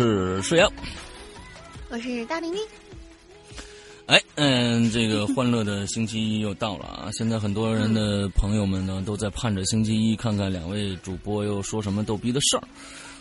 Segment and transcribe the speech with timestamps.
[0.00, 0.72] 是睡阳，
[1.90, 2.60] 我是大玲玲。
[4.06, 7.10] 哎，嗯，这个欢乐的星期一又到了啊！
[7.12, 12.62] 现在很多人的朋友们呢，都在盼着星期一看看两位主播又说什么逗逼的事儿。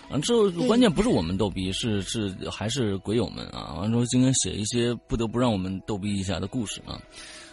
[0.10, 3.74] 啊，这关键不是我们逗逼，是是还是鬼友们啊！
[3.74, 6.98] 完之后今天写一些不得不让我们逗逼一下的故事啊。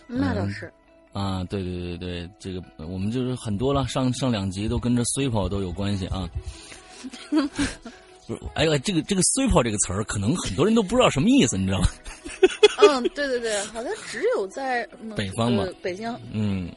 [0.07, 0.73] 那倒是。
[1.13, 6.31] 啊，对对对对，这个我们就是很多了，上上两集都跟着 “super” 都有关系啊。
[8.27, 11.89] 不，哎呦，这个这个 “super” 这个词儿，可能很多人都不知道什么意思，你知道吗？
[12.79, 16.71] 嗯，对对对，好像只有在北方吧，北京，嗯，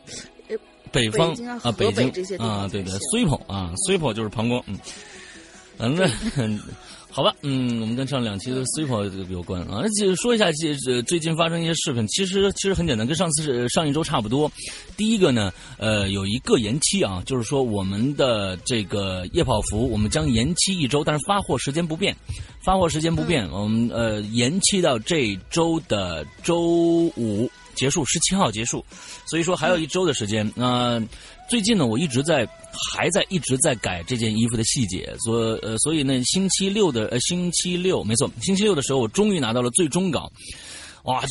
[0.91, 1.33] 北方
[1.63, 4.77] 啊，北京啊，对对，“super” 啊，“super” 就是膀胱，嗯，
[5.77, 6.09] 反正。
[7.11, 9.81] 好吧，嗯，我们跟上两期的 super 有关啊。
[9.81, 14.49] 那就说一下，这这最近发生一些事情，其实其实很简单，跟上次上一周差不多。
[14.95, 22.15] 第一个呢，呃，有一个延期啊，就是说我们的这个夜跑服，我们将延期一周，但是发货时间不变，
[22.63, 28.85] 发货时间不变，我们呃延期到这周的周五结束，十七号结束，
[29.25, 30.49] 所以说还有一周的时间。
[30.55, 31.01] 那
[31.49, 32.47] 最近呢，我一直在。
[32.93, 40.31] 还在一直在改这件衣服的细节，所呃，所以呢，星期六的呃，星期六没错，星期六的时候，我终于拿到了最终稿，
[41.03, 41.21] 哇，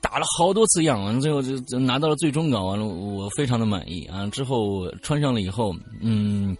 [0.00, 4.26] 打了好多次样，完了最后就拿到了最终稿，完了我非常的满意啊。
[4.28, 6.56] 之后穿上了以后，嗯，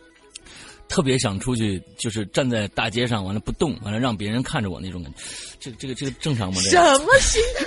[0.89, 5.21] 特别想出去，就是站在大街上，完了不动，完了让别人看着我那种感觉，
[5.61, 6.61] 这个这个这个正常吗？
[6.65, 7.65] 这什么心态？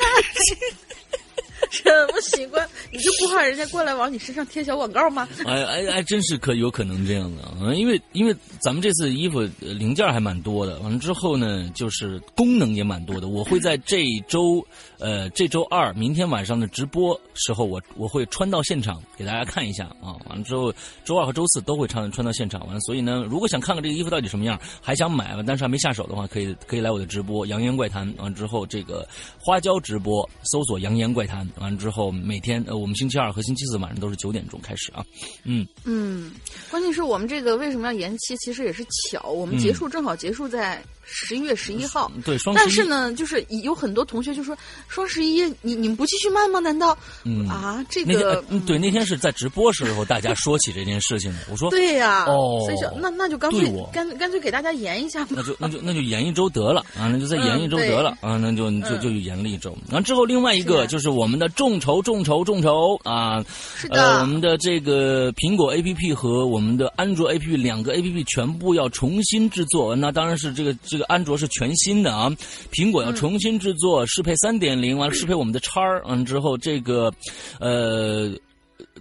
[1.74, 2.68] 什么习惯？
[2.92, 5.28] 你就不怕人家过来往你身上贴小广告吗？
[5.46, 7.74] 哎哎哎，真是可有可能这样的啊！
[7.74, 13.28] 因为因为咱们这次衣服零件还蛮多的，完了之后呢，就是功能也蛮多的。
[13.28, 14.64] 我会在这一周
[15.00, 20.14] 呃这周二明天晚上的直播时候，我我会穿到现场给大家看一下啊。
[20.30, 20.72] 完了之后，
[21.04, 22.64] 周二和周四都会穿穿到现场。
[22.68, 28.08] 完了，所以呢，如果想看看这个衣服到底什么样，还想买但是还没下手的话，可以可以来我的直播《扬言怪谈》。
[28.22, 29.08] 完之后，这个
[29.40, 31.44] 花椒直播搜索《扬言怪谈》。
[31.64, 35.04] 完之后，每天呃，我们星期二和星期四晚上都是九点钟开始啊。
[35.46, 36.32] 嗯嗯，
[36.70, 38.38] 关键是我们这个为什么要延期？
[38.38, 40.84] 其实也是巧，我们结束正好结束在。
[41.06, 46.60] 十一月十一号，对，双但是呢，就是有很多同学就说双十一，你你们不继续卖吗？
[46.60, 46.98] 难道？
[47.24, 51.40] 嗯啊，这个对，那天是在直播时候大家说起这件事情的。
[51.52, 55.32] 我说对呀，哦，所以就那那就干脆干干脆给大家延一下吧。
[55.32, 59.78] 那就那就那就延一周得了啊，那就再延一周得了啊，那就就就延了一周。
[59.90, 63.44] 然后之后另外一个就是我们的众筹众筹众筹啊，
[63.78, 69.96] 是的，我们的这个苹果 APP 和我们的安卓 APP 两个 APP 全部要重新制作。
[69.96, 71.74] 那当然是这个这个安卓是全。
[71.74, 72.30] 新的啊，
[72.72, 77.12] 苹果要重新制作适配三点零，完了适配我们的叉儿，完之后这个，
[77.60, 78.32] 呃，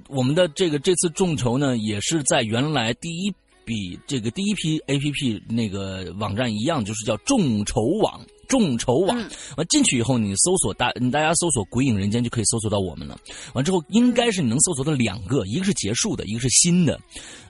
[0.08, 3.30] 我们的这个这次众筹呢，也是在原来第一
[3.64, 8.20] 笔这个第一批 A P P 那个网站一样，就是叫众筹网。
[8.52, 9.16] 众筹网。
[9.56, 13.18] 完进去以后，你搜索大，大家搜索“鬼影人间”就可以搜索到我们了。
[13.54, 17.00] 完之后，应该是你能搜索到两个，一个是结束的，一个是新的。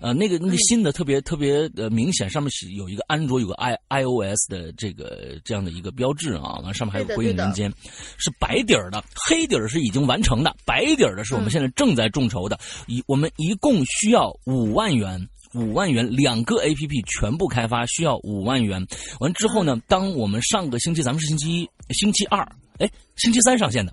[0.00, 6.60] 呃，那个那个新的特别特别呃明显，上面是有一个安卓有个 i iOS 的这个这样的一个标志啊。
[6.62, 7.68] 完上面还有“鬼影人间”，
[8.16, 12.56] 是白底儿的，黑底儿是已经完成的，白底儿的是我们现在正在众筹的。
[12.86, 15.28] 一我们一共需要五万元。
[15.54, 18.86] 五万元两个 A P P 全部开发需要五万元，
[19.20, 19.80] 完之后呢？
[19.86, 22.40] 当我们上个星期，咱们是星期一、星期二，
[22.78, 23.92] 哎，星期三上线的，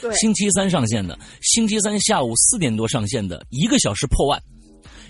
[0.00, 4.42] 对，星期三上线的，星期三下午四点多上线的，一个小时破万，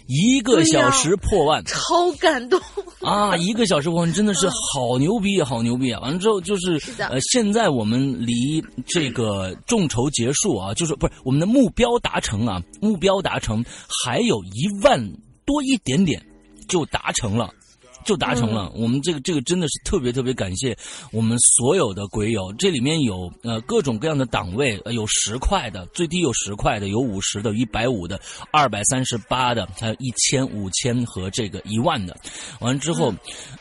[0.06, 2.60] 一个小时破万，超感动
[3.00, 3.36] 啊！
[3.36, 6.00] 一个小时破万真的是好牛逼，好牛逼啊！
[6.00, 12.60] 完了之后就是呃，现在我们离这个众筹结束啊，就是不是我们的目标达成啊？
[12.80, 13.64] 目标达成
[14.02, 15.00] 还有一万。
[15.48, 16.22] 多一点点，
[16.68, 17.50] 就达成了，
[18.04, 18.70] 就达成了。
[18.76, 20.76] 我们这个这个真的是特别特别感谢
[21.10, 22.52] 我们所有的鬼友。
[22.58, 28.20] 这里面有呃各种各样的档位，有十块的，最低有十块的，有五十的，一百五的，
[28.52, 32.14] 二百三十八的，还有一千、五千和这个一万的。
[32.60, 33.10] 完了之后，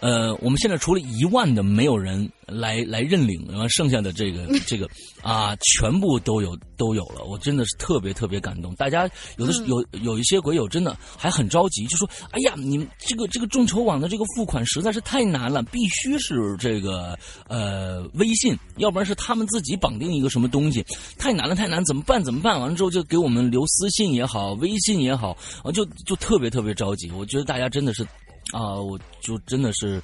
[0.02, 2.30] 呃，我们现在除了一万的，没有人。
[2.48, 4.90] 来来认领，然后剩下的这个这个
[5.22, 8.74] 啊，全部都有都有了，我真的是特别特别感动。
[8.76, 17.18] 大家有的有有一些鬼友真的还很着急，就说：“哎呀，你们这个这个众筹网的这个付款实在是太难了，必须是这个
[17.48, 20.86] 呃微信，要不然是他们自己绑定一个什么东西，
[21.18, 22.60] 太难了太难，怎么办怎么办？
[22.60, 27.12] 完了之后就给我们留私信也好，微信也好，啊就就特别特别着急。
[27.12, 28.08] 我觉得大家真的是。
[28.54, 30.02] 啊，我就真的是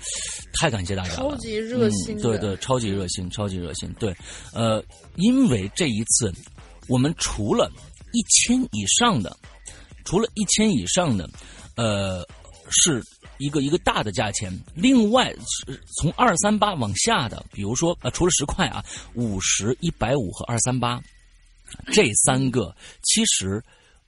[0.54, 4.14] 太感谢大家了，超级热心，对对，超级热心，超级热心，对，
[4.54, 4.84] 呃，
[5.16, 6.34] 因为这一次，
[6.88, 7.72] 我们除了
[8.12, 9.38] 一千以上的，
[10.04, 11.30] 除了一千以上的，
[11.76, 12.28] 呃，
[12.70, 13.02] 是
[13.38, 15.34] 一个一个大的价钱，另外
[15.98, 21.02] 从二三八往下的，比如说呃，除了十块啊，五十一百五和二三八，
[21.94, 23.64] 这三个其实。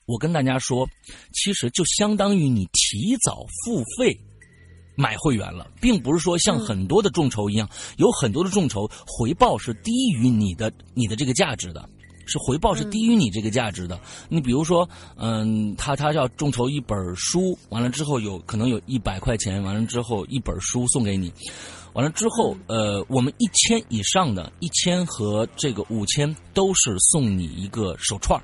[0.08, 0.88] 我跟大家说，
[1.32, 4.16] 其实就相当于你提早付费
[4.96, 11.88] 买会员了，并不是说像很多的众筹一样，有很多的众筹回报是低于你的你的这个价值的，
[12.26, 14.00] 是回报是低于你这个价值的。
[14.28, 21.32] 你比如说，嗯，他他要众筹一本书，完了之后有可能有一百块钱，完了之后一本书送给你，
[21.92, 28.42] 完了之后，呃，我们一千以上的一千和这个五千都是送你一个手串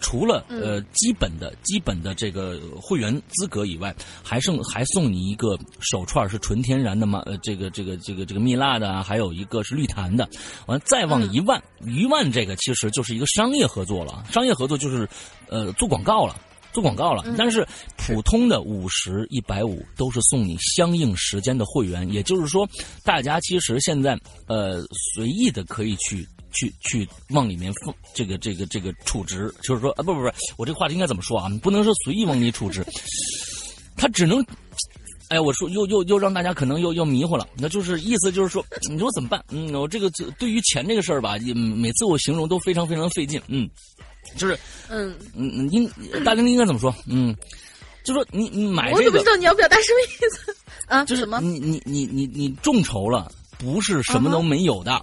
[0.00, 7.22] 除了呃基本的基本的这个会员资格以外，还剩还送你一个手串，是纯天然的嘛？
[7.26, 10.28] 呃，这个这个这个这个蜜蜡的，还有一个是绿檀的。
[10.66, 14.24] 完再往一万一万，这个其实就是一个商业合作了。
[14.30, 15.08] 商业合作就是
[15.48, 16.40] 呃做广告了，
[16.72, 17.24] 做广告了。
[17.36, 17.66] 但是
[17.96, 22.68] 普通的五十一百五都是送你相应时间的会员，也就是说，
[23.04, 24.82] 大家其实现在呃
[25.14, 26.26] 随意的可以去。
[26.52, 31.48] 去去往里面放这个这个这个储值，就是说啊不不不，我这个话题应该怎么说啊？
[31.50, 32.84] 你不能说随意往里储值，
[33.96, 34.44] 他只能，
[35.28, 39.44] 哎，我说又又又让大家可能又又迷糊了，那就是意思就是说，你说怎么办？
[39.50, 43.40] 嗯，我这个对于钱这个事儿吧，每次我形容都非常非常费劲。
[43.48, 43.68] 嗯，
[44.36, 44.58] 就是
[44.88, 45.90] 嗯嗯应
[46.24, 46.94] 大玲应该怎么说？
[47.06, 47.36] 嗯，
[48.04, 50.56] 就说你你买这个，我怎么知道你要表达什么意思
[50.86, 51.04] 啊？
[51.04, 55.00] 就是你你你你你众筹了，不是什么都没有的。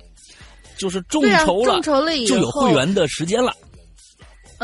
[0.78, 3.54] 就是众筹了，众筹了就有会员的时间了。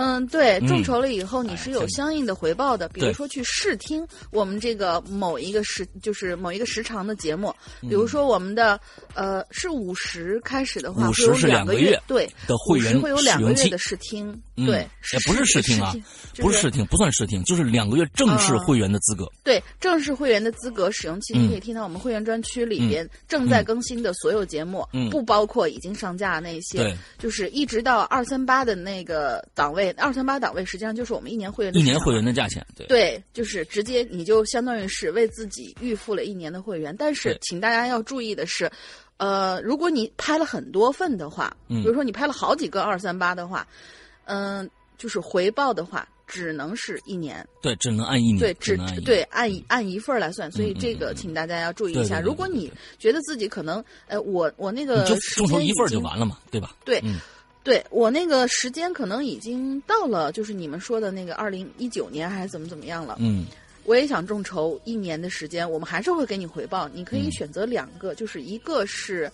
[0.02, 8.80] 嗯，对，众筹了以后你是有相应的回报的，比如说去试听我们这个某一个时，就是某一个时长的节目，比如说我们的
[9.14, 15.94] 呃是五十开始的话，五十是两个月，对的会员会有两个月的试听，对，也不是试听啊，
[16.38, 19.30] 不是试听，不算试听，就是两个月正式会员的资格。
[19.44, 29.91] 对，正式会员的资格使用期，你可以听到我们会员专区里边正在更新的所有节目，不包括已经上架那些，就是一直到二三八的那个档位。
[29.98, 36.96] 二三八档位实际上就是我们一年会员一年会员的价钱，对对，就是直接你就相当于是为自己预付了一年的会员。
[36.98, 38.72] 但是，请大家要注意的是，
[39.18, 43.68] 呃，如果你拍了很多份的话，比如说你拍了好几个二三八的话，
[44.26, 50.52] 嗯，就是回报的话，只能是一年，对，只能按一年，对，只对按按一份来算。
[50.52, 52.20] 所以这个，请大家要注意一下。
[52.20, 56.76] 如果你觉得自己可能，呃，我我那个就众筹一份就完了嘛，对吧？
[56.86, 57.02] 对。
[57.64, 63.18] 对我那个时间可能已经到了，就是你们说的那个二零一九年还是怎么怎么样了？
[63.20, 63.46] 嗯，
[63.86, 66.90] 我也想众筹一年的时间，我们还是会给你回报。
[66.90, 69.32] 你可以选择两个，就是一个是，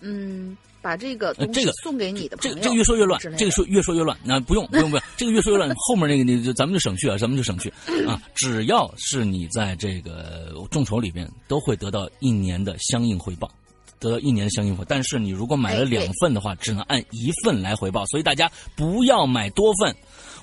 [0.00, 2.58] 嗯，把这个这个送给你的朋友。
[2.60, 4.14] 这个越说越乱，这个说越说越乱。
[4.22, 7.72] 那不用不用不用，这个越说越乱， 后面那个你就咱们就省去啊，咱们就省去
[8.06, 8.20] 啊。
[8.34, 13.50] 只要是你在这个众筹里边，都会得到一年的相应回报。
[14.02, 14.84] 得到一年的相应福。
[14.86, 18.04] 但是你如果买了两份的话，只能按一份来回报。
[18.06, 19.94] 所以大家不要买多份。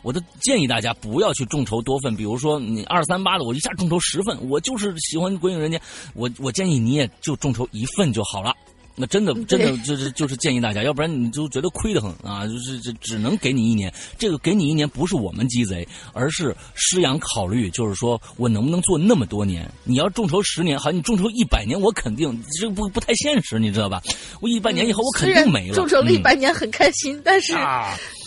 [0.02, 5.82] 我的建议大家不要去众筹多份，比如说你二三八的，我一下众筹十份，我就是喜欢鬼影人间，
[6.14, 8.56] 我我建议你也就众筹一份就好了。
[9.02, 12.46] 那真的真的就是就是建议大家，要不然你就觉得亏得很啊！
[12.46, 19.72] 就是这只能给你一年，这个给你一年不是我们鸡贼，而是施阳考虑，就是说我能不能做那么多年？
[19.86, 24.02] 你要众筹十年，好，你众筹一百年，我肯定这个不不太现实，你知道吧？
[24.42, 25.76] 我一百年以后我肯定没了。
[25.76, 27.54] 众筹了一百年很开心，但是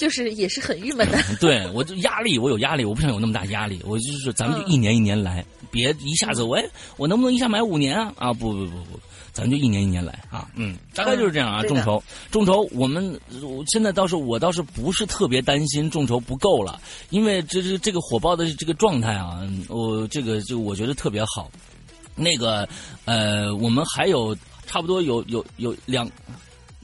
[0.01, 1.19] 就是也是很郁闷的。
[1.39, 3.79] 对，我就压力，我有压力，我不想有那么大压力。
[3.85, 6.59] 我就是咱们就一年一年来，别一下子我
[6.97, 8.11] 我能不能一下买五年啊？
[8.17, 9.01] 啊不不不不。
[9.33, 11.63] 咱就一年一年来啊，嗯，大概就是这样啊。
[11.63, 13.19] 众筹，众筹，我们
[13.67, 21.51] 现在倒是我倒是不是特别担心众筹不够了，因为这这这个火爆的这个状态啊，我这个就我觉得特别好。
[22.15, 22.69] 那个
[23.07, 24.37] 呃，我们还有
[24.67, 26.07] 差不多有有有两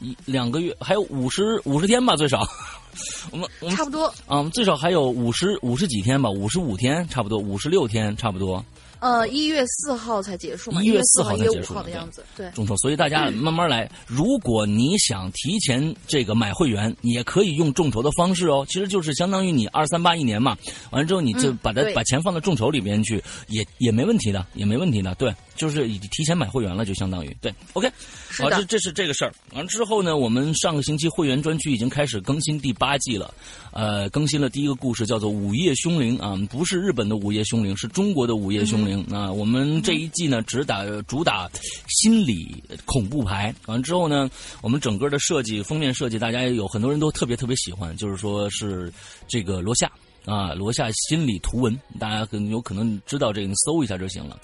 [0.00, 2.48] 一两个月，还有五十五十天吧，最少。
[3.30, 8.64] 我们我们差不多啊，最少还有五十五十几天吧，五十五天差不多，五十六天差不多。
[9.00, 10.82] 呃，一月四号才结束嘛？
[10.82, 12.50] 一月四号才结束的样子，对。
[12.50, 13.90] 众筹，所以大家慢慢来。
[14.06, 18.66] 如果你想提前这个买会员，也可以用众筹的方式哦。
[18.68, 20.56] 其实就是相当于你二三八一年嘛，
[20.90, 25.14] 完了之后你就把它把钱放到众筹里边去，也也没问题的，也没问题的。
[25.14, 27.54] 对，就是已经提前买会员了，就相当于对。
[27.74, 27.88] OK，
[28.38, 29.32] 好，这这是这个事儿。
[29.52, 33.32] 完了之后呢，我们上个星期会员专区已经开始更新第八季了。
[33.72, 39.30] 呃，更新了第一个故事，叫做《午夜凶铃》啊，不是日本的《午夜凶铃》，是中国的《午夜凶铃》啊。
[39.32, 41.50] 我们这一季呢，只打主打
[41.88, 43.54] 心理恐怖牌。
[43.66, 44.30] 完了之后呢，
[44.60, 48.92] 我们整个的设计，封面设计，大家有很多人都特别特别喜欢，就是说是
[49.26, 49.90] 这个罗夏
[50.28, 54.38] 啊，罗夏心理图文，大家可能有可能知道这个，你搜一下就行了。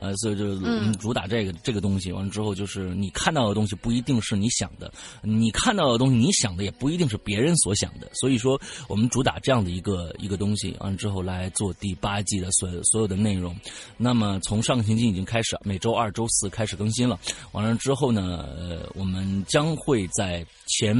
[0.00, 4.92] 呃，所以就是主打这个这个东西，完了之后就是你看到的东西不一定是你想的，
[5.22, 13.56] 你看到的东西你想的也不一定是别人所想的，所以说我们主打这样的一个一个东西，完了之后来做第八季的所所有的内容。
[13.96, 17.18] 那么从上个星期已经开始，每周二、周四开始更新了。
[17.50, 20.96] 完了之后呢，呃，我们将会在前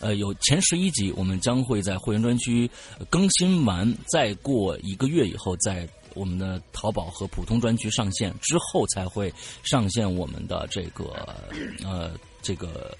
[0.00, 2.70] 呃有前十一集，我们将会在会员专区
[3.10, 5.88] 更新完，再过一个月以后在。
[6.14, 9.30] 我们的淘宝和普通专区上线之后，才会
[9.62, 11.36] 上线我们的这个
[11.84, 12.96] 呃这个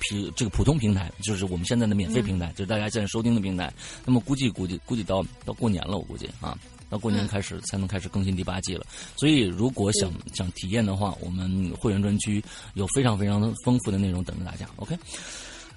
[0.00, 3.72] 平这个普通平台，就是我们现在的免费平台，就是大家现在收听的平台。
[4.04, 6.58] 那么估计估计估计到到过年了，我估计啊，
[6.90, 8.84] 到过年开始才能开始更新第八季了。
[9.14, 12.42] 所以如果想想体验的话，我们会员专区
[12.74, 14.68] 有非常非常丰富的内容等着大家。
[14.74, 14.98] OK。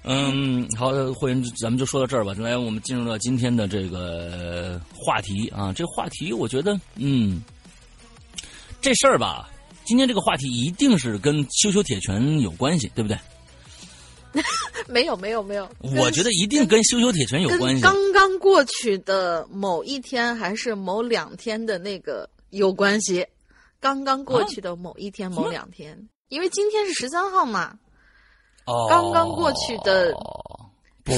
[0.02, 2.32] 嗯，好，会员，咱们就说到这儿吧。
[2.38, 5.72] 来，我们进入到今天的这个话题啊。
[5.72, 7.42] 这个话题，我觉得，嗯，
[8.80, 9.50] 这事儿吧，
[9.84, 13.18] 今天这个话题一定是跟羞羞铁拳有关系，对不对？
[14.88, 15.68] 没有，没有，没有。
[15.80, 17.82] 我觉得一定跟羞羞铁拳有关系。
[17.84, 23.26] 刚刚过去的某一天，还是某两天的那个有关系。
[23.78, 27.78] 刚刚过去的某一天，某两天，因为今天是十三号嘛。
[28.88, 30.12] 刚刚过去的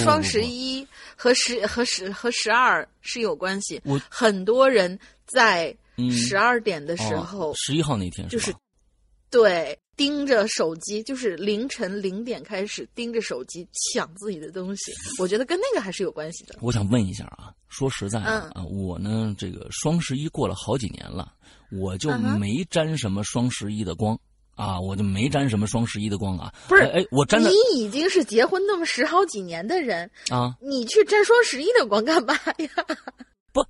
[0.02, 3.80] 双十一和十和十和十二是有关系。
[3.84, 5.76] 我很多人在
[6.10, 8.54] 十二点的时候，十一号那天就是
[9.30, 14.92] 对盯着手机，就是凌晨零点开始盯着手机抢自己的东西。
[15.18, 16.56] 我觉得跟那个还是有关系的。
[16.62, 21.32] 我想问一下啊，说实在啊，我呢这个双十一过了好几年了，
[21.70, 24.18] 我就没沾什么双十一的光。
[24.54, 26.52] 啊，我就没沾什么双十一的光啊！
[26.68, 27.50] 不是，哎，我沾的。
[27.50, 32.68] 你已经是结婚那么十好几年的人啊，你去沾双十一的光干嘛呀？
[33.52, 33.60] 不，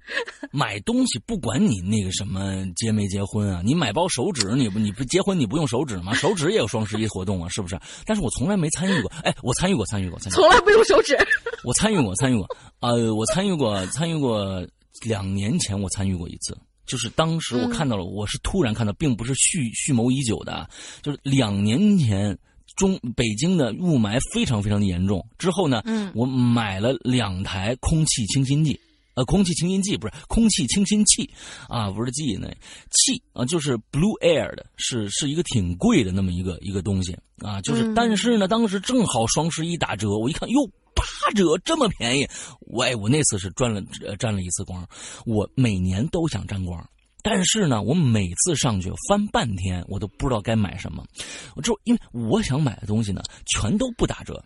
[0.53, 6.15] 买东西不管你那个什么结没结婚啊，你买包手纸，你不你不结婚你不用手纸吗？
[6.15, 7.79] 手纸也有双十一活动啊，是不是？
[8.07, 9.11] 但是我从来没参与过。
[9.25, 10.43] 哎，我参与过，参与过，参与过。
[10.43, 11.17] 从来不用手纸。
[11.65, 12.47] 我参与过，参与过。
[12.81, 14.67] 呃，我参与过，参与过。
[15.07, 16.57] 两年前我参与过一次。
[16.87, 20.69] 就是当时我看到了，我是突然看到，并不是蓄蓄谋已久的。
[21.03, 22.37] 就是两年前，
[22.77, 25.25] 中北京的雾霾非常非常的严重。
[25.39, 28.79] 之后呢，嗯，我买了两台空气清新剂，
[29.15, 31.29] 呃，空气清新剂不是空气清新器，
[31.69, 32.49] 啊，不是剂呢
[32.91, 37.61] 气啊，就是 Blue Air 的，是是一个挺贵的那么一个一个东西啊。
[37.63, 40.71] 就是，但是呢，当时正好双十一打折，我一看，哟。
[40.95, 42.29] 八折这么便宜，
[42.61, 43.83] 我哎，我那次是赚了
[44.19, 44.87] 沾了一次光。
[45.25, 46.87] 我每年都想沾光，
[47.23, 51.03] 但是呢，我每次上去翻半天，我都不知道该买什么。
[51.57, 54.45] 我就因为我想买的东西呢，全都不打折。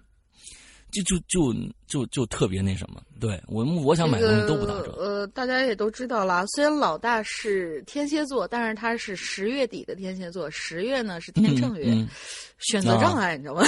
[0.90, 1.55] 就就就
[1.87, 3.02] 就就特别那什么。
[3.21, 4.93] 对我我想买的东西都不打折。
[4.99, 11.87] 呃，大家也都知道了，虽然老大是天蝎座，但是他是十月底的天蝎座，十月呢是天秤月，
[12.59, 13.62] 选择障碍，你知道吗？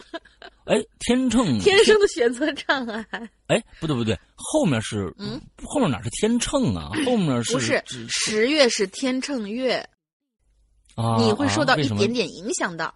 [0.64, 3.02] 哎，天秤，天生的选择障碍。
[3.46, 6.90] 哎，不对不对，后面是，嗯，后面哪是天秤啊？
[7.06, 9.76] 后面是不是十月是天秤月？
[10.94, 12.92] 啊，你会受到一点点影响的，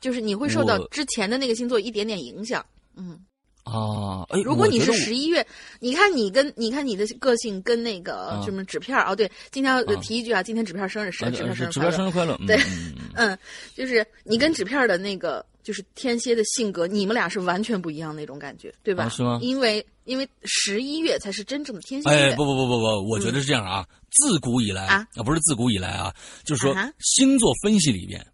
[0.00, 2.64] 就是你会受到之前的那个星座一点点影响，
[2.96, 3.18] 嗯。
[3.64, 5.46] 啊，哎，如果你是十一月，
[5.78, 12.58] 你看你跟你看你的个性跟那个什么纸片哦，对，今天要提一句啊，今天纸片生日，是纸片生日纸片生日快乐，对，
[13.12, 13.38] 嗯，
[13.74, 19.06] 就是你跟纸片的那个就是天蝎的性格，你们俩是完全不一样那种感觉，对吧？
[19.10, 19.38] 是吗？
[19.42, 22.30] 因为因为十一月才是真正的天蝎月。
[22.30, 28.26] 哎，不不不不不，我觉得是这样啊，自古以来啊，不是自古以来啊，就是说星座分析里边。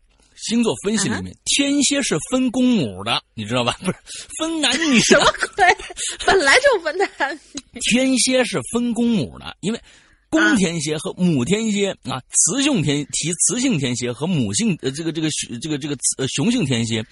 [0.47, 3.77] 星座分析里面，天蝎是分公母的，你知道吧？
[3.85, 3.97] 不是
[4.39, 5.01] 分男女。
[5.01, 5.25] 什么
[5.57, 5.65] 鬼？
[6.27, 7.81] 本来就分男女。
[7.91, 9.81] 天蝎是分公母的，因为
[10.29, 15.29] 公天蝎和母天蝎啊，雌性天提雌性天蝎和母性呃这个这个
[15.63, 17.05] 这个这个呃雄性天蝎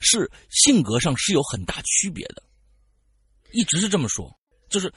[0.00, 2.42] 是性格上是有很大区别的，
[3.52, 4.30] 一直是这么说，
[4.68, 4.92] 就是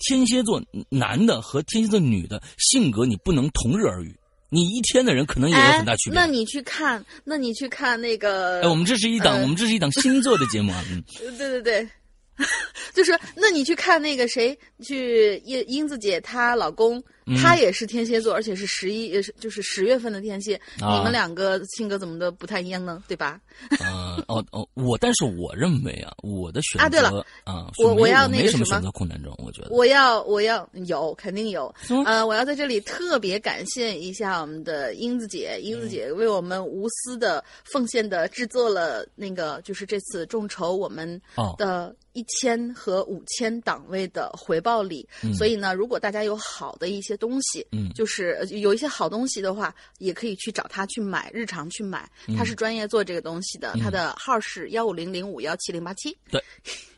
[0.00, 4.14] 天蝎座男的和天蝎座女的性格你不能同日而语。
[4.50, 6.18] 你一天的人可能也有很大区别。
[6.18, 8.60] 那你去看，那你去看那个。
[8.62, 10.84] 哎，我们这是一档，我们这是一档星座的节目啊。
[10.90, 11.02] 嗯，
[11.36, 11.88] 对 对对，
[12.94, 17.02] 就是那你去看那个谁，去英英子姐她老公。
[17.36, 20.58] 他也是天蝎座，而且是十一，也是就是十月份的天蝎。
[20.76, 23.02] 你们两个性格怎么的不太一样呢？
[23.06, 23.38] 对吧？
[23.84, 31.74] 嗯，哦哦，我但是我认为啊，我的选择啊，对了啊，我我要那个什么选择困难症，我觉得我要我要有肯定有。
[32.06, 41.20] 呃，我要在这里特别感谢一下我们的英子姐，英子姐为我们无私的奉献的制作了那个就是这次众筹我们
[41.58, 45.06] 的一千和五千档位的回报礼。
[45.36, 47.17] 所以呢，如果大家有好的一些。
[47.18, 52.08] 东西，嗯，就是有一些好东西的话，也可以去找他去买，日常去买。
[52.36, 56.16] 他是专业做这个东西的，他的号是幺五零零五幺七零八七。
[56.30, 56.42] 对，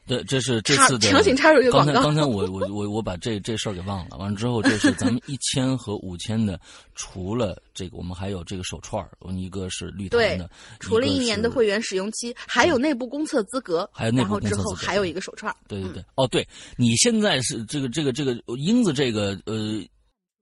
[0.07, 2.03] 对，这是这次的强行插入一个广告。
[2.03, 4.17] 刚才我我我我把这这事儿给忘了。
[4.19, 6.61] 完了之后，这是咱们 一千和五千的，
[6.95, 15.57] 除了这个，我们还有这个手串儿，一个是绿檀的，除了一年的会员使用期，还有内部公测资格，还有内部公测资格，之后还有一个手串儿。
[15.69, 16.47] 对对对，哦，对
[16.77, 19.83] 你现在是这个这个这个英子这个呃。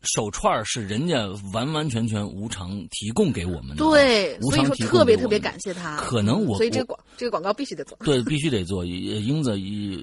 [0.03, 5.97] 手串是人家完完全全无偿提供给我们的，对，所以说特别特别感谢他。
[5.97, 8.85] 可能我所以这个广这个广告必须得做，对，必须得做。
[8.87, 9.59] 英子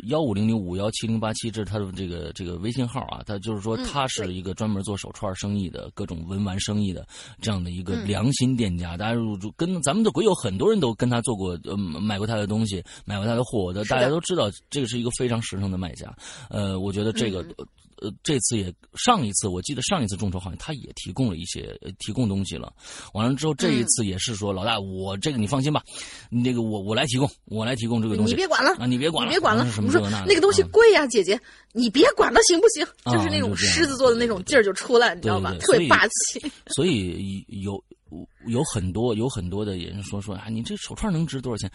[0.07, 3.23] 幺五零零五幺七零八七，这是他的这个这个微信号啊。
[3.25, 7.07] 他就是说他是一个专门做手串生意的，各种文玩生意的
[7.41, 8.97] 这样的一个良心店家。
[8.97, 16.13] 大家入住跟咱们的鬼友很多人都跟他做过，呃，买过他的东西，买过他的货的，大家都知道这个是一个非常实诚的卖家。
[16.49, 17.45] 呃，我觉得这个。
[18.01, 22.73] 呃，这次也上一次，我记得上一次众筹好像他也提供了一些提供东西了。
[23.13, 25.81] 完了之后，这一次也是说，老大，我这个你放心吧，
[26.29, 29.71] 那个我我来提供，我来提供这个东西，你别管了啊，你别管了，你别管了。
[29.71, 31.39] 什么说那个东西贵呀，姐姐，
[31.73, 32.85] 你别管了，行不行？
[33.05, 35.55] 就是那种狮子座的那种劲儿就出来，你知道吧？
[35.59, 36.51] 特别霸气。
[36.75, 37.81] 所以有
[38.47, 41.71] 有很多有很多的人说说啊，你这手串能值多少钱？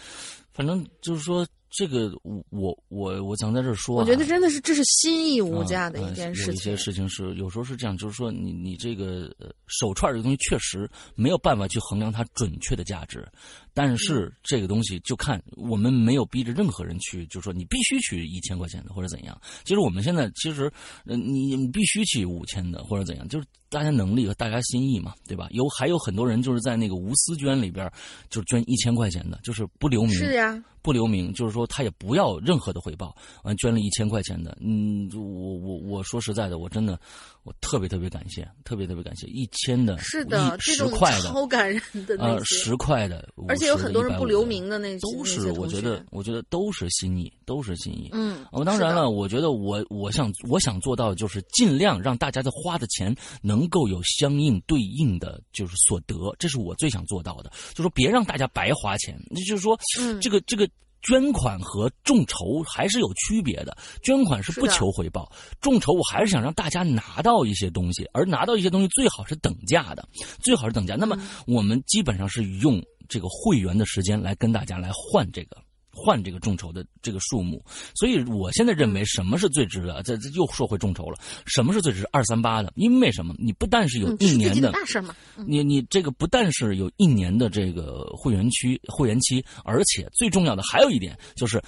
[0.53, 1.47] 反正就是说。
[1.71, 6.53] 这个我我我我想在这说，我觉得真的是这是心意无价的一件事情。
[6.53, 9.33] 有一些事情是有时候是这样，就是说你你这个
[9.69, 13.27] 手串这个东西确实没有办法去衡量它准确的价值，
[13.73, 19.41] 但是这个东西就看我们没有逼着任何人去，就是说你必须取一千块钱的或者怎样。
[19.65, 20.71] 其实我们现在其实
[21.05, 25.49] 你你必须取五千的或者怎样，就是大家能力和大家心意嘛，对吧？
[25.53, 27.91] 有还有很多人就是在那个无私捐里边，
[28.29, 30.15] 就是捐一千块钱的，就是不留名。
[30.15, 30.63] 是呀。
[30.83, 36.99] 不留名，就是说他也不要任何的回报，完捐了一千块钱的，嗯，我我我说实在的，我真的。
[37.43, 48.11] 我特别特别感谢，特别特别感谢一千的，是的，十块的，超感人的呃，十块的，而且有很多人不留名的那些，都是我觉得，我觉得都是心意，都是心意。
[48.13, 59.79] 嗯，我当然了，我觉得我我想我想做到就是尽量让大家的花的钱能够有相应对应的就是所得，这是我最想做到的，就说别让大家白花钱，那就是说，
[60.21, 60.69] 这个这个。
[61.03, 70.07] 捐款和众筹还是有区别的，捐款是不求回报，众筹我还是想让大家拿到一些东西，而拿到一些东西最好是等价的，
[70.43, 70.97] 最好是等价。
[70.97, 75.57] 那么我们基本上是用这个会员的时间来跟大家来换这个。
[76.03, 77.63] 换这个众筹的这个数目，
[77.95, 80.03] 所以我现在认为什么是最值的？
[80.03, 82.09] 这这又说回众筹了，什么是最值？
[82.11, 83.35] 二三八的，因为什么？
[83.39, 85.15] 你不但是有一年的大事嘛，
[85.47, 91.63] 你你这个不但是有一年的这个会员区会员期，而且最重要的还有一点就是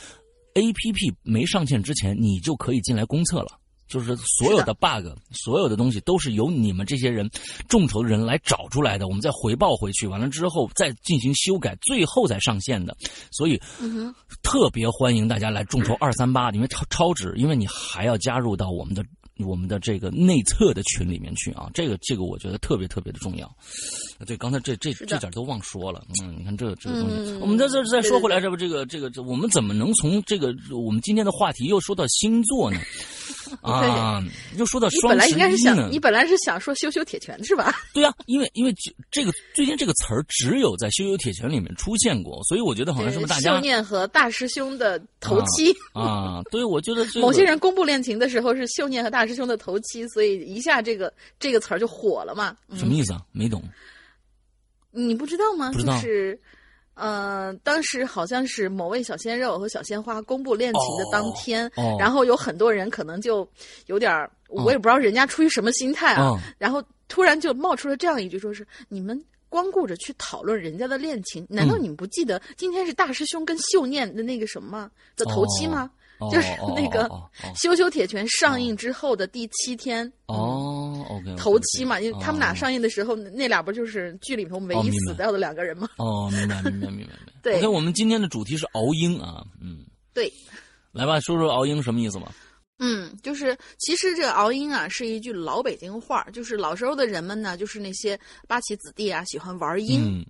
[0.55, 3.59] ，A P P 没上线之前，你就可以进来公测了。
[3.93, 7.29] 就是所有的 bug，所有的东西都是由你们这些人
[7.69, 12.97] 众筹的人来找出来的，我们再回报回去，完了之后再进行修改，最后再上线的。
[13.31, 13.61] 所以，
[14.43, 19.05] 特别欢迎大家来众筹二三八，因为超超值，因为你还要加入到我们的
[19.45, 21.71] 我们的这个内测的群里面去啊。
[21.75, 23.55] 这个这个我觉得特别特别的重要。
[24.27, 26.03] 对，刚才这这这点都忘说了。
[26.25, 32.81] 嗯，你看这这个东西，我们在这再说回来，这不这个这个这，我们怎么能从这个我们今天的话题又说到星座呢？
[33.63, 34.23] 啊，
[34.57, 35.89] 又说到双十一呢。
[35.91, 37.75] 你本来是想说“羞羞铁拳”是吧？
[37.93, 38.75] 对啊，因为因为
[39.11, 46.43] 这个最近这个词儿只有在“羞羞铁拳”里面出现过，所以我觉得好像是不是大家秀念和大师兄的头七啊？
[46.51, 52.57] 对，我觉得 某些人公布恋情的时候是秀念和大师兄的头七，所以一下这个这个词儿就火了嘛。
[52.75, 53.23] 什么意思啊？
[53.33, 53.63] 没懂。
[54.91, 55.71] 你不知道吗？
[55.73, 55.99] 不知道。
[56.01, 56.39] 是。
[56.95, 63.49] 呃，当时好像是某位小鲜肉和小鲜花公布恋情的当天，然后有很多人可能就
[63.87, 75.91] 有点儿，我也不知道人家出于什么心态啊，然后突然就冒出了这样一句，说是你们光顾着去讨论人家的恋情，难道你们不记得今天是大师兄跟秀念的那个什么的头七吗？
[76.31, 77.09] 就是那个
[77.55, 80.11] 《羞羞铁拳》上映之后的第七天。
[80.27, 85.89] 哦，OK，头七嘛，因为他们俩上映的时候，那俩不就是剧里头唯一死掉的两个人吗？
[85.99, 87.13] 哦，明白，明白，明白，明白。
[87.43, 90.33] 对，OK，我们今天的主题是熬鹰啊，嗯，对，
[90.93, 92.33] 来吧，说说熬鹰什么意思吧。
[92.79, 100.03] 嗯，就是其实这个熬鹰啊是一句老北京话，就是老时候的人们呢，就是那些八旗子弟啊，喜欢玩鹰。
[100.03, 100.27] 嗯，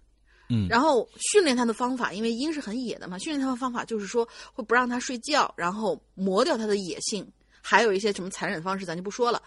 [0.69, 7.27] 然后训练它的方法，因为鹰是很野的嘛，训练它的方法就是说会不让它睡觉，然后磨掉它的野性，
[7.61, 9.43] 还有一些什么残忍方式，咱就不说了。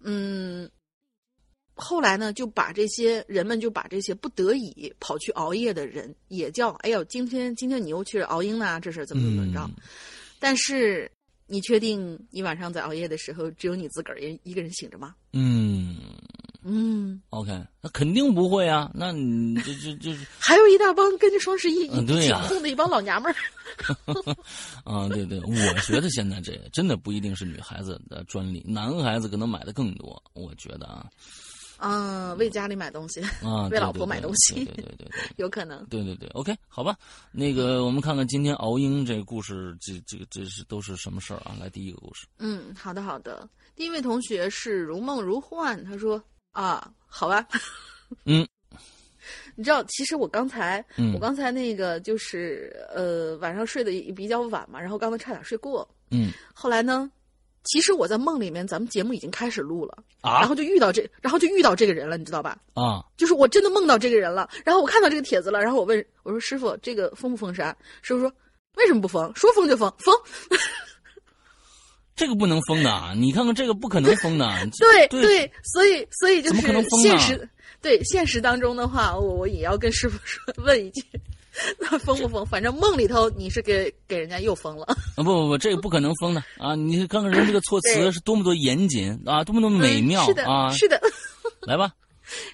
[0.00, 0.68] 嗯，
[1.74, 9.70] 后来呢，就把这些人们就把这些不得已跑去熬夜的人也叫，哎呦，今天今天你又去熬鹰呢，这事怎么怎么着？
[10.38, 11.10] 但是
[11.46, 15.14] 你确定你晚上在熬夜的时候，只有你自个儿一一个人醒着吗？
[15.32, 15.96] 嗯。
[16.64, 18.90] 嗯，OK，那肯定不会啊。
[18.94, 23.36] 那你这这这 还有一大帮跟着双十一一起哄的一帮老娘们儿。
[24.84, 30.22] 啊，对对，我觉得现在这真的不一定是女孩子的专利，男孩子可能买的更多。
[30.34, 31.06] 我觉得啊，
[31.78, 35.84] 嗯，为家里买东西啊， 为老婆买东西，对对对对，有可能。
[35.86, 36.94] 对对对，OK，好吧。
[37.32, 41.56] 那个，我们看看今天熬鹰这个故事，这这个这是都是什么事儿啊？
[41.58, 42.26] 来，第一个故事。
[42.38, 43.48] 嗯，好的好的。
[43.74, 46.22] 第一位同学是如梦如幻，他说。
[46.52, 47.46] 啊，好吧，
[48.24, 48.46] 嗯，
[49.54, 50.84] 你知道，其实我刚才，
[51.14, 57.10] 我刚才那个就是呃，晚上睡得比较晚嘛，然后刚才差点睡过，嗯，后来呢，
[57.64, 62.58] 其实我在梦里面，咱们节目已经开始录了，啊，然后就遇到这，然后就遇到这个人了，你知道吧？
[62.74, 67.76] 啊，就是我真的梦到这个人了，然后我看到这个帖子了，然后我问我说师傅，这个封不封杀？
[68.02, 68.32] 师傅说
[68.76, 69.32] 为什么不封？
[69.34, 70.14] 说封就封，封。
[72.22, 74.48] 这个不能封的，你看看这个不可能封的。
[74.78, 76.60] 对对，所以所以就是
[77.02, 77.48] 现实，
[77.80, 81.04] 对现实当中的话，我我也要跟师傅说问一句，
[81.80, 82.46] 那封不封？
[82.46, 84.84] 反正梦里头你是给给人家又封了。
[84.84, 86.76] 啊不不不，这个不可能封的啊！
[86.76, 90.70] 你看看人这个措辞是多么多严谨啊，多么多么美妙啊！
[90.70, 91.02] 是的，
[91.66, 91.92] 来吧。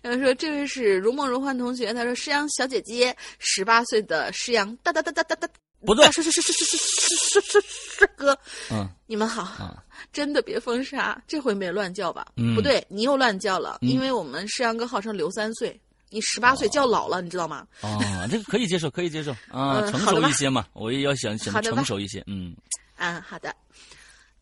[0.00, 5.48] 然后说这位是如梦如幻同学，他说诗阳小姐姐，十八岁的诗阳，哒哒哒哒哒哒。
[5.86, 7.60] 不对，是是是是是是是是
[8.00, 8.36] 是哥，
[8.70, 9.72] 嗯，你们好，
[10.12, 12.26] 真的别封杀，这回没乱叫吧？
[12.36, 17.64] 嗯，不对，你又乱叫了，因为我们世阳哥号称刘三岁，你十八岁叫老了，你知道吗？
[17.80, 22.56] 啊，这个可以接受，可以接受啊，成熟一些嘛，我也要想想成熟一些，嗯，
[22.96, 23.54] 啊，好的，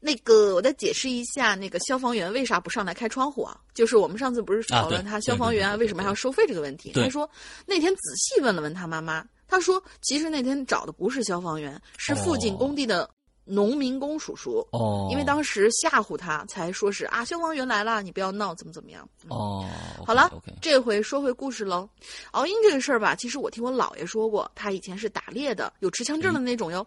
[0.00, 3.60] 那个我再解释一下，那个消防员为啥不上来开窗户啊？
[3.74, 6.92] 就是我们上次不是讨论他消防员为什么还要收费这个问题？
[6.94, 7.28] 他说
[7.66, 9.22] 那天仔细问了问他妈妈。
[9.48, 13.08] 他说：“其实那天找的不是消防员，是附近工地的
[13.44, 14.66] 农民工叔叔。
[14.72, 19.08] 哦，因为当时吓唬他，才说是啊，消防员来了，你不要闹，怎么怎么样。
[19.28, 19.64] 哦，
[20.04, 20.30] 好了，
[20.60, 21.88] 这回说回故事喽。
[22.32, 26.84] 熬鹰这个事儿吧，其实我听我姥爷说过，他以前是打猎的，有持枪证的那种哟。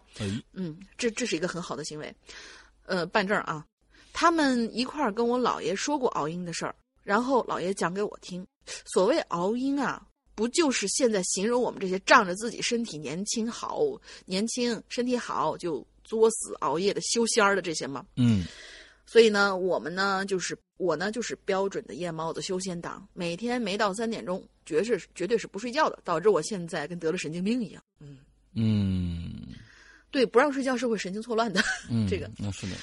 [0.52, 2.14] 嗯，这这是一个很好的行为。
[2.84, 3.64] 呃，办证啊，
[4.12, 8.46] 他们一块儿跟我姥爷说过熬鹰的事儿，然后姥爷讲给我听。
[8.84, 10.02] 所谓熬鹰啊。”
[10.34, 13.84] 不就是现在形容我们这些仗着自己身体年轻好、
[14.24, 18.04] 年轻身体好就作死熬夜的修仙儿的这些吗？
[18.16, 18.44] 嗯，
[19.06, 27.82] 所以呢，我们呢就是我呢就是标准的夜猫子修仙党，每天没到三点钟，绝是绝对是不睡觉的，导致我现在跟得了神经病一样。
[28.00, 28.18] 嗯
[28.54, 29.54] 嗯，
[30.10, 31.62] 对，不让睡觉是会神经错乱的。
[31.90, 32.76] 嗯，这个那是的。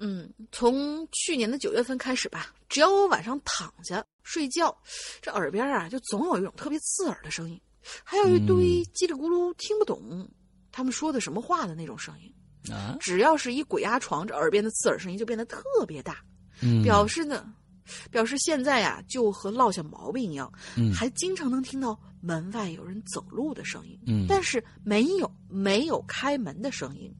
[0.00, 4.76] 嗯，从去年的九月份开始吧，只要我晚上躺下睡觉，
[5.22, 7.58] 这耳边啊就总有一种特别刺耳的声音，
[8.04, 10.28] 还有一堆叽里咕噜听不懂
[10.70, 12.30] 他们说的什么话的那种声音。
[12.70, 16.18] 啊，只要是一鬼压床，这耳边的刺耳声音就变得特别大，
[16.60, 17.50] 嗯，表示呢，
[18.10, 27.10] 表示现在呀就和落下毛病一样，嗯还经常能听到门外有人走路的声音，嗯但是没有没有开门的声音。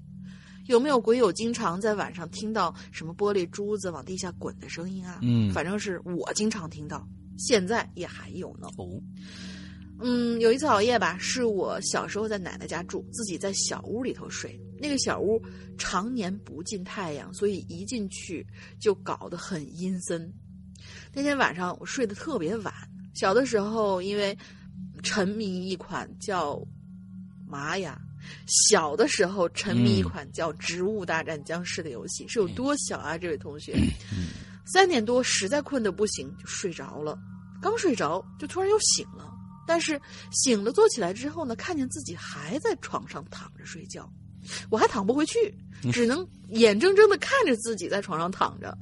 [0.68, 5.18] 有没有鬼友经常在晚上听到什么玻璃珠子往地下滚的声音啊？
[5.22, 8.68] 嗯反正是我经常听到，现在也还有呢。
[8.76, 8.86] 哦，
[10.00, 14.60] 嗯，有一次熬夜吧，是我小时候在奶奶家住，自己在小屋里头睡。
[14.78, 15.42] 那个小屋
[15.78, 18.46] 常年不进太阳，所以一进去
[18.78, 20.30] 就搞得很阴森。
[21.14, 22.74] 那天晚上我睡得特别晚，
[23.14, 24.36] 小的时候因为
[25.02, 26.62] 沉迷一款叫
[27.46, 27.98] 妈呀，
[28.46, 33.16] 小的时候沉迷一款叫《植物大战僵尸》的游戏，是有多小啊？
[33.18, 33.76] 这位同学，
[34.66, 37.18] 三点多实在困得不行，就睡着了。
[37.60, 39.32] 刚睡着，就突然又醒了。
[39.66, 40.00] 但是
[40.32, 44.10] 醒了，坐起来之后呢，看见自己还在床上躺着睡觉，
[44.70, 45.54] 我还躺不回去，
[45.92, 48.76] 只能眼睁睁的看着自己在床上躺着。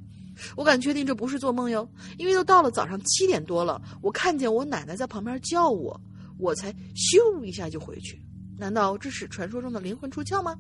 [0.55, 5.99] 我敢确定这不是做梦哟，因为都到了早上七点多了，我看见我奶奶在旁边叫我，
[6.39, 8.21] 我才咻一下就回去。
[8.59, 10.57] 难道这是传说中的灵魂出窍吗？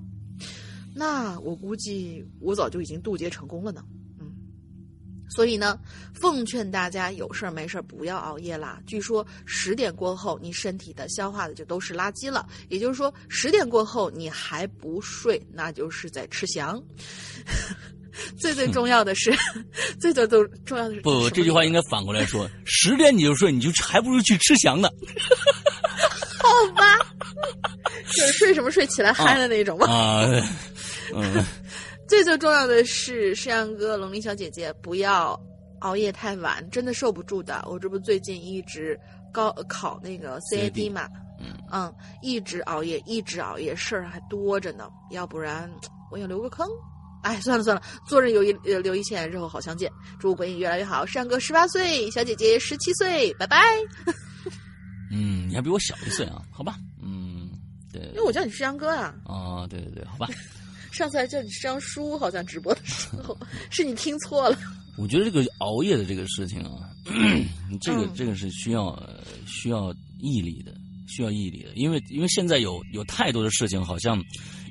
[0.95, 3.85] 那我估计我早就已经渡劫成功了呢。
[4.19, 4.33] 嗯，
[5.29, 5.79] 所以呢，
[6.15, 8.81] 奉劝大家有事儿没事儿不要熬夜啦。
[8.87, 12.47] 据说十点过后，你身体的消化的就都是垃圾了。
[12.69, 16.83] 也就是说，十点过后你还不睡，那就是在吃翔。
[18.39, 19.31] 最最重要的是，
[20.01, 24.89] 最最最重要的是不这句话应该反过来说：十点你就睡，你就还不如去吃翔呢。
[26.47, 26.99] 好吧？
[28.15, 29.91] 就是睡什么睡起来嗨的那种吧。
[29.91, 30.25] 啊，
[31.15, 31.45] 嗯，
[32.09, 35.39] 最最重要的是，山羊哥、龙鳞小姐姐不要
[35.81, 37.63] 熬夜太晚，真的受不住的。
[37.67, 38.99] 我这不最近一直
[39.33, 41.09] 高考那个 CAD 嘛，
[41.73, 44.89] 嗯一直熬夜，一直熬夜，事儿还多着呢。
[45.11, 45.71] 要不然
[46.11, 46.67] 我想留个坑。
[47.23, 49.91] 哎，算了算了，做人有一呃留一线，日后好相见。
[50.21, 51.05] 祝鬼影越来越好。
[51.05, 53.59] 山羊哥十八岁，小姐姐十七岁，拜拜。
[55.11, 56.43] 嗯，你还比我小一岁啊？
[56.51, 57.51] 好吧，嗯，
[57.93, 60.29] 对因为我叫你师阳哥啊，哦，对对对，好吧。
[60.93, 63.37] 上次还叫你师阳叔，好像直播的时候
[63.71, 64.59] 是你听错了。
[64.97, 66.89] 我觉得这个熬夜的这个事情啊，
[67.83, 70.75] 这个嗯这个是需要呃需要毅力的，
[71.07, 74.23] 需要毅力的，因为因为现在有有太多的事情好像。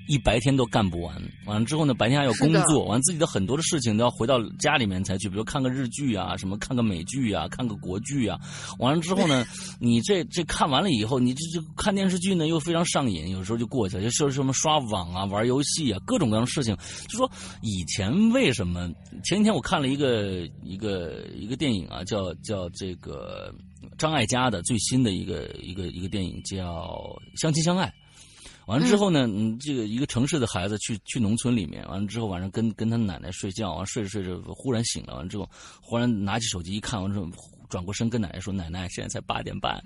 [0.08, 1.16] 一白天都干不完，
[1.46, 8.40] 完了之后呢，白天还要工作，完了自己的很多的事情都要回到家里面才去，比如看个日剧啊，什么看个美剧啊，看个国剧啊，
[8.80, 9.46] 完了之后呢，
[9.80, 16.76] 你这这看完了以后，你这这看电视剧呢又非常上瘾，有时候就过去了，就说什么刷网啊、玩游戏啊，各种各样的事情。
[17.08, 17.30] 就说
[17.62, 18.88] 以前为什么
[19.24, 23.54] 前几天我看了一个一个一个电影啊，叫叫这个
[23.98, 26.86] 张艾嘉的最新的一个一个一个电影叫
[27.42, 27.88] 《相亲相爱》。
[28.68, 35.50] 完了之后呢，嗯，这个一个城市的孩子去去农村里面，完了之后晚上跟跟他奶奶睡觉，完睡着睡着忽然醒了，完了之后
[35.82, 37.28] 忽然拿起手机一看，完之后
[37.70, 39.84] 转过身跟奶奶说：“奶奶，现在才八点半，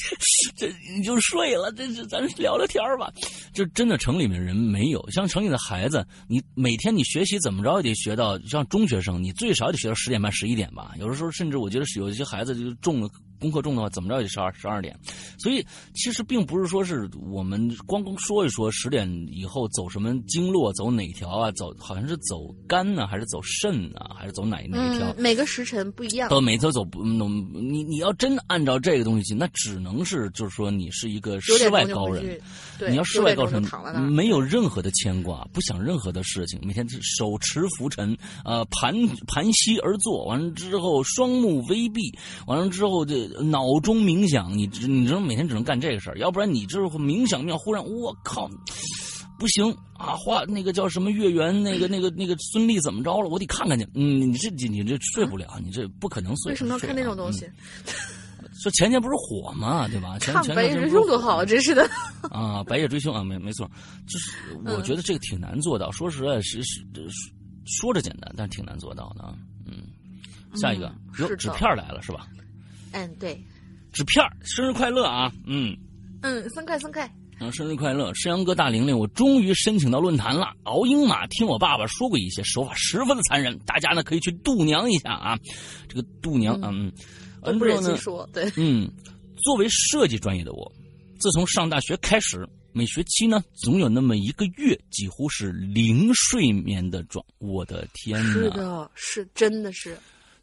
[0.56, 3.12] 这你就睡了，这是咱聊聊天吧。”
[3.52, 10.94] 这真的城里面人没有，像城里的孩子，你每天你学习怎么着也得学到，像中学生，你最少也得学到十点半、十一点吧。
[10.98, 13.08] 有的时候甚至我觉得是有一些孩子就中了。
[13.40, 14.98] 功课重的话，怎么着也得十二十二点，
[15.38, 25.08] 所以其实并不是说是我们光光说一说十点以后走什么经络，走哪条啊，走好像是走肝呢，还是走肾呢，还是走哪哪一条？
[25.08, 26.28] 嗯，每个时辰不一样。
[26.28, 27.18] 都每次走不，嗯
[27.54, 32.40] 你你要真按照这个东西去，那只能是就是说你是一个世外高人，
[32.78, 33.62] 对，你要世外高人，
[34.12, 38.94] 没有任何的牵挂，不想任何的事情，每天是手持拂尘，呃，盘
[39.26, 42.12] 盘膝而坐，完了之后双目微闭，
[42.46, 48.48] 完了之后这脑中冥想，你只你知道每天只能干这个事儿，要不然你这冥想妙，忽然我靠，
[49.38, 50.16] 不行啊！
[50.16, 53.28] 画那个叫什么月圆，那个那个那个孙俪怎么着了？
[53.28, 53.86] 我得看看去。
[53.94, 56.52] 嗯，你这你这睡不了，你这不可能睡。
[56.52, 57.48] 为什么要看那种东西？
[58.60, 60.18] 说前天不是火嘛，对吧？
[60.18, 61.88] 前看白夜追凶多好，真是的。
[62.30, 63.70] 啊，白夜追凶啊，没没错，
[64.08, 64.32] 就是
[64.64, 65.90] 我觉得这个挺难做到。
[65.92, 66.82] 说实在，是是
[67.64, 69.32] 说着简单，但是挺难做到的。
[69.64, 69.84] 嗯，
[70.56, 70.92] 下一个
[71.36, 72.26] 纸片来了是吧？
[72.92, 73.38] 嗯，对。
[73.92, 75.32] 纸片生日快乐啊！
[75.46, 75.76] 嗯
[76.22, 77.10] 嗯，生快生快。
[77.38, 78.12] 啊，生日快乐！
[78.14, 80.52] 山羊哥大玲玲，我终于申请到论坛了。
[80.64, 85.38] 熬鹰马听我爸爸说过一些手法十分的残忍，大家呢可以去度娘一下啊。
[85.88, 86.92] 这个度娘，嗯，
[87.42, 88.90] 嗯不忍心说，对，嗯，
[89.36, 90.72] 作为设计专业的我，
[91.20, 97.24] 自从上大学开始，每学期呢总有那么一个月几乎是零睡眠的状。
[97.38, 98.32] 我的天哪！
[98.32, 99.96] 是的，是真的是。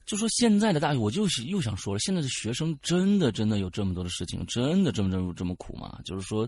[0.05, 5.99] 就说现在的大学，我就是又想说了，现在的学生真的真的有这么多的事情，真的这么这么这么苦吗？
[6.05, 6.47] 就是说，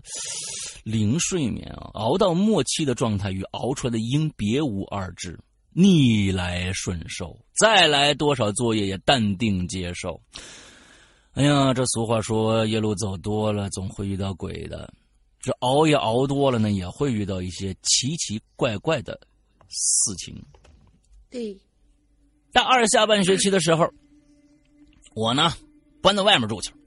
[0.84, 5.38] 零睡眠啊，熬到末期的状态与熬出来的鹰别无二致，
[5.72, 10.20] 逆来顺受，再来多少作业也淡定接受。
[11.32, 14.92] 哎呀，这俗话说，夜路走多了，总会遇到鬼的。
[15.40, 19.18] 这熬夜熬多了呢，也会遇到一些奇奇怪怪的
[19.68, 20.34] 事情。
[21.30, 21.56] 对，
[22.52, 23.92] 大二下半学期的时候，
[25.14, 25.52] 我呢
[26.00, 26.77] 搬到外面住去了。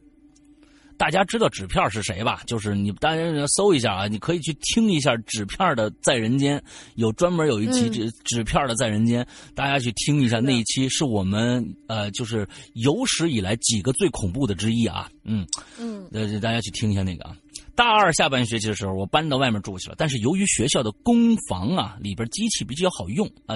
[1.01, 2.43] 大家知道纸片是谁吧？
[2.45, 6.59] 就是你，大家搜一下啊，你可以去听一下纸片的《在人间》，
[6.93, 9.23] 有专门有一期纸纸片的《在人间》，
[9.55, 15.09] 大家去听一下那一期，是我们呃，就是有史以来几个最恐怖的之一啊。
[15.23, 15.43] 嗯
[15.79, 17.35] 嗯，呃，大家去听一下那个啊。
[17.73, 23.55] 大二下半学期的时候，我搬到外面住去了，但是由于学校的工房啊里边机器比较好用啊，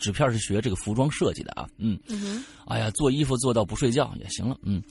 [0.00, 1.68] 纸片是学这个服装设计的啊。
[1.78, 4.58] 嗯嗯，哎呀，做衣服做到不睡觉也行了。
[4.64, 4.82] 嗯。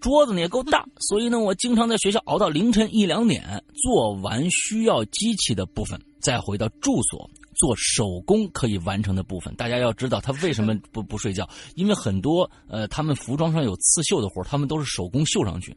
[0.00, 9.54] 桌子呢也够大，所以呢，我经常在学校熬到凌晨一两点，做完需要机器的部分，再回到住所做手工可以完成的部分。
[9.56, 11.48] 大家要知道，他为什么 不不睡觉？
[11.74, 15.76] 因为很多呃，他们服装上有刺绣的活，他们都是手工绣上去。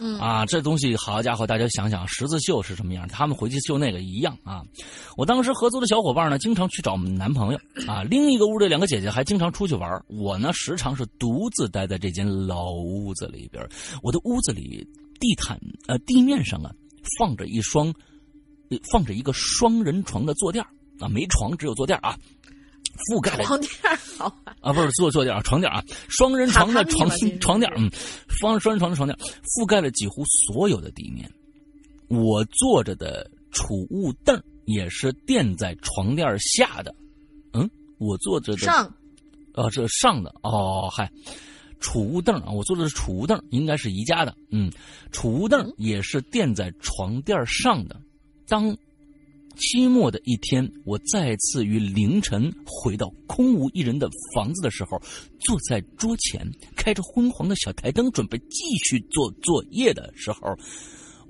[0.00, 4.62] 嗯啊，这东西好家伙，大家想想十字绣是什么样，他们回去绣那个一样啊。
[5.16, 9.90] 我当时合租的小伙伴呢，经常去找我们男朋友啊，另一个屋的两个姐姐还经常出去玩。
[10.08, 13.66] 我呢，时常是独自待在这间老屋子里边。
[14.02, 14.86] 我的屋子里
[15.20, 16.70] 地毯呃地面上啊，
[17.18, 17.92] 放着一双，
[18.92, 20.64] 放着一个双人床的坐垫
[21.00, 22.16] 啊，没床只有坐垫啊。
[22.98, 23.42] 覆盖。
[23.44, 23.70] 床垫
[24.16, 24.26] 好
[24.60, 27.08] 啊，不是坐坐垫啊，床垫啊，双人床的床
[27.40, 27.90] 床垫，嗯，
[28.28, 31.30] 双双人床的床垫覆盖了几乎所有的地面。
[32.08, 36.94] 我坐着的储物凳也是垫在床垫下的，
[37.52, 38.86] 嗯，我坐着的上，
[39.54, 40.34] 啊，这上的。
[40.42, 41.10] 哦，嗨，
[41.80, 44.72] 储物凳啊，我坐的是储物凳，应该是宜家的，嗯，
[45.12, 48.00] 储物凳也是垫在床垫上的。
[48.48, 48.74] 当
[49.58, 55.02] 期末的一天，我再次于凌晨回到空无一人的房子的时候，
[55.40, 60.56] 坐在桌前，开着昏黄的小台灯，准备继续做作业的时候，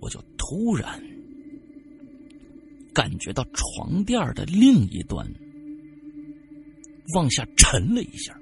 [0.01, 1.03] 我就突然
[2.93, 5.27] 感觉到床垫的另一端
[7.15, 8.39] 往下沉了一下。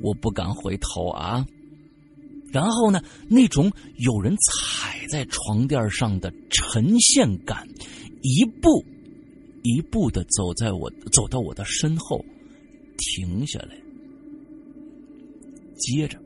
[0.00, 1.46] 我不敢回头啊。
[2.52, 7.66] 然后呢，那种有人踩在床垫上的沉陷感，
[8.20, 8.84] 一步
[9.62, 12.22] 一步的走在我走到我的身后，
[12.98, 13.76] 停下来。
[15.78, 16.18] 接着，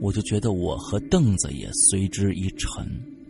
[0.00, 2.84] 我就觉得我和凳子也随之一沉，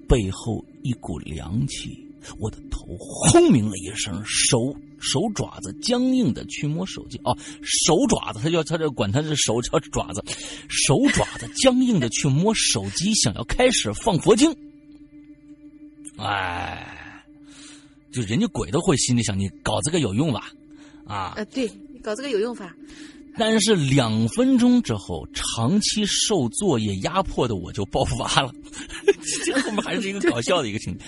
[0.09, 1.99] 背后一股凉气。
[2.39, 7.21] 我的头轰鸣了一声，手手爪子僵硬的去摸手机。
[7.25, 10.25] 哦，手爪子，他叫他这管他是手叫爪子，
[10.69, 14.55] 手爪子僵硬的去摸手机，想要开始放佛经。
[16.17, 17.23] 哎，
[18.13, 20.51] 就人家鬼都会心里想，你搞这个有用吧？
[21.07, 21.69] 啊，呃，对，
[22.03, 22.75] 搞这个有用法。
[23.37, 28.53] 但是两分钟之后，长期受作业压迫的我就爆发了。
[29.45, 31.05] 这后面还是一个搞笑的一个情节。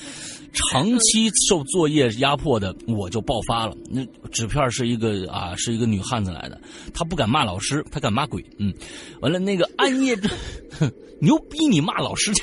[0.56, 3.76] 长期受作业压迫的我就爆发了。
[3.88, 6.60] 那纸片是一个啊，是一个女汉子来的，
[6.92, 8.44] 她不敢骂老师，她敢骂鬼。
[8.58, 8.74] 嗯，
[9.20, 10.30] 完了那个暗夜中，
[11.20, 12.42] 牛逼你骂老师去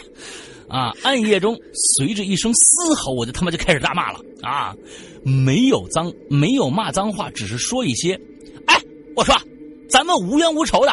[0.69, 0.93] 啊！
[1.03, 1.59] 暗夜中
[1.97, 4.75] 随着一声嘶吼，我就他妈就开始大骂了啊！
[5.23, 8.19] 没有脏，没有骂脏话，只是说一些，
[8.67, 8.79] 哎，
[9.15, 9.35] 我说。
[9.89, 10.91] 咱们无冤无仇的，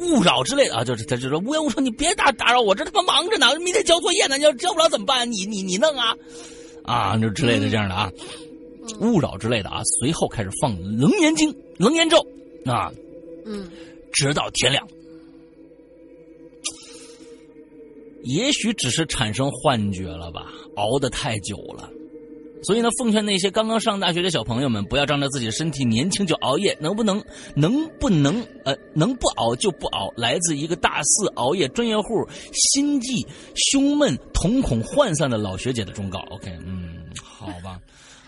[0.00, 5.30] 勿扰之类的啊，就是他就说无缘无仇，你别打打扰我，这他妈忙着呢，明天交作业呢，你要交不了怎么办？
[5.30, 6.16] 你你你弄啊，
[6.84, 8.10] 啊，就之类的这样的啊，
[9.00, 12.18] 勿扰之类的啊，随后开始放楞严经、楞严咒
[12.64, 12.90] 啊，
[13.44, 13.70] 嗯，
[14.12, 14.86] 直到天亮。
[18.22, 21.90] 也许只是产生幻觉了吧，熬得太久了。
[22.62, 27.22] 所以呢，奉劝那些刚刚上大学的小朋友们，不要仗着自己身体年轻就熬夜，能不能，
[27.54, 30.12] 能不能，呃，能不熬就不熬。
[30.16, 36.18] 来自一个大四熬夜专业户、心悸、胸闷、瞳孔涣散的老学姐的忠告。
[36.30, 37.80] OK，嗯，好吧。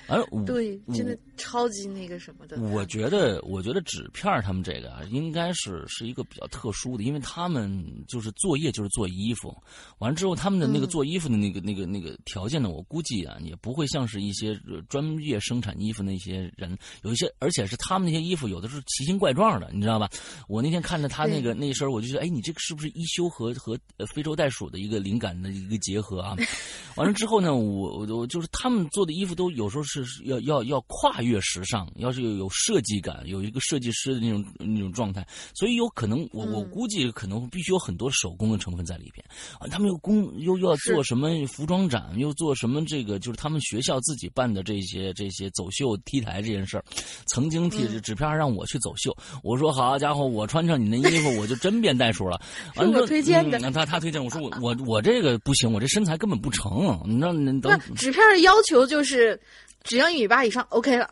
[0.09, 2.61] 而对，真的超级那个什么的。
[2.61, 9.55] 我觉得，我觉得纸片他们这个啊，应该是是一个比较特殊的，因为他们就是作业就是做衣服，
[9.99, 20.09] 完了之后他们的那个做衣服的那个那个那个条件呢，我估计啊，也不会像是一些专业生产衣服那些人，有一些，而且是他们那些衣服有的是奇形怪状的，你知道吧？
[20.49, 23.79] 我那天看着他那个那一身，我就觉得，哎，你这个是不是一休和和
[24.13, 26.37] 非洲袋鼠的一个灵感的一个结合啊？
[26.97, 39.25] 完了之后呢，我我我就是他们做的衣服都有时候是要要要跨越时尚，要是有有设计感，有一个设计师的那种那种状态，所以有可能我我估计可能必须有很多手工的成分在里边
[39.59, 39.67] 啊。
[39.69, 46.85] 他们又工又又要做什么服装展，又做什么这个就是他们学校自己办的这些这些走秀 T 台这件事儿，
[47.27, 52.41] 曾经贴纸片让我去走秀，我说好家伙，我穿上你那衣服我就真变袋鼠了。
[52.75, 59.41] 是我推荐的，他他推荐我说我我我这个不行，我这身材根本不成，你知道你等纸片的要求就是
[59.83, 61.09] 只要一米八以上 OK 了。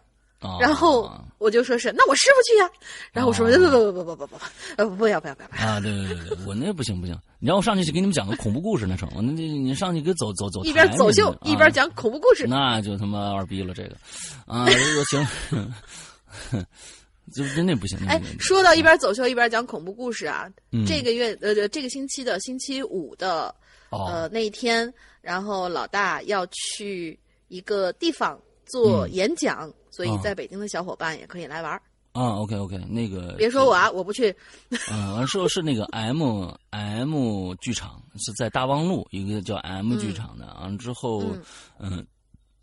[0.59, 2.70] 然后我就说是，那我师傅去呀。
[3.12, 4.41] 然后我说不不不不不不不，
[4.76, 5.80] 呃不要不要不要不要啊！
[5.80, 9.07] 对对对对，我那不行不行，你让我上去去给你们讲个恐怖故事那成？
[9.14, 13.97] 那你你上去给走走走，一边走秀一边讲恐怖故事，那就他妈二逼了这个
[14.47, 14.64] 啊！
[14.64, 16.64] 我行，
[17.34, 17.99] 就真的不行。
[18.09, 20.49] 哎，说到一边走秀一边讲恐怖故事啊，
[20.86, 23.55] 这个月呃这个星期的星期五的
[23.91, 27.18] 呃那一天，然后老大要去
[27.49, 29.70] 一个地方做演讲。
[30.05, 31.72] 所以在北京的小伙伴也可以来玩
[32.12, 34.34] 啊，OK OK，那个别说我啊，我不去。
[34.90, 40.74] 嗯，完说是那个 M M 剧场是在大望路一个叫 M 剧场的啊。
[40.78, 41.22] 之后，
[41.78, 42.05] 嗯，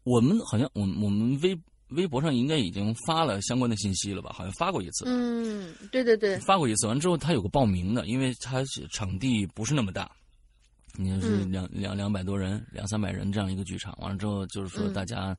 [0.03, 1.55] 我们好像我我们微
[1.89, 4.33] 微博上应该已经发了相关的信息了吧？
[4.33, 5.05] 好像发过一次。
[5.07, 6.87] 嗯，对对对，发过一次。
[6.87, 10.11] 完之后，他有个报名的，因为他场地不是那么大。
[10.99, 15.37] 你是两两两百多人，两三百人这样一个剧场，完了之后就是说大家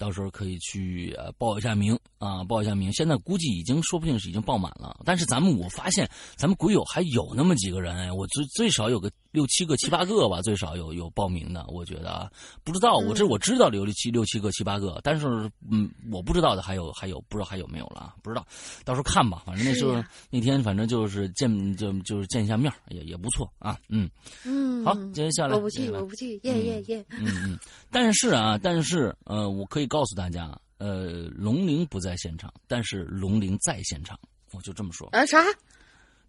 [0.00, 2.90] 到时候可以去呃报一下名啊，报一下名。
[2.94, 11.66] 现在估计已经说不定是已经报满了，但是咱们我发现咱们鬼友还有那么几个人，我最最少有个六七个七八个吧，最少有有报名的。
[11.68, 12.30] 我觉得啊，
[12.64, 15.26] 不知道我这我知道有六七六七个七八个，但是
[15.70, 18.46] 嗯，我不知道的还有还有不知道还有没有了，不知道，
[18.86, 19.42] 到时候看吧。
[19.44, 24.08] 反正那时候那天反正就是见就就是见一下面也也不错啊，嗯
[24.46, 24.96] 嗯好。
[25.12, 27.04] 接下来，我不去，我不去，耶耶耶！
[27.10, 27.58] 嗯嗯，
[27.90, 34.16] 但是啊，但是呃，我可以告诉大家，呃，龙鳞不在现场，但是龙鳞在现场，
[34.52, 35.08] 我就这么说。
[35.08, 35.44] 啊啥？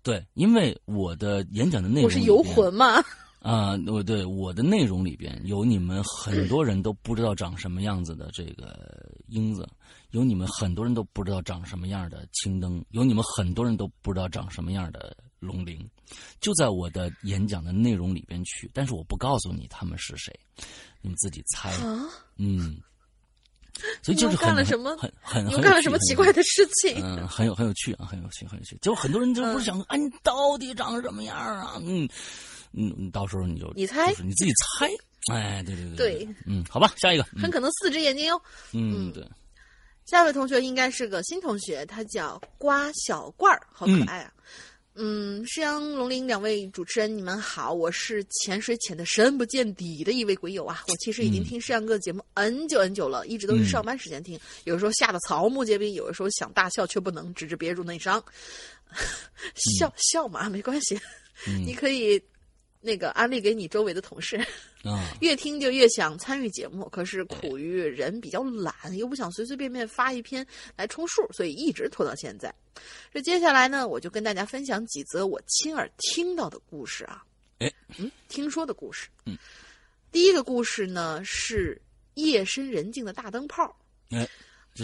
[0.02, 3.00] 对，因为我的演讲的内容，我是游魂嘛？
[3.40, 9.68] 啊，我对我的内容里边有你们很多人都不知道长什么样子的这个英子，
[10.10, 15.16] 有你们很多人都不知道长什么样的青灯，有你们很多人都不知道长什么样的。
[15.42, 15.90] 龙鳞
[16.40, 20.32] 就在我的演讲的内容里边去，但是我不告诉你他们是谁，
[21.02, 21.74] 你们自己猜。
[22.38, 22.78] 嗯，
[24.04, 24.96] 所以就是干了什么？
[24.98, 27.02] 很很很干了什么奇怪的事情？
[27.04, 28.78] 嗯，很有很有趣啊，很有趣，很有趣。
[28.82, 31.74] 就很多人就不是想，啊，你到底长什么样啊？
[31.82, 32.08] 嗯
[32.74, 34.88] 嗯，到时候你就你猜，你自己猜。
[35.32, 38.42] 哎，对对对对，嗯，好吧，下一个，很可能四只眼睛哟。
[38.74, 39.28] 嗯，对。
[40.06, 44.32] 下一位同学应该是个新同学，他叫瓜小罐儿，好可爱啊。
[44.36, 44.42] 嗯，
[45.46, 50.84] 诗阳、龙鳞两位主持人，你们好，我是潜水潜的深不见底的一位鬼友啊。
[50.90, 58.24] 我其实已经听诗阳哥的节目很久很久了，一直都是上班时间听，有时候吓得草木皆兵，有的时候想大笑却不能，直至憋住内伤。
[59.56, 61.00] 笑笑嘛，没关系，
[61.66, 62.22] 你可以。
[62.82, 64.36] 那个安利给你周围的同事，
[64.84, 72.54] 啊， 越听就越想参与节目，可是苦于人比较懒，又不想随随便便发一篇来充数，所以一直拖到现在。
[73.14, 77.24] 这接下来呢，我就跟大家分享几则我亲耳听到的故事啊，
[77.60, 79.38] 哎，嗯，听说的故事，嗯，
[80.12, 81.80] 第一个故事呢是
[82.16, 83.76] 夜深人静的大灯泡，
[84.10, 84.28] 哎，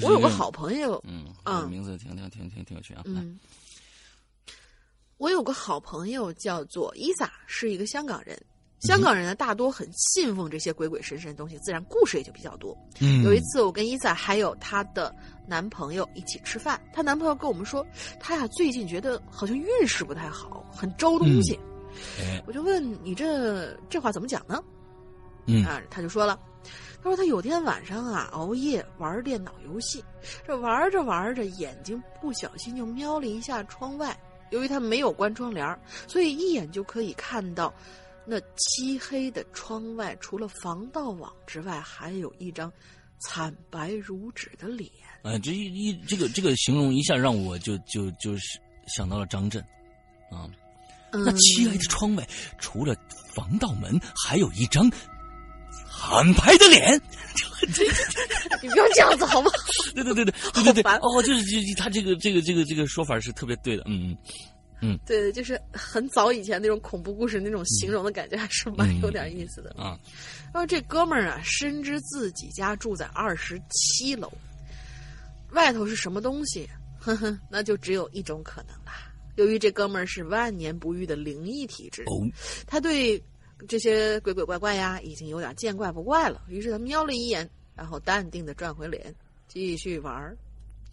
[0.04, 3.40] 我有个好朋友，嗯，啊，名字挺挺挺挺挺有趣啊，嗯。
[5.18, 8.40] 我有个好朋友叫做伊萨，是一个香港人。
[8.80, 12.78] 香港人呢，大多很信奉这些鬼鬼神神的东西，自然故事也就比较多。
[13.24, 15.14] 有一次，我跟伊萨还有她的
[15.48, 17.84] 男朋友一起吃饭，她男朋友跟我们说，
[18.20, 21.60] 他呀最近觉得好像运势不太好，很招东西。
[22.46, 24.64] 我就问你这这话怎么讲呢？
[25.48, 26.40] 嗯啊，他就说了，
[27.02, 30.06] 他说他有天晚上啊熬夜玩电脑游戏，
[30.46, 34.16] 这玩着玩着眼睛不小心就瞄了一下窗外。
[34.52, 37.74] 由于他没有关窗帘所以一眼就可以看到，
[38.26, 42.72] 那漆黑的窗外，除了防盗网之外，还有一张
[43.20, 44.90] 惨白如纸的脸。
[45.24, 49.62] 哎，这一一这个这个形容一下，让我就就就是想到了张震，
[50.32, 50.50] 啊，
[51.12, 52.28] 那漆黑的窗外，
[52.58, 52.96] 除了
[53.34, 54.90] 防盗门，还有一张
[55.98, 57.02] 惨白的脸。
[58.62, 59.52] 你不要这样子好吗？
[59.96, 64.18] 对对对对对对对，哦，就是就他这个这个这个这个说法是特别对的，嗯嗯
[64.80, 69.98] 嗯，对，就是很早以前那种恐怖故事那种形容的感觉，还是蛮有点意思的啊。
[70.54, 74.32] 然后这哥们儿啊，深知自己家住在二十七楼，
[75.52, 76.70] 外头是什么东西？
[77.00, 78.94] 哼哼，那就只有一种可能啦。
[79.36, 82.04] 由于这哥们儿是万年不遇的灵异体质，
[82.66, 83.22] 他对
[83.68, 86.44] 这些鬼鬼怪怪呀，已经有点见怪不怪了。
[86.48, 89.14] 于是他瞄了一眼，然后淡定的转回脸，
[89.48, 90.38] 继续玩儿。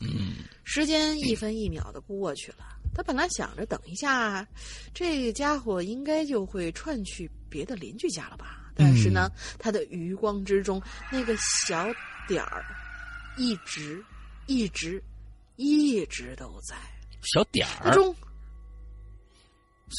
[0.01, 2.59] 嗯，时间一分一秒的过去了。
[2.95, 4.47] 他本来想着等一下，
[4.93, 8.61] 这家伙应该就会串去别的邻居家了吧？
[8.77, 11.87] 但是呢，他的余光之中那个小
[12.27, 12.65] 点儿，
[13.37, 14.05] 一直、
[14.47, 15.03] 一直、
[15.57, 16.77] 一直都在。
[17.23, 17.93] 小点儿。
[17.95, 18.15] 中。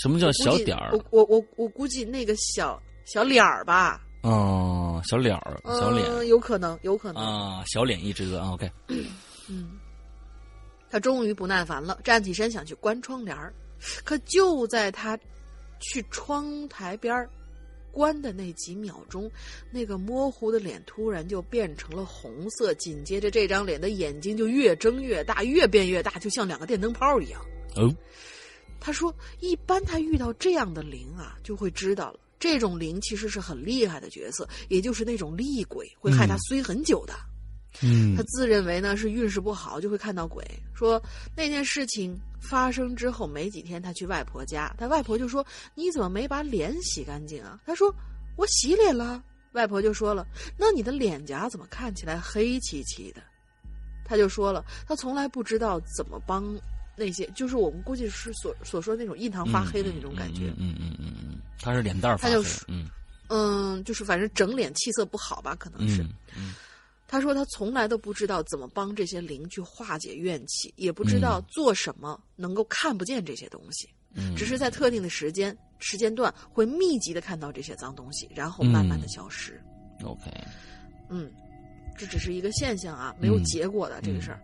[0.02, 0.92] 什么叫小点儿？
[0.94, 4.02] 我我我我估计那个小小脸儿吧。
[4.24, 8.72] 哦，小脸儿，小脸，有可能，有可能啊，小脸一只啊，OK。
[9.48, 9.80] 嗯。
[10.90, 13.54] 他终于不耐烦了，站起身想去关窗帘儿，
[14.04, 15.18] 可就在他
[15.80, 17.30] 去窗台边儿
[17.92, 19.30] 关的那几秒钟，
[19.72, 27.42] 那个模糊的脸突然就变成了红色，紧接着这张脸的眼睛就越睁越大，越变越大，就像两个电灯泡一样。
[27.76, 27.94] 哦，
[28.86, 29.12] 他说
[29.42, 37.16] ：“一般他遇到这样的灵啊，就会知道了，这种灵其实是很厉害的角色，也就是那种厉鬼，会害他衰很久的。”
[37.82, 40.46] 嗯，他自认为呢是运势不好就会看到鬼。
[40.76, 41.02] 说
[41.36, 47.92] 那件事情发生之后没几天，他去外婆家，他外婆就说：“你怎么没把脸洗干净啊？”他说
[48.38, 49.24] ：“我洗脸了。”
[49.54, 50.28] 外婆就说了
[50.60, 53.24] ：“那你的脸颊怎么看起来黑漆漆的？”
[54.06, 56.56] 他就说了：“他从来不知道怎么帮
[56.96, 62.44] 那些，就是我们估计是所所说的那种印堂发黑的那种感觉。”嗯嗯嗯嗯，他是脸蛋儿发黑。
[62.68, 62.90] 嗯
[63.30, 66.04] 嗯，就是反正整脸气色不好吧，可能是。
[66.36, 66.54] 嗯。
[67.08, 73.88] 他说：“他从来都不知道怎么帮这些灵去化解怨气，也不知道做什么能够看不见这些东西。
[74.16, 79.62] 嗯，只是在特定的时间时间段会密集的看到这些脏东西，然后慢慢的消失。
[80.04, 80.32] OK，
[81.10, 81.32] 嗯，
[81.96, 84.42] 这只是一个现象啊，没有结果的这个事儿。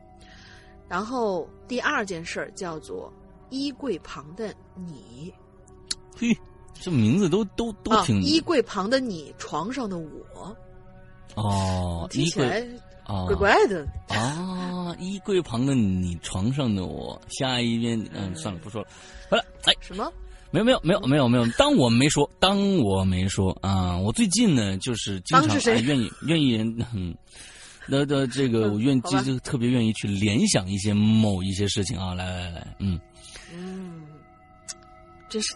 [0.92, 3.10] 然后第二件事儿叫做
[3.50, 5.34] 衣柜旁的你。
[6.18, 6.38] 嘿，
[6.74, 8.22] 这名字都都都挺……
[8.22, 10.54] 衣柜旁的你，床上的我。”
[11.38, 12.70] 哦，衣柜，
[13.06, 14.94] 怪怪的啊！
[15.00, 18.88] 衣柜旁的你，床上的我，下一遍，嗯，算了，不说了。
[19.30, 20.12] 好了，哎，什么？
[20.52, 21.46] 没有，没有，没有，没有，没有。
[21.58, 23.98] 当我没说，当我没说啊！
[23.98, 26.58] 我最近呢，就是经常愿意愿意，
[26.94, 27.16] 嗯，
[27.88, 32.14] 那那这个，我愿就就特别愿意去联想一些某一些事情啊！
[32.14, 33.00] 来来来，嗯
[33.54, 34.02] 嗯，
[35.30, 35.56] 真是，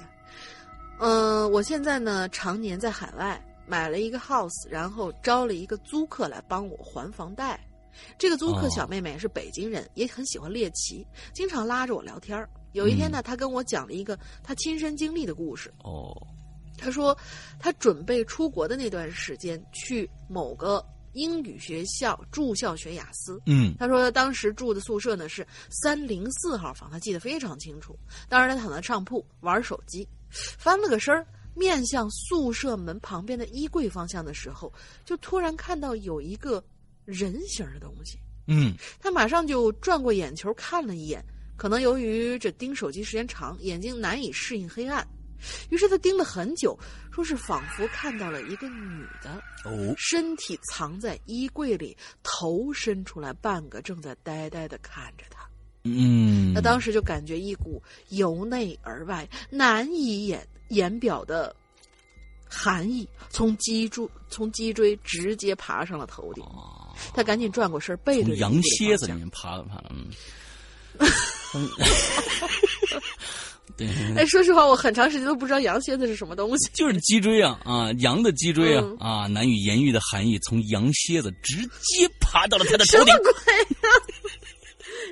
[0.99, 3.41] 嗯，我现在呢，常年在海外。
[3.67, 7.59] 买了一个 house，然后招了一个租客来帮我还房贷。
[8.15, 11.03] 这个租客小妹妹是北京人，也很喜欢猎奇，
[11.34, 15.73] 经常拉着我聊天有一天呢，她跟我讲了一个她亲身经历的故事。
[15.80, 16.15] 哦，
[16.78, 17.17] 她说
[17.57, 20.86] 她准备出国的那段时间，去某个
[21.16, 23.41] 英语学校住校学雅思。
[23.47, 27.97] 嗯，他说当时住的宿舍呢是三零四号房，他记得非常清楚。
[28.30, 31.26] 当时他躺在上铺玩手机，翻了个身儿。
[31.57, 34.70] 面向宿舍门旁边的衣柜方向的时候，
[35.05, 36.61] 就突然看到有一个
[37.05, 38.20] 人形的东西。
[38.47, 41.24] 嗯，他马上就转过眼球看了一眼，
[41.55, 45.07] 可能由于这盯手机时间长，眼睛难以适应黑暗，
[45.70, 46.78] 于是他盯了很久，
[47.16, 55.47] 说是仿佛看到了一个女的，哦，身体藏在衣柜里，头伸出来半个，正在呆呆的看着他。
[55.84, 60.45] 嗯，他当时就感觉一股由内而外难以言。
[60.70, 61.55] 言表的
[62.49, 66.43] 寒意从脊柱从脊椎直接爬上了头顶，
[67.13, 69.91] 他赶紧转过身，背对羊蝎子里面爬了爬了。
[69.91, 70.09] 嗯，
[73.78, 73.88] 对。
[74.16, 76.70] 哎，说实话，我很长时间都不知道羊蝎子是什么东西。
[76.74, 83.13] 就是脊椎啊啊，羊的脊椎啊啊，难以言喻的含义从羊蝎子直接爬到了他的头顶。
[83.13, 83.89] 什么鬼呀？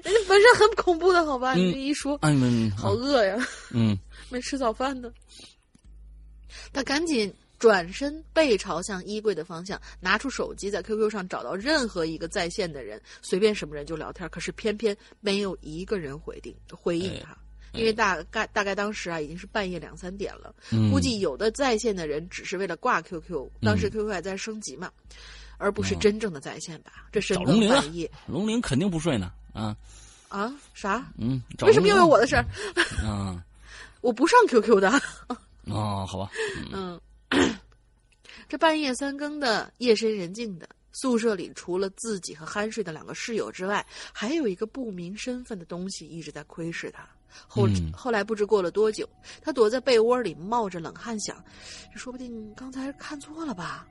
[0.04, 1.54] 人 家本身很恐怖的好吧？
[1.56, 3.38] 你这一说，哎们好饿呀。
[3.72, 3.98] 嗯。
[4.30, 5.12] 没吃早饭呢，
[6.72, 14.28] 他赶紧转身背朝向衣柜的方向，拿出手机在 QQ 上找到任何一个在线的人，随便什么人就聊天。
[14.30, 17.38] 可是偏偏没有一个人回应回应他，
[17.74, 20.54] 因为大概大概当时啊已经是半夜两三点了，
[20.92, 24.92] 估计有的在线的人只是为了挂 QQ，当时 QQ 还在升级嘛，
[25.58, 27.08] 而不是真正的在线吧？
[27.12, 29.76] 这深更半夜，龙鳞肯定不睡呢啊
[30.30, 31.06] 啊啥？
[31.18, 32.46] 嗯，为什么又有我的事儿？
[33.06, 33.44] 啊。
[34.02, 34.90] 我不上 QQ 的
[35.72, 36.30] 哦，好吧，
[36.74, 37.00] 嗯，
[38.50, 47.08] 这半夜三更的，夜深人静的宿舍里，除了自己和酣睡的两个室友之外，还有一个不明身份的东西一直在窥视他。
[47.48, 49.08] 后后来不知过了多久，
[49.42, 51.44] 他躲在被窝里冒着冷汗，想，
[51.92, 53.88] 这说不定刚才看错了吧。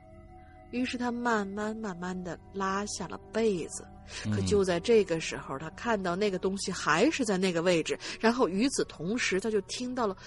[0.71, 3.85] 于是他慢慢慢慢的拉下了被子，
[4.33, 10.17] 可就在这个时候，他看到那个东西还是在那个位置，然后与此同时，他就听到了，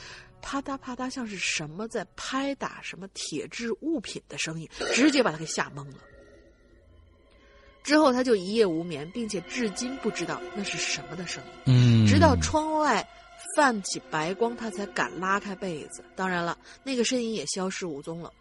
[0.41, 5.99] 啪嗒啪嗒，像是什么在拍打什么铁质物品的声音，直接把他给吓懵了。
[7.87, 11.73] 之后他就一夜无眠，并且至今不知道那是什么的声音。
[11.73, 13.09] 嗯，直到窗外
[13.55, 16.05] 泛起白光，他才敢拉开被子。
[16.17, 18.33] 当然了，那个身影也消失无踪了。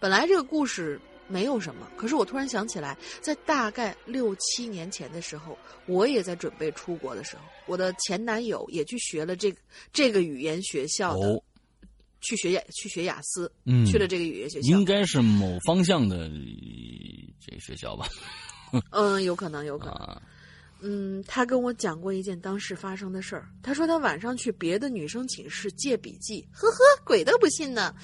[0.00, 9.58] 本来这个故事没有什么，可是我突然想起来，在大概六七年前的时候，我也在准备出国的时候，我的前男友也去学了这个
[9.92, 11.42] 这个语言学校的，哦
[12.22, 16.30] 去学雅去学雅思，嗯去了这个语言学校，应该是某方向的
[17.38, 18.08] 这学校吧？
[18.90, 19.94] 嗯，有可能，有可能。
[19.94, 20.20] 啊，
[20.80, 23.48] 嗯，他跟我讲过一件当时发生的事儿。
[23.62, 27.94] 他说他晚上去别的女生寝室借笔记，呵呵，鬼都不信呢。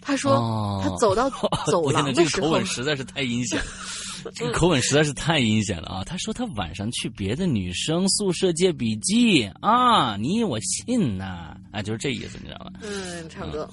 [0.00, 1.28] 他说哦他走到
[1.70, 3.64] 走廊的时候这个口吻，实在是太阴险了，
[4.34, 6.04] 这个口吻实在是太阴险了啊！
[6.04, 11.56] 他说他晚上去别的女生宿舍借笔记啊，你以我信呐？
[11.72, 12.72] 啊，就是这意思，你知道吧？
[12.82, 13.68] 嗯，差不多。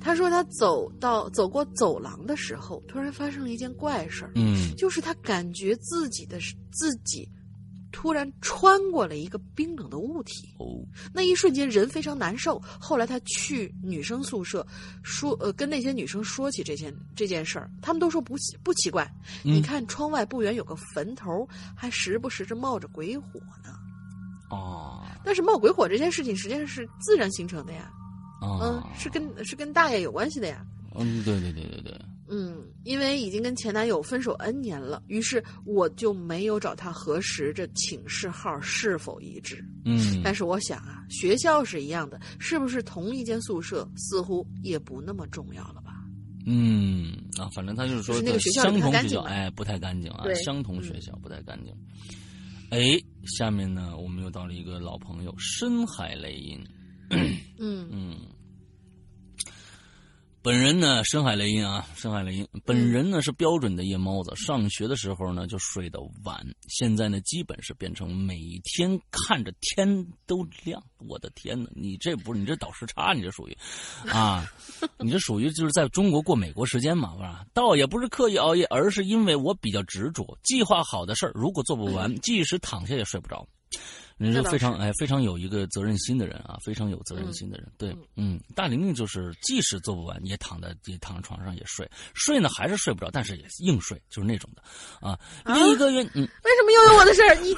[0.00, 6.38] 他说他走到走过走廊的时候，突然发生了一件怪事儿，嗯，就是他感觉自己的
[6.72, 7.28] 自己
[7.90, 10.54] 突然穿过了一个冰冷的物体。
[10.58, 10.66] 哦，
[11.12, 12.60] 那一瞬间人非常难受。
[12.78, 14.66] 后来他去女生宿舍，
[15.02, 19.04] 说呃跟那些女生说起这件这件事儿，他们都说不奇不奇怪。
[19.44, 23.74] 嗯你看窗外不远有个坟头，还时不时的冒着鬼火呢。
[24.50, 27.90] 哦，但是冒鬼火这件事情实际上是自然形成的呀，
[28.42, 30.64] 嗯哦，，是跟是跟大爷有关系的呀。
[30.94, 39.64] 嗯，对对对对对，嗯，因为已经跟前男友分手 N 年了，于是我就没有找他核实这寝室号是否一致。
[39.84, 46.02] 嗯，但是我想啊，学校是一样的，是不是同一间宿舍，似乎也不那么重要了吧？
[46.46, 51.72] 嗯啊，反正他就是说是那个学校相不太同学校，干净哎，不太干净啊，相同学校不太干净。
[52.70, 52.98] 哎，
[53.38, 56.58] 下面呢，我们又到了一个老朋友深海雷音。
[57.10, 58.16] 嗯嗯，
[60.42, 62.46] 本人呢，深海雷音啊，深海雷音。
[62.64, 70.82] 本人呢是标准的夜猫子，上学的时候呢就睡得晚，现在呢基本是变成每天看着天都亮。
[70.98, 73.56] 我的天哪，你这不是你这倒时差，你这属于
[74.08, 74.46] 啊，
[74.98, 77.44] 你这属于就是在中国过美国时间嘛，是吧？
[77.52, 83.46] 倒也不是刻意熬夜，而是因为我比较执着，计划好的事儿如果做不完，即使躺下也睡不着。
[84.18, 87.70] 你是非常哎非常有一个责任心的人啊，非常有责任心的人。
[87.78, 94.62] 对，嗯，大玲玲就是即使做不完，也躺在也躺在床上也睡，睡呢还是睡不着，但是也硬睡，就是那种的
[95.00, 95.18] 啊。
[95.46, 97.34] 另一个原嗯，为什么又有我的事儿？
[97.36, 97.54] 你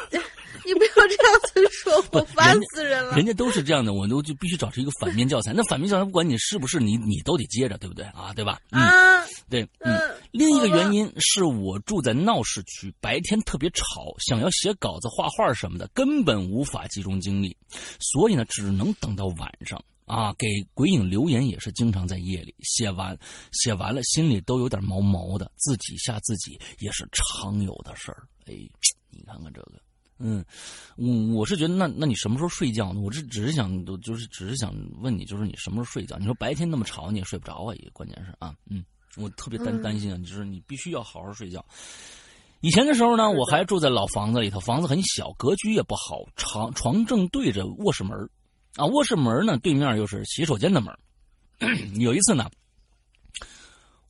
[0.66, 3.16] 你不要这样子说，我烦死人了。
[3.16, 5.52] 人家都是这样的，我都就必须找出一个反面教材。
[5.52, 8.32] 那反面教材不管你是不是你，你都得接着，对不对啊？
[8.34, 8.60] 对吧？
[8.70, 9.96] 嗯，啊，对，嗯。
[9.96, 17.56] 嗯，另一个原因是我住在闹市区，白天特别吵，想要写稿子、画画什么的，根本无法集中精力，
[17.98, 20.32] 所以呢，只能等到晚上啊。
[20.38, 23.18] 给鬼影留言也是经常在夜里写完，
[23.50, 28.22] 写完了心里都有点毛毛的，自己吓自己也是常有的事儿。
[28.46, 28.54] 哎，
[29.10, 29.72] 你看看这个。
[30.22, 30.44] 嗯，
[30.96, 33.00] 我我是觉得那那你什么时候睡觉呢？
[33.00, 36.18] 我这只是想，就是只是想问你，就是你什么时候睡觉？
[36.18, 38.84] 你说白天那么吵，你也睡不着啊，也关键是啊，嗯，
[39.16, 41.64] 我特别担嗯担心啊，就是你必须要好好睡觉。
[42.60, 48.28] 以前的时候呢，我还住在老房子里头，房子很小，格局也不好，床床正对着卧室门儿
[48.76, 50.98] 啊，卧室门呢对面又是洗手间的门儿
[51.98, 52.50] 有一次呢，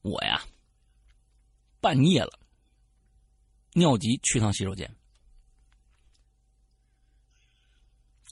[0.02, 0.42] 我呀
[1.80, 2.32] 半夜了，
[3.74, 4.92] 尿急去趟洗手间，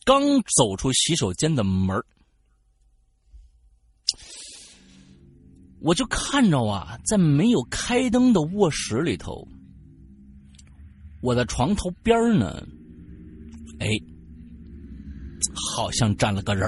[0.09, 0.23] 刚
[0.57, 1.95] 走出洗手间的门
[5.83, 9.47] 我就看着啊，在没有开灯的卧室里头，
[11.21, 12.67] 我的床头边呢，
[13.81, 13.87] 哎，
[15.75, 16.67] 好像站了个人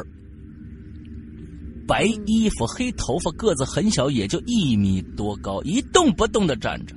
[1.88, 6.94] 白衣服、黑头发，个子很小，也就一米多高，一动不动的站着。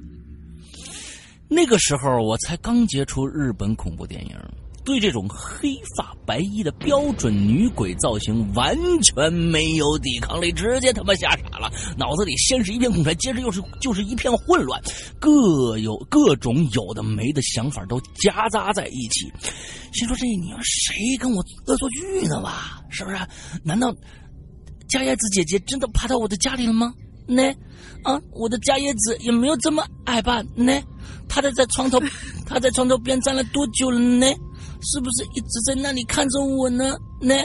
[1.47, 4.37] 那个时候我才刚接触日本恐怖电影，
[4.85, 11.71] 对这种黑发白衣的标准女鬼造型完全没有抵抗力，直接他妈吓傻了。
[11.97, 14.81] 脑子里先是一片空白，接着又是就是一片混乱，
[15.19, 19.31] 各有各种有的没的想法都夹杂在一起。
[19.93, 22.81] 心说这你说谁跟我恶作剧呢吧？
[22.89, 23.17] 是不是？
[23.63, 23.93] 难道
[24.89, 26.93] 加叶子姐姐真的爬到我的家里了吗？
[27.25, 27.41] 呢？
[28.03, 30.41] 啊，我的加叶子也没有这么矮吧？
[30.55, 30.73] 呢？
[31.29, 31.99] 他在在床头，
[32.45, 34.27] 他在床头边站了多久了呢？
[34.83, 36.93] 是不是一直在那里看着我呢？
[37.21, 37.35] 呢？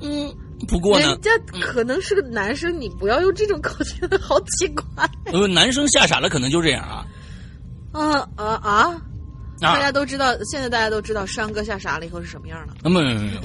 [0.00, 0.34] 嗯，
[0.68, 1.30] 不过呢人，家
[1.60, 4.84] 可能是个男生，你不要用这种口气，好奇怪。
[5.32, 7.06] 呃，男生吓傻了，可能就这样啊
[7.92, 9.02] 啊啊啊！
[9.58, 9.92] 大啊家。
[9.92, 12.74] 都知道，现在大家都知道山哥吓傻了以后是什么样了。
[12.82, 13.00] 那么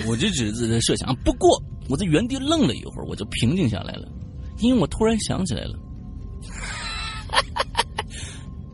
[0.08, 1.49] 我就只是在设想，不过
[1.88, 4.08] 我在原地愣了一会儿，我就平静下来了，
[4.60, 5.80] 因为我突然想起来了，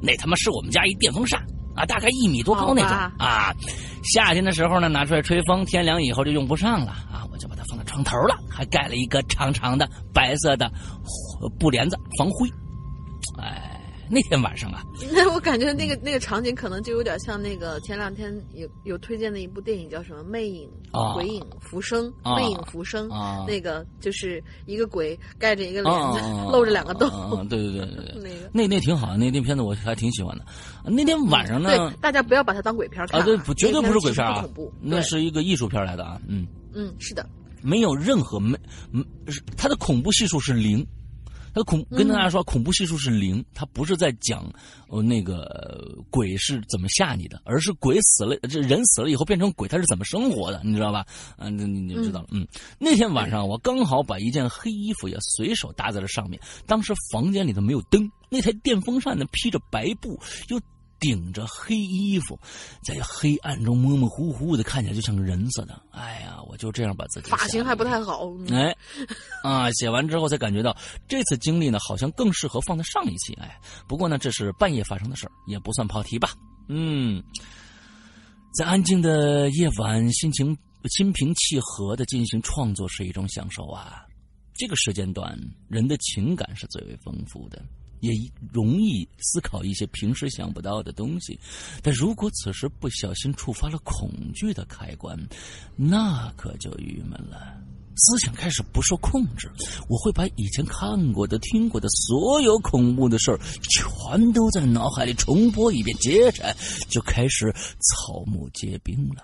[0.02, 1.40] 那他妈是我们家一电风扇
[1.78, 3.54] 啊，大概一米多高那种啊。
[4.14, 10.72] 夏天的时候呢，拿出来吹风，天凉以后就用不上了啊，我就把它放在床头了，还盖了一个长长的白色的
[11.60, 12.50] 布帘子防灰。
[13.40, 13.67] 哎。
[14.12, 14.84] 那天晚上啊，
[15.14, 22.06] 那我感觉那个那个场景可能就有点像那个前两天有有推荐的一部电影，叫什么《魅影》《啊鬼影浮生》
[22.38, 26.20] 《魅影浮生》啊那个就是一个鬼盖着一个帘子，
[26.52, 27.10] 露着两个洞。
[27.50, 30.46] 对对对对对，那个那那挺好，那那片子我还挺喜欢的。
[30.86, 37.28] 那天晚上呢，对大家不要把它当鬼片看啊，对，绝对不是鬼片啊，恐怖，那是一个艺术片来的啊，嗯嗯，是的，
[37.62, 38.58] 没有任何没
[38.94, 39.04] 嗯，
[39.58, 40.86] 它的恐怖系数是零。
[41.58, 43.44] 他恐跟大家说，恐怖系数是零。
[43.52, 44.48] 他不是在讲，
[44.90, 51.04] 呃，那个鬼是怎么吓你的，而是鬼死了，这人死了以后变成鬼，他是怎么生活的，你知道吧？
[51.38, 52.28] 嗯，你你就知道了。
[52.32, 52.48] 嗯，
[52.78, 56.40] 那天晚上我刚好把一件黑衣服也随手搭在了上面。
[56.68, 60.62] 当时房间里头没有灯，那台电风扇呢披着白布，又。
[61.00, 62.40] 顶着黑衣服，
[62.84, 65.82] 在黑暗中模模糊糊的，看起来就像个人似的。
[65.92, 68.30] 哎呀，我就这样把自己发型还不太好。
[68.50, 68.76] 哎，
[69.44, 70.76] 啊，写完之后才感觉到
[71.08, 73.34] 这次经历呢，好像更适合放在上一期。
[73.36, 76.32] 哎，不过呢，这是半夜发生的事儿，也不算跑题吧。
[76.68, 77.24] 嗯，
[78.54, 80.58] 在安静的夜晚，心情
[80.98, 84.04] 心平气和的进行创作是一种享受啊。
[84.56, 85.38] 这个时间段，
[85.70, 87.64] 人的情感是最为丰富的。
[88.00, 88.12] 也
[88.52, 91.40] 容易思考一些平时想不到的东西，
[91.82, 95.18] 但如果此时不小心触发了恐惧的开关，
[95.76, 97.58] 那可就郁闷了。
[98.00, 99.52] 思想开始不受控制，
[99.90, 106.56] 我会把以前看过的、听过的所有恐怖的事儿，全都在脑海里重播一遍，接着
[106.90, 109.24] 就开始草木皆兵了。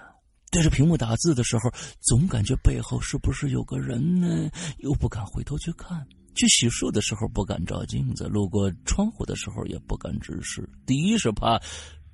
[0.49, 4.49] 对着屏幕打字的时候，总感觉背后是不是有个人呢？
[4.79, 6.03] 又不敢回头去看。
[6.35, 10.67] 去洗漱的时候不敢照镜子，路过窗户的时候也不敢直视。
[10.85, 11.59] 第一是怕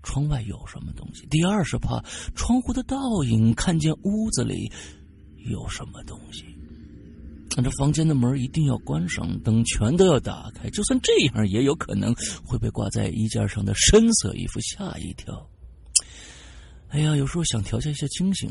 [0.03, 2.01] 窗外有什么东西，第二是怕
[2.35, 4.71] 窗户的倒影看见屋子里
[5.49, 6.45] 有什么东西。
[7.61, 12.15] 这房间的门一定要关上，灯全都要打开，就算这样也有可能
[12.45, 15.49] 会被挂在衣架上的深色衣服吓一跳。
[16.91, 18.49] 哎呀，有时候想调节一下清醒，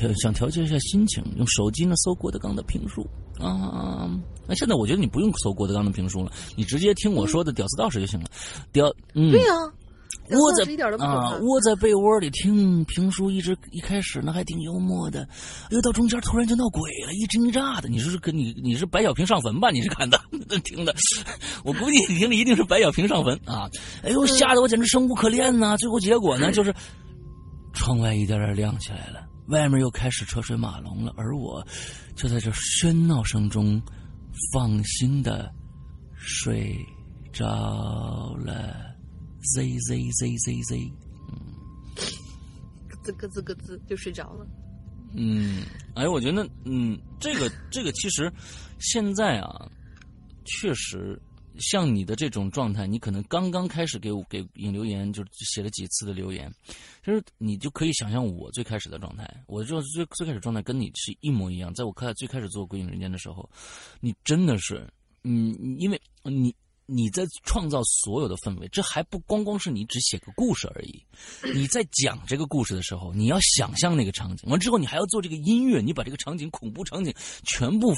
[0.00, 3.04] 想想调节一下心情，用手机呢搜郭德纲的评书
[3.40, 4.08] 啊。
[4.46, 8.26] 那现在我觉得你不用搜郭德纲的评书了，你直接听我说的《屌丝道士》就行了。
[8.70, 9.54] 屌，嗯，对呀，
[10.30, 10.64] 窝在
[11.04, 15.28] 啊窝在被窝里听评书，一直一开始呢还挺幽默的，
[15.70, 17.88] 又到中间突然就闹鬼了，一惊一乍的。
[17.88, 19.70] 你说是跟你你是白小平上坟吧？
[19.72, 20.20] 你是看的
[20.64, 20.94] 听的？
[21.64, 23.68] 我估计你听的一定是白小平上坟啊！
[24.04, 25.76] 哎呦，吓得我简直生无可恋呐！
[25.76, 26.72] 最后结果呢，就是。
[27.72, 31.66] 窗外一点点亮起来了，外面又开始车水马龙了，而我
[32.14, 33.80] 就在这喧闹声中
[34.52, 35.52] 放心的
[36.16, 36.78] 睡
[37.32, 38.90] 着了。
[39.54, 40.92] Z Z Z Z Z，
[41.28, 41.36] 嗯，
[42.88, 44.46] 咯吱咯吱咯吱就睡着了。
[45.14, 45.64] 嗯，
[45.96, 48.32] 哎，我觉得，嗯，这个这个其实
[48.78, 49.68] 现在啊，
[50.44, 51.20] 确实。
[51.58, 56.52] 像你的这种状态，你可能刚刚开始给我给引留言，就写了几次的留言，
[57.04, 59.28] 其实你就可以想象我最开始的状态。
[59.46, 61.72] 我就最最开始状态跟你是一模一样。
[61.74, 63.48] 在我开最开始做《鬼影人间》的时候，
[64.00, 64.88] 你真的是，
[65.24, 66.54] 嗯，因为你
[66.86, 71.02] 你在创造所有的氛围，这还不光光是你只写个故事而已。
[71.54, 77.94] 你在讲这个故事的时候，你要想象那个场景，完之后你还要做这个音乐，你把这个场景恐怖场景全部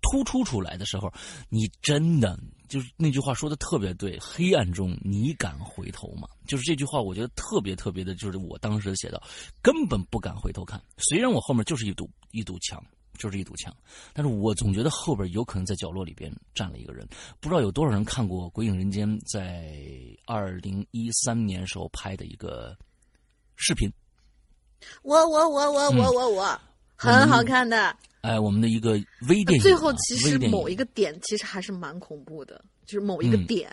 [0.00, 1.12] 突出出来的时候，
[1.48, 2.38] 你真的。
[2.68, 6.28] 就是那句话说的特别对，黑暗中你敢回头吗？
[6.46, 9.22] 就是这句话，我觉得特别特别的，就是我当时写到，
[9.62, 10.80] 根本不敢回头看。
[10.98, 12.82] 虽然我后面就是一堵一堵墙，
[13.18, 13.74] 就是一堵墙，
[14.12, 17.08] 但是我总觉得后边有可能在角落里边站了一个人。
[17.40, 19.74] 不知道有多少人看过《鬼影人间》在
[20.26, 22.76] 二零一三年时候拍的一个
[23.56, 23.90] 视频。
[25.02, 26.60] 我我我我我我我，
[26.98, 27.94] 很好看的。
[28.20, 28.92] 哎，我们的一个
[29.28, 33.70] 微电影，最后其实某一个点其实还是蛮恐怖的，就是某一个点，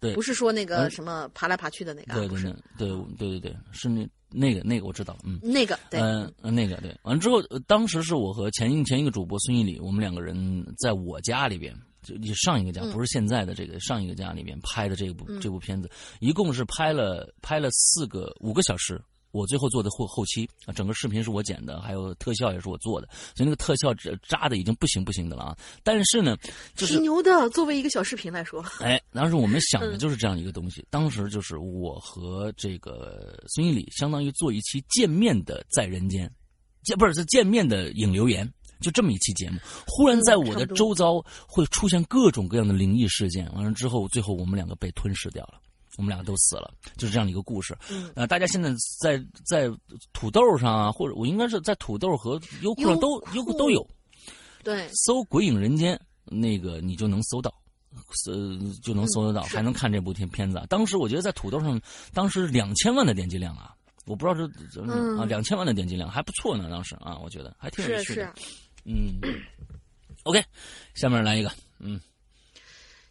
[0.00, 2.42] 对，不是说那个什么爬来爬去的那个，对对
[2.78, 2.88] 对对
[3.18, 15.88] 对对对，是那那个那个我知道，嗯，那个对，嗯那个对，完了之后，当时是我和前一前一个主播孙一礼，我们两个人在我家里边，就上一个家，不是现在的这个上一个家里边拍的这部这部片子，
[16.18, 18.98] 一共是拍了拍了四个五个小时。
[19.32, 23.94] 我最后做的后后期啊，整个视频是我剪的，还有特效也是我做的，所以那个特效
[24.28, 25.56] 扎的已经不行不行的了啊。
[25.82, 26.36] 但是呢，
[26.76, 28.64] 挺牛的，作为一个小视频来说。
[28.80, 30.84] 哎，当时我们想的就是这样一个东西。
[30.90, 36.30] 当时就是我和这个孙一礼，相当于做一期见面的在人间，
[36.82, 38.50] 见不是是见面的影留言，
[38.80, 43.50] 就这么一期节目，忽然在我的周遭会出现各种各样的灵异事件。
[43.54, 45.60] 完了之后，最后我们两个被吞噬掉了，
[45.96, 47.76] 我们两个都死了，就是这样的一个故事。
[47.90, 48.70] 嗯，呃，大家现在
[49.00, 49.70] 在在
[50.12, 53.86] 土豆上啊，或者我应该是在土豆和优酷上都优酷都有。
[54.62, 57.52] 对，搜《鬼影人间》那个你就能搜到，
[58.26, 60.62] 呃，就能搜得到，还能看这部片片子。
[60.68, 61.80] 当时我觉得在土豆上，
[62.12, 63.74] 当时两千万的点击量啊。
[64.06, 64.82] 我不知道这
[65.20, 68.34] 啊，两千万的点击量还不错呢，当时啊，我觉得还挺有趣的。
[68.84, 69.20] 嗯
[70.24, 70.42] ，OK，
[70.94, 72.00] 下面来一个，嗯，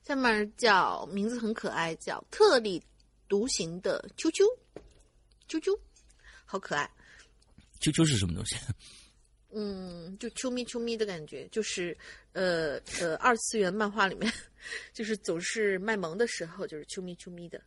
[0.10, 2.82] 下面叫名字很可爱，叫特立
[3.28, 4.44] 独行的啾啾，
[5.48, 5.80] 啾啾，
[6.46, 6.90] 好可爱。
[7.80, 8.56] 啾啾是什么东西？
[9.54, 11.96] 嗯，就啾咪啾咪的感觉，就是
[12.34, 14.34] 呃呃，二次元漫画里面，
[14.94, 17.62] 就是总是卖萌的时候，就是啾咪啾咪的，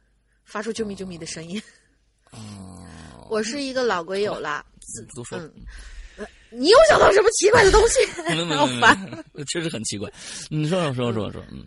[0.45, 1.62] 发出啾咪啾咪的声音。
[2.32, 2.84] 哦。
[3.30, 4.66] 我是一个老鬼友啦，
[5.07, 5.38] 不多说。
[6.51, 8.05] 你又想到什么奇怪的东西？
[8.57, 10.12] 好烦，确实很奇怪。
[10.51, 11.64] 你说说说说说，嗯。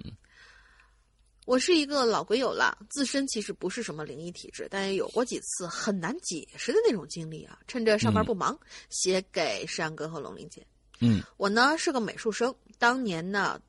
[1.45, 7.59] 我是一个老鬼友了，自身其实不是什么灵异体质，但也有过几次很难解释的那种经历啊。
[7.67, 10.65] 趁着上班不忙，写给山哥和龙玲姐。
[11.01, 13.61] 嗯，我呢是个美术生，当年呢，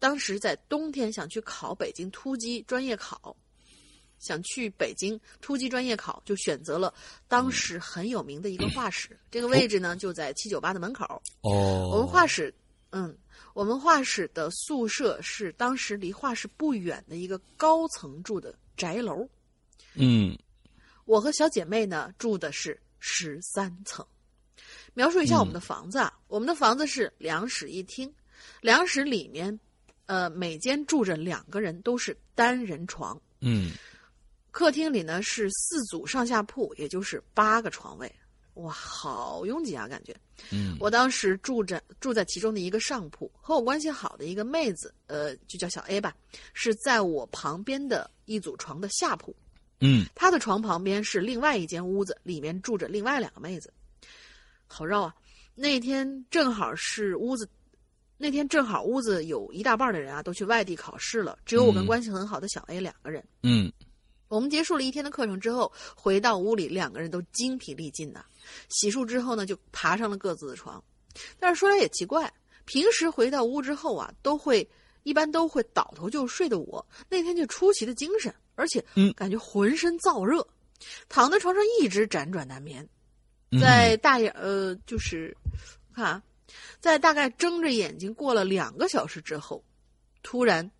[0.00, 3.36] 当时在冬天想去考北京突击专业考。
[4.18, 6.92] 想去北京突击专业考，就选择了
[7.26, 9.18] 当时很有名的一个画室。
[9.30, 11.06] 这个位置呢，就在七九八的门口。
[11.40, 12.54] 哦，我们画室，
[12.90, 13.16] 嗯，
[13.54, 19.28] 我们画室的宿舍是当时离画室不远的一个高层住的宅楼。
[19.94, 20.36] 嗯，
[21.04, 24.06] 我和小姐妹呢住的是十三层。
[24.94, 28.12] 描述一下我们的房子啊，我们的房子是两室一厅，
[28.60, 29.58] 两室里面，
[30.06, 33.20] 呃，每间住着两个人，都是单人床。
[33.40, 33.72] 嗯。
[34.52, 38.12] 客厅里呢是四组上下铺，也就是八个床位，
[38.62, 40.14] 哇，好拥挤啊，感觉。
[40.50, 46.14] 嗯，我当时住着住在其中的一个上铺，和我关系好的一个妹子，呃，就叫小 A 吧，
[46.52, 49.34] 是在我旁边的一组床的下铺。
[49.80, 53.72] 嗯，她的床旁边是另外一间屋子，里面住着另外两个妹子。
[54.66, 55.14] 好绕啊！
[55.54, 57.48] 那天正好是屋子，
[58.16, 63.24] 那天正好屋子有一大半的人啊都去外地考试了，只有我跟关系很好的小 A 两个人。
[63.42, 63.72] 嗯。
[64.28, 68.24] 我们结束了一天的课程之后，回到屋里，两个人都精疲力尽的。
[68.68, 70.82] 洗漱之后呢，就爬上了各自的床。
[71.38, 72.32] 但是说来也奇怪，
[72.64, 74.68] 平时回到屋之后啊，都会
[75.02, 78.84] 一般都会倒头就睡的我，那天就出奇的精神，而且
[79.14, 80.46] 感觉浑身燥热，
[81.08, 82.88] 躺在床上一直辗转难眠。
[83.60, 85.36] 在大眼呃，就是
[85.94, 86.22] 看啊，
[86.80, 89.64] 在大概睁着眼睛过了两个小时之后，
[90.22, 90.70] 突然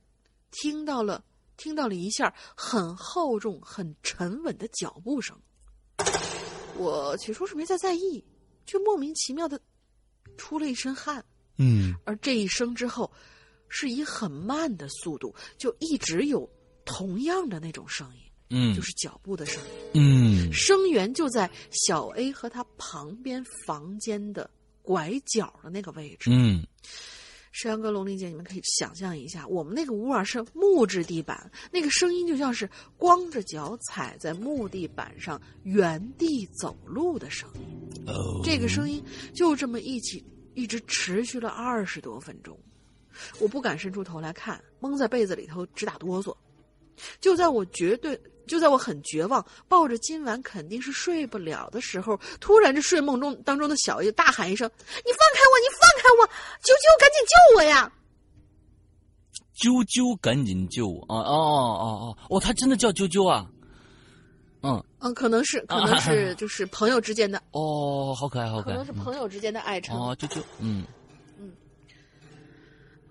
[0.51, 1.25] 听到了。
[1.63, 5.39] 听到了一下很厚重、很沉稳的脚步声，
[6.81, 8.25] 我起初是没太在意，
[8.65, 9.61] 却莫名其妙的
[10.39, 11.23] 出了一身汗。
[11.59, 13.13] 嗯，而这一声之后，
[13.69, 16.49] 是以很慢的速度，就一直有
[16.87, 18.23] 同样的那种声音。
[18.49, 19.63] 嗯，就是脚步的声
[19.93, 20.49] 音。
[20.49, 24.51] 嗯，声源就在小 A 和他旁边房间的
[24.81, 26.31] 拐角的那个位置。
[26.33, 26.67] 嗯。
[27.53, 37.63] 山哥、龙玲姐，你们可以想象一下，我们那个屋啊是木质地板，那个声音就像是光着脚踩在木地板上原地走路的声音。
[38.45, 39.03] 这个声音
[39.35, 40.25] 就这么一起
[40.55, 42.59] 一直持续了二十多分钟，
[43.41, 46.35] 我不敢伸出头来看，蒙在被子里头直打哆嗦。
[47.21, 48.21] 就在我绝对。
[48.51, 54.69] 就在我很绝望，抱着今晚肯定是睡不了的时候，突然这睡梦中当中的小叶大喊一声
[55.07, 55.55] ：“你放开我！
[55.61, 56.27] 你放开我！
[56.61, 57.93] 啾啾，赶紧救我呀！”
[59.57, 61.01] 啾啾，赶紧救我！
[61.03, 63.49] 啊哦哦哦哦，他真的叫啾啾啊！
[64.63, 70.85] 嗯嗯，可能是，可能是， 就是朋友之间的哦，好可爱，好可爱，可能是朋友之间的爱称哦，啾啾，嗯
[71.39, 71.53] 嗯。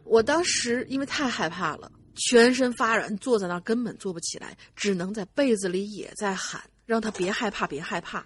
[0.03, 1.89] 我当时因为太害怕了。
[2.19, 8.25] 全身发软，坐在那儿根本坐不起来，只能在被子里也在喊，让他别害怕，别害怕。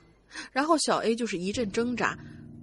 [0.51, 2.17] 然后小 A 就是一阵挣扎，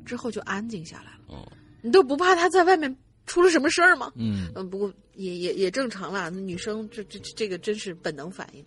[0.04, 1.20] 之后就安静下来了。
[1.28, 1.52] 哦，
[1.82, 2.94] 你都不怕他在外面
[3.26, 4.12] 出了什么事儿吗？
[4.16, 8.64] 嗯嗯，不过也也也正常啦，女生这这这个真是本能反应。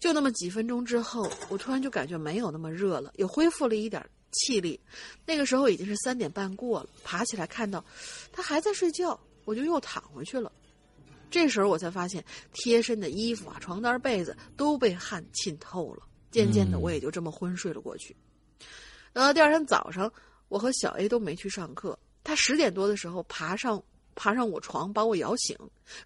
[0.00, 4.02] 就那么几分钟之后，我突然就感觉没有那么热了，也恢复了一点
[4.32, 4.78] 气力。
[5.26, 7.84] 那个时候已经是三点半过了，爬起来看到
[8.32, 10.50] 他还在睡觉，我就又躺回去了。
[11.30, 16.02] 这时候我才发现，贴身的衣服啊、床单、被子都被汗浸透了。
[16.30, 18.14] 渐渐的，我也就这么昏睡了过去。
[19.12, 20.12] 等到第二天早上，
[20.48, 21.98] 我和小 A 都没去上课。
[22.22, 23.82] 他十点多的时候爬上
[24.18, 25.56] 爬上我床，把我摇醒，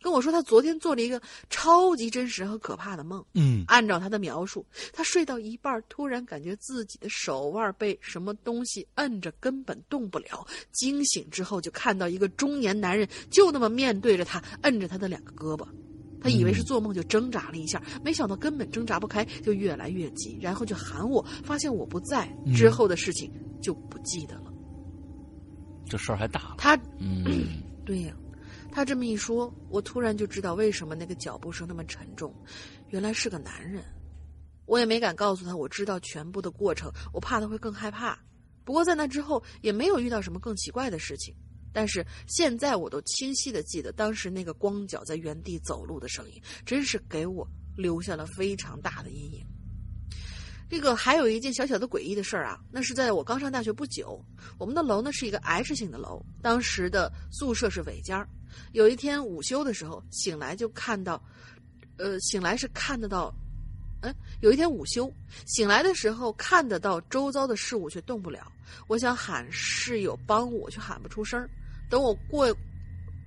[0.02, 3.24] 跟我说他昨天做了一个超级真实和可怕的梦。
[3.32, 10.46] 嗯，按照他的描述，他睡到一半，突然感觉自己的手腕被什么东西摁着，根本动不了。
[10.72, 15.66] 惊醒之后，就看到一个中年男人就那么面对着他，摁着他的两个胳膊。
[16.20, 24.52] 他以为是做梦，就挣扎了一下，没想到根本挣扎不开，就越来越急，然后就喊我，发现我不在，之后的事情就不记得了。
[25.88, 26.54] 这事儿还大了。
[26.58, 28.16] 他，嗯， 对呀，
[28.70, 32.34] 他这么一说，我突然就知道为什么那个脚步声那么沉重，
[32.90, 33.82] 原来是个男人。
[34.66, 38.18] 我也没敢告诉他我知道全部的过程，我怕他会更害怕。
[38.64, 41.34] 不过在那之后也没有遇到什么更奇怪的事情。
[41.72, 49.44] 但是现在我都清晰的记得当时那个光脚在原地走路的声音，真是给我留下了非常大的阴影。
[50.72, 54.18] 这个还有一件小小的诡异的事儿啊，那是在我刚上大学不久，
[54.56, 58.26] 我们的楼呢是一个 H 型的楼，当时的宿舍是尾间儿。
[58.72, 61.22] 有一天午休的时候醒来就看到，
[61.98, 63.34] 呃，醒来是看得到，
[64.00, 64.10] 哎，
[64.40, 65.12] 有一天午休
[65.44, 68.50] 醒来的时候看得到周遭的事物却动不了，
[68.86, 71.46] 我想喊室友帮我，却喊不出声。
[71.90, 72.50] 等我过，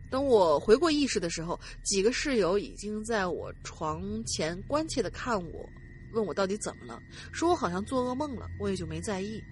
[0.09, 5.69] 等我回过意识的时候，几个室友已经在我床前关切的看我，
[6.15, 6.99] 问我到底怎么了，
[7.31, 9.43] 说我好像做噩梦了，我也就没在意。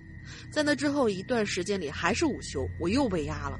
[0.50, 3.60] 在那之后一段时间里，还是午休，我又被压了。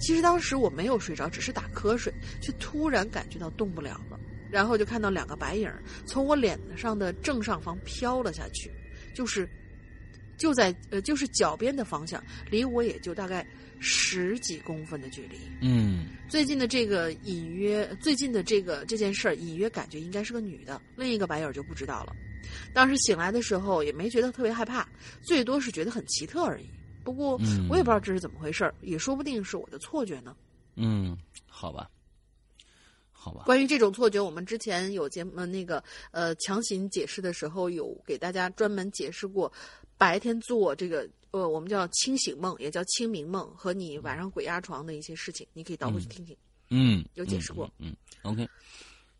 [0.00, 4.18] 其实当时我没有睡着，只是打瞌睡，却突然感觉到动不了了，
[4.50, 5.70] 然后就看到两个白影
[6.06, 8.72] 从我脸上的正上方飘了下去，
[9.14, 9.48] 就是。
[10.38, 13.44] 就在呃，就是脚边的方向，离我也就大概
[13.80, 15.36] 十几公分的距离。
[15.60, 22.14] 嗯，最近的这个隐约，最近的这个这件事儿，隐约感觉应该是个女的，另一个白影就不知道了。
[22.72, 24.88] 当时醒来的时候也没觉得特别害怕，
[25.22, 26.66] 最多是觉得很奇特而已。
[27.04, 30.36] 不过我也不知道这是怎么回事儿，也说不定是我的错觉呢。
[30.76, 31.88] 嗯，好吧，
[33.10, 33.44] 好吧。
[33.46, 39.50] 关于这种错觉，我们之前有节目那个呃强行解释的时候，有给大家专门解释过。
[39.96, 46.36] 白天做这个呃，我们叫清醒梦，也叫清明梦，和你晚上鬼压床的一些事情，你可以倒回去听听。
[46.70, 47.68] 嗯，有解释过。
[47.78, 48.48] 嗯，OK。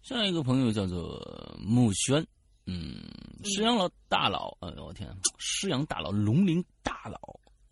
[0.02, 2.24] 下一个朋友叫做木轩，
[2.70, 3.00] 嗯，
[3.44, 5.08] 石阳老大佬，哎呦我天，
[5.38, 7.18] 石阳大佬，龙鳞大佬，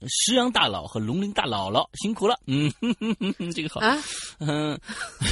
[0.08, 2.40] 石阳大佬和龙鳞大姥姥辛苦了。
[2.46, 2.72] 嗯，
[3.54, 4.02] 这个好啊，
[4.38, 4.80] 嗯，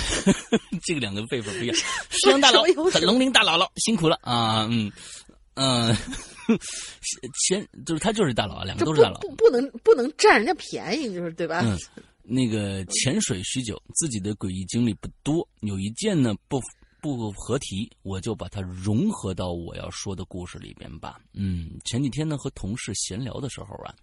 [0.84, 1.76] 这个两个辈分不一样。
[2.10, 2.62] 石阳大佬
[2.92, 4.92] 和龙鳞大姥姥辛苦了啊，嗯。
[5.56, 5.94] 嗯，
[7.46, 11.60] 先就是他就是大佬，两个都是大佬，不不能不能占人家便宜，就是对吧？
[11.64, 11.78] 嗯，
[12.24, 16.60] 那个潜水许久，自己的诡异经历不多，有一件呢不
[17.12, 21.20] 不合题，我就把它融合到我要说的故事里边吧。
[21.34, 23.94] 嗯，前几天呢和同事闲聊的时候啊，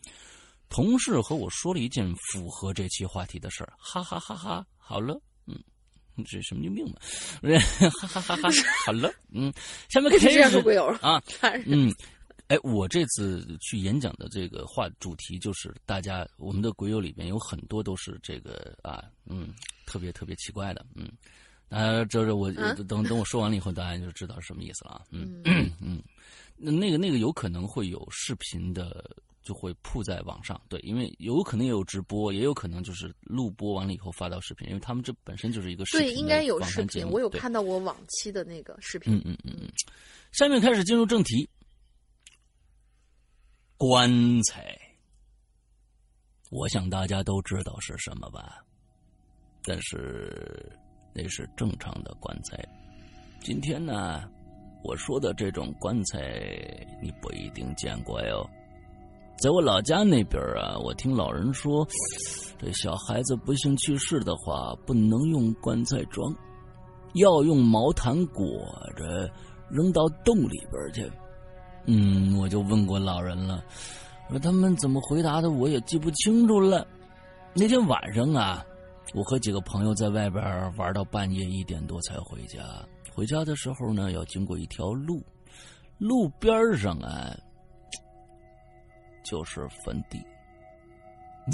[0.69, 4.65] 同事和我说了一件符合这期话题的事儿，哈哈哈哈！
[4.77, 5.59] 好了，嗯。
[6.25, 6.99] 这神经病嘛？
[7.99, 8.49] 哈哈哈哈！
[8.85, 9.51] 好了，嗯，
[9.89, 11.19] 下面开始鬼友啊，
[11.65, 11.91] 嗯，
[12.47, 19.51] 哎，我这次去演讲的这个话主题就是大家我们的鬼友里边有很多都是这个啊，嗯，
[19.87, 21.09] 特别特别奇怪的，嗯，
[21.71, 26.03] 啊，这这我等等我说完了以后，大家就知道是什么意思了，嗯嗯，
[26.55, 29.03] 那那个那个有可能会有视频的。
[29.43, 39.15] 就会铺在网上，对，因为有可能有直播，也有可能就是录播完了以后发到视频，因为他们这本身就是一个视频对，应该有视频，我有看到我往期的那个视频。
[39.15, 39.73] 嗯嗯嗯嗯。
[40.31, 41.49] 下面开始进入正题，
[43.77, 44.11] 棺
[44.43, 44.77] 材，
[46.51, 48.63] 我想大家都知道是什么吧？
[49.63, 50.71] 但是
[51.13, 52.57] 那是正常的棺材。
[53.39, 54.23] 今天呢，
[54.83, 56.19] 我说的这种棺材
[57.01, 58.47] 你不一定见过哟。
[59.37, 61.87] 在我老家那边啊，我听老人说，
[62.59, 66.31] 这小孩子不幸去世的话，不能用棺材装，
[67.15, 68.45] 要用毛毯裹
[68.95, 69.27] 着
[69.67, 71.11] 扔到洞里边去。
[71.85, 73.63] 嗯，我就问过老人了，
[74.29, 76.85] 说他们怎么回答的，我也记不清楚了。
[77.55, 78.63] 那天晚上啊，
[79.13, 80.43] 我和几个朋友在外边
[80.77, 82.59] 玩到半夜一点多才回家。
[83.13, 85.21] 回家的时候呢，要经过一条路，
[85.97, 87.35] 路边上啊。
[89.23, 90.19] 就是坟地，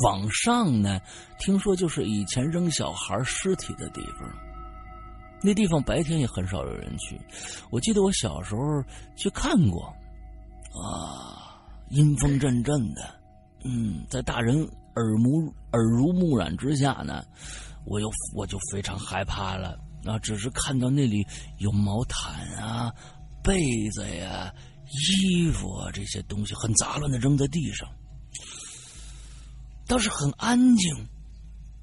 [0.01, 0.99] 往上呢，
[1.37, 4.27] 听说就是以前扔小孩尸体的地方。
[5.43, 7.19] 那地方白天也很少有人去。
[7.69, 8.61] 我记得我小时候
[9.15, 9.93] 去看过，
[10.73, 13.01] 啊，阴风阵阵的，
[13.65, 14.67] 嗯，在大人
[14.97, 17.23] 耳目耳濡目染之下呢，
[17.85, 19.79] 我又我就非常害怕了。
[20.05, 21.25] 啊，只是看到那里
[21.59, 22.91] 有毛毯啊、
[23.43, 23.59] 被
[23.91, 24.53] 子呀。
[24.89, 27.89] 衣服啊，这些东西很杂乱的扔在地上，
[29.85, 31.07] 倒是很安静。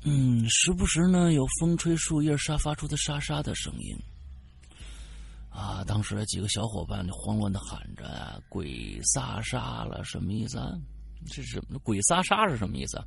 [0.05, 3.95] 嗯，时不时呢有风吹树叶沙发出的沙沙的声音。
[5.51, 10.73] 啊，当时几个小伙伴就慌乱的喊着：“鬼撒沙了，什么意思啊？
[11.29, 13.05] 这是鬼撒沙是什么意思啊？”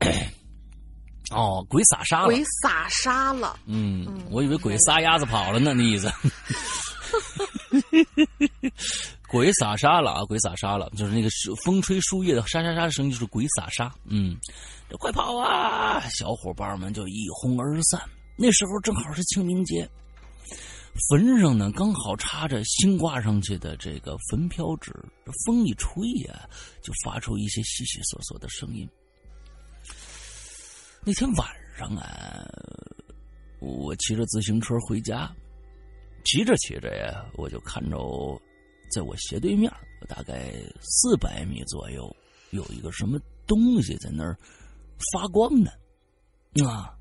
[1.30, 3.58] 哦，鬼撒沙了，鬼撒沙了。
[3.66, 6.10] 嗯，我以为鬼撒鸭子跑了呢，那意思。
[9.28, 10.24] 鬼撒沙了啊！
[10.24, 11.28] 鬼撒沙了，就是那个
[11.66, 13.92] 风吹树叶的沙沙沙的声音，就是鬼撒沙。
[14.06, 14.34] 嗯，
[14.88, 16.00] 这快跑啊！
[16.08, 18.00] 小伙伴们就一哄而散。
[18.36, 19.86] 那时候正好是清明节，
[21.08, 24.92] 坟上呢刚好插着新挂上去的这个坟飘纸，
[25.44, 26.48] 风一吹呀，
[26.82, 28.88] 就发出一些悉悉索索的声音。
[31.04, 32.44] 那天晚上啊，
[33.60, 35.32] 我骑着自行车回家，
[36.24, 37.96] 骑着骑着呀，我就看着。
[38.90, 39.70] 在我斜对面，
[40.08, 42.10] 大概四百米左右，
[42.52, 44.34] 有一个什么东西在那儿
[45.12, 45.70] 发光呢，
[46.66, 46.97] 啊，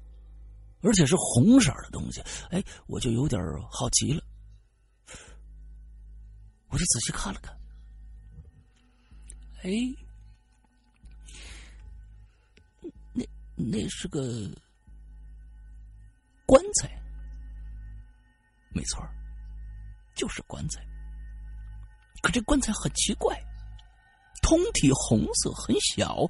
[0.82, 2.22] 而且是红色的东西。
[2.52, 4.24] 哎，我就有点好奇了，
[6.70, 7.58] 我就仔细看了看，
[9.64, 9.72] 哎，
[13.14, 13.26] 那
[13.56, 14.50] 那是个
[16.46, 16.90] 棺材，
[18.70, 19.04] 没错，
[20.16, 20.86] 就是棺材。
[22.22, 23.40] 可这棺材很奇怪，
[24.42, 26.28] 通体红色，很小，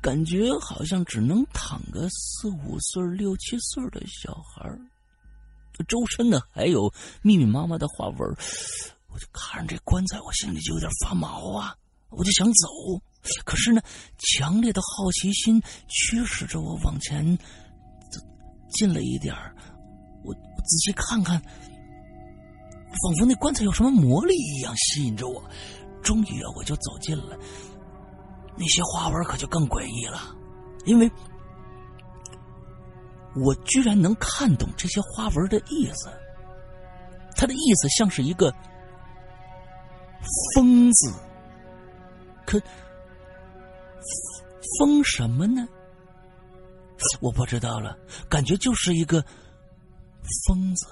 [0.00, 4.70] 感觉好像只能躺个四五岁、六七岁的小孩
[5.88, 6.92] 周身呢还有
[7.22, 8.18] 密密麻麻的花纹
[9.08, 11.74] 我就看着这棺材，我心里就有点发毛啊！
[12.10, 12.68] 我就想走，
[13.44, 13.82] 可是呢，
[14.18, 17.36] 强烈的好奇心驱使着我往前
[18.70, 19.34] 进了一点
[20.22, 21.40] 我我仔细看看。
[23.02, 25.42] 仿佛那棺材有什么魔力一样吸引着我，
[26.02, 27.36] 终于啊，我就走近了。
[28.56, 30.34] 那些花纹可就更诡异了，
[30.84, 31.10] 因为
[33.34, 36.08] 我居然能看懂这些花纹的意思。
[37.36, 38.50] 它的意思像是一个
[40.54, 41.12] “风”字，
[42.46, 42.58] 可
[44.78, 45.68] “风”什么呢？
[47.20, 47.94] 我不知道了，
[48.26, 49.22] 感觉就是一个
[50.48, 50.86] “风”字。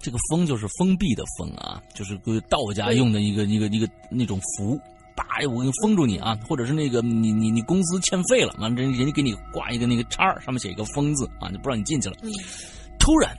[0.00, 4.76] 这个封就是封闭的封啊，就是个道家用的一个一个一个那种符，
[5.16, 12.16] 叭，我给你封住你啊，或者是那个你你你公司欠费了，完了人人家给你挂一个那个叉，上面写一个封字啊，就不让你进去了。
[12.98, 13.36] 突然，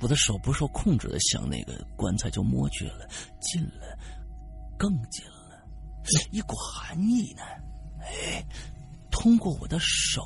[0.00, 3.06] 我的手不受控制的向那个棺材就摸去了，
[3.40, 3.96] 近了，
[4.78, 5.62] 更近了，
[6.32, 7.42] 一股寒意呢，
[8.00, 8.44] 哎，
[9.10, 10.22] 通过我的手，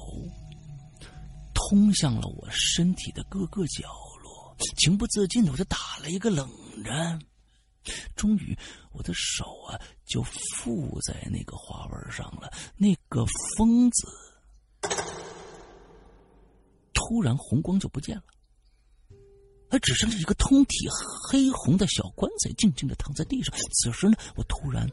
[1.52, 3.88] 通向了我身体的各个角
[4.22, 4.56] 落。
[4.76, 6.48] 情不自禁的，我就打了一个冷
[6.84, 7.18] 战。
[8.16, 8.56] 终于，
[8.92, 12.52] 我的手啊，就附在那个花纹上了。
[12.76, 13.24] 那个
[13.56, 14.08] “疯”子，
[16.92, 18.24] 突然红光就不见了，
[19.70, 20.88] 还只剩下一个通体
[21.28, 23.54] 黑红的小棺材，静静的躺在地上。
[23.72, 24.88] 此时呢，我突然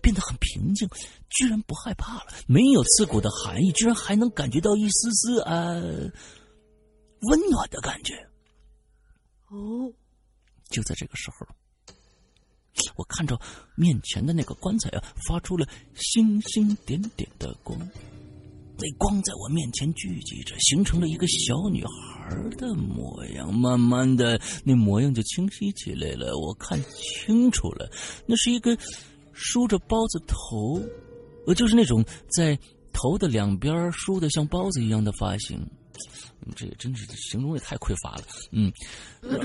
[0.00, 0.88] 变得很平静，
[1.30, 5.72] 居然不害怕了，没有刺骨的寒意，居然还能感觉到一丝丝啊
[7.22, 8.14] 温暖的感觉。
[9.48, 9.90] 哦，
[10.68, 11.46] 就在这个时候，
[12.96, 13.38] 我看着
[13.74, 17.78] 面前的那个棺材啊，发出了星星点点的光。
[18.80, 23.52] 那光在我面前聚集着，形成了一个小女孩的模样。
[23.52, 26.38] 慢慢的，那模样就清晰起来了。
[26.38, 27.90] 我看清楚了，
[28.24, 28.78] 那是一个
[29.32, 30.80] 梳着包子头，
[31.46, 32.04] 呃，就是那种
[32.36, 32.56] 在
[32.92, 35.60] 头的两边梳的像包子一样的发型。
[36.56, 38.22] 这也真是形容也太匮乏了，
[38.52, 38.72] 嗯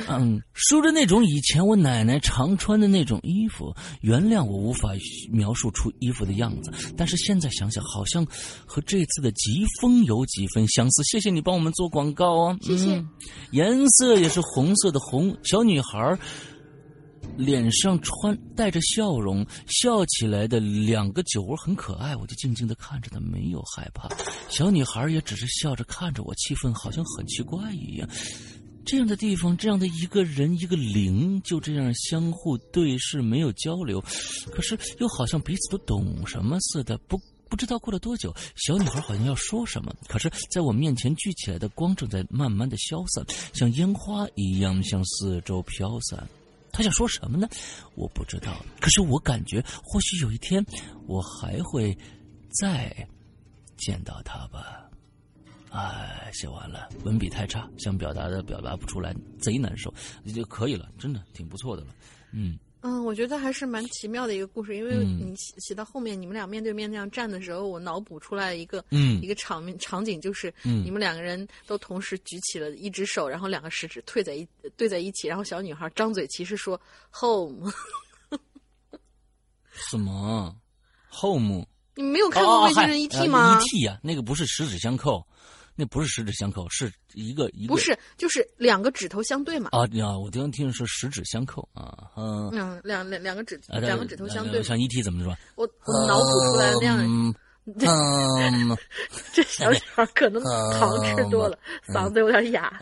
[0.08, 4.92] 嗯，梳着那种以前我奶奶常穿的那种衣服，原谅我无法
[5.30, 8.26] 描述出衣服的样子，但是现在想想，好像
[8.66, 11.04] 和这次的疾风有几分相似。
[11.04, 13.04] 谢谢你帮我们做广告哦，谢谢。
[13.52, 16.18] 颜色也是红色的红，小女孩。
[17.38, 24.10] 脸上穿带着笑容，笑起来的两个酒窝很可爱，我就静静的看着她，没有害怕。
[24.50, 28.08] 小女孩也只是笑着看着我，气氛好像很奇怪一样。
[28.86, 34.04] 这样的地方，这样的一个人，一个灵，就这样相互对视，没有交流，
[34.52, 36.98] 可是又好像彼此都懂什么似的。
[37.08, 37.18] 不
[37.50, 46.28] 不知道过了多久，小女孩好像要说什么，可是在我面前聚起来的光正在慢慢的消散，像烟花一样向四周飘散。
[46.74, 47.48] 他想说什么呢？
[47.96, 48.66] 我不知道。
[48.82, 50.66] 可是我感觉，或许有一天，
[51.08, 51.98] 我还会
[52.60, 52.92] 再
[53.78, 54.90] 见到他吧。
[55.70, 59.94] 哎，写完了，文笔太差，想表达的表达不出来，贼难受。
[60.36, 61.96] 就可以了，真的挺不错的了。
[62.32, 74.46] 嗯，嗯，我觉得还是蛮奇妙的一个故事，因为你写写到后面，你们俩面对面那样站的时候，我脑补出来一个嗯一个场面场景，就是你们两个人都同时举起了一只手，然后两个食指对在一
[74.76, 76.80] 对在一起，然后小女孩张嘴其实说
[77.10, 77.72] home。
[79.72, 80.54] 什么
[81.10, 81.66] ？home？
[81.96, 83.86] 你没有看过《外星人 E.T.》吗？E.T.
[83.86, 85.26] 呀，那个不是十指相扣。
[85.76, 89.70] 那不是十指相扣，是一个一个不是，就是两个指头相对嘛。
[89.72, 94.62] 啊啊，我刚听说十指相扣啊，嗯，两两两两个指两个指头相对。
[94.62, 95.02] 像 E.T.
[95.02, 95.36] 怎么说？
[95.56, 97.00] 我我脑补出来那样。
[97.00, 97.34] 嗯，
[99.34, 102.78] 这小女孩可能糖吃多了，嗓子有点哑。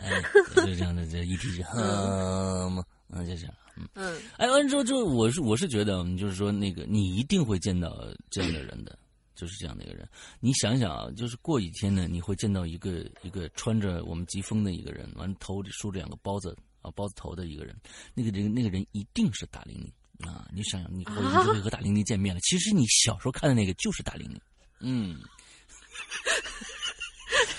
[0.56, 3.54] 就这样的，这一提就 嗯嗯，就这样。
[3.94, 7.96] 嗯，哎，完之后就我是我是觉得，就是说那个你一定会见到
[8.28, 8.98] 这样的人的。
[9.42, 10.08] 就是这样的一个人，
[10.38, 17.76] 你想想啊，就是过几天呢，你会见到一个一个穿着我们疾风的一个人，完头里梳着两个包子啊包子头的一个人，
[18.14, 19.92] 那个人那个人一定是大玲玲
[20.30, 20.46] 啊！
[20.54, 22.40] 你想想，你或者就会和大玲玲见面了。
[22.42, 24.40] 其实你小时候看的那个就是大玲玲，
[24.78, 25.18] 嗯。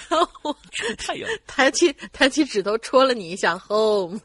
[0.10, 0.56] 然后
[0.98, 4.18] 太阳抬起抬起指头戳了你一下，home，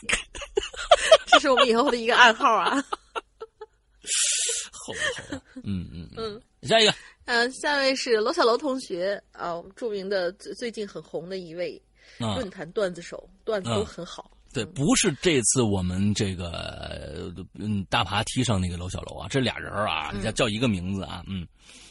[1.26, 2.82] 这是我们以后的一个暗号啊。
[4.84, 6.94] 好好，嗯嗯嗯，下一个，
[7.24, 11.80] 嗯，下位是罗小楼同学啊，著名的最最近很红的一位
[12.18, 14.30] 论坛段子手，段子都很好。
[14.52, 21.46] 对，不是这次我们这个嗯大爬梯上那个楼小楼啊，这俩人啊，叫叫一个名字啊，嗯，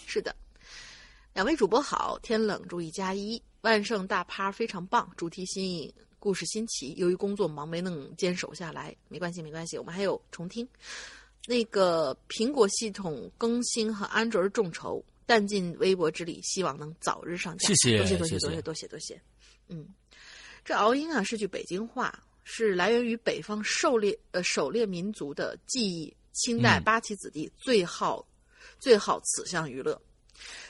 [0.06, 0.36] 是的，
[1.34, 6.94] 两位主播好，天冷注意加衣，万圣大趴非常棒，主题新颖，故事新奇。
[6.98, 10.66] 由于工作忙没能坚守下来，没关系没关系，我们还有重听。
[11.48, 17.68] 那个苹果系统更新和安卓众筹，但尽微薄之力，希望能早日上架。
[17.68, 19.22] 谢谢，多谢多谢多谢多谢多谢。
[19.68, 19.88] 嗯，
[20.64, 26.16] 这熬鹰啊是句北京话，是来源于北方狩猎呃狩猎民族的记忆。
[26.34, 30.02] 清代八旗子弟最好、嗯、最好此项娱乐。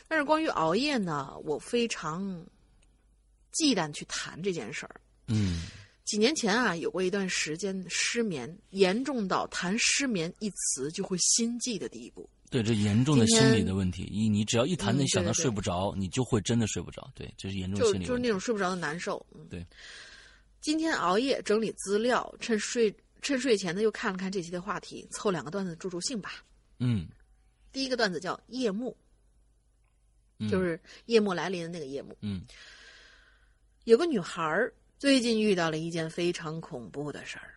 [0.08, 2.44] 但是关于熬夜呢，我非常
[3.52, 5.02] 忌惮去谈这件事儿。
[5.28, 5.62] 嗯。
[6.04, 12.30] 几年前啊，有过一段时间失眠，严重到谈失眠一词就会心悸的地步。
[12.50, 17.10] 对，这严重的心理的问题，你你只要一谈，你想到睡不着，你就会真的睡不着。
[17.16, 18.04] 对，这是严重心理。
[18.04, 19.26] 就就是那种睡不着的难受。
[19.34, 19.66] 嗯，对。
[20.60, 26.44] 今天熬夜整理资料，趁睡趁睡前呢又看了看这期的话题，凑两个段子助助兴吧。
[26.80, 27.08] 嗯。
[27.72, 28.98] 第一个段子叫夜幕，
[30.40, 32.18] 嗯、就是夜幕来临的那个夜幕。
[32.20, 32.42] 嗯。
[33.86, 34.74] 有个女孩儿。
[35.02, 37.50] 最近遇到了一件非常恐怖的事儿，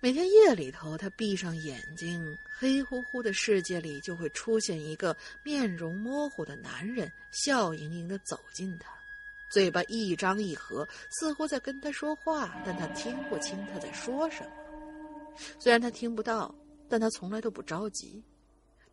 [0.00, 2.18] 每天夜里头，他闭上眼睛，
[2.58, 8.88] 黑乎乎的世界里就会出现一个面容模糊的男人，笑盈盈的走近他，
[9.52, 14.50] 嘴巴一张一合，似乎在跟他说话，但他听不清他在说什么。
[15.58, 16.54] 虽然他听不到，
[16.88, 18.24] 但他从来都不着急。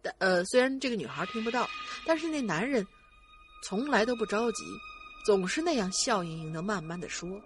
[0.02, 1.66] 但呃，虽然这个女孩听不到，
[2.06, 2.86] 但是那男人
[3.64, 4.66] 从来都不着急，
[5.26, 7.42] 总是那样笑盈盈的慢慢的说。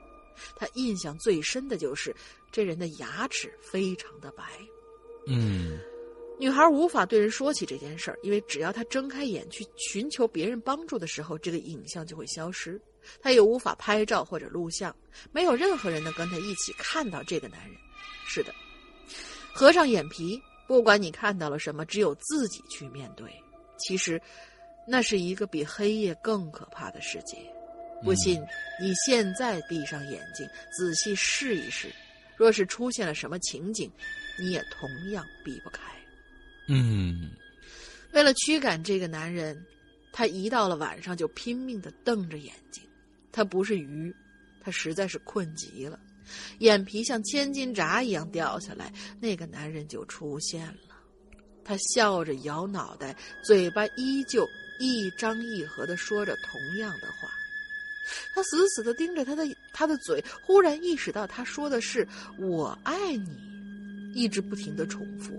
[0.55, 2.15] 他印象最深的就是
[2.51, 4.43] 这人的牙齿非常的白。
[5.27, 5.79] 嗯，
[6.39, 12.81] 女孩无法对人说起这件事儿，因为只要她睁开眼去寻求别人帮助的时候，这个影像就会消失。
[13.21, 14.95] 她也无法拍照或者录像，
[15.31, 17.77] 没有任何人能跟她一起看到这个男人。
[18.25, 18.53] 是的，
[19.53, 23.31] 合上眼皮，不管你看到了什么，只有自己去面对。
[23.77, 24.21] 其实，
[24.87, 27.37] 那是一个比黑夜更可怕的世界。
[28.03, 28.41] 不信，
[28.79, 31.89] 你现在闭上眼睛，仔细试一试。
[32.37, 33.91] 若是出现了什么情景，
[34.39, 35.81] 你也同样避不开。
[36.67, 37.31] 嗯，
[38.13, 39.61] 为了驱赶这个男人，
[40.13, 42.83] 他一到了晚上就拼命的瞪着眼睛。
[43.31, 44.15] 他不是鱼，
[44.61, 45.99] 他实在是困极了，
[46.59, 50.95] 眼皮像千斤闸一样掉下来，那个男人就出现了。
[51.63, 54.47] 他笑着摇脑袋，嘴巴依旧
[54.79, 57.29] 一张一合的说着同样的话。
[58.33, 62.07] 他死死的盯着他的他的嘴，忽然意识到他说的是
[62.39, 63.37] “我爱你”，
[64.13, 65.33] 一直不停的重复，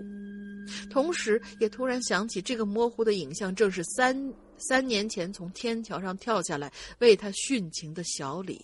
[0.89, 8.63] 同时也突然想起这个模糊的影像正是三三年前从天桥上跳下来为他殉情的小李，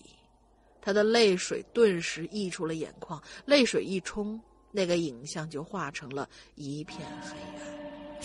[0.81, 4.39] 他的泪水顿时溢出了眼眶，泪水一冲，
[4.71, 8.21] 那个影像就化成了一片黑暗。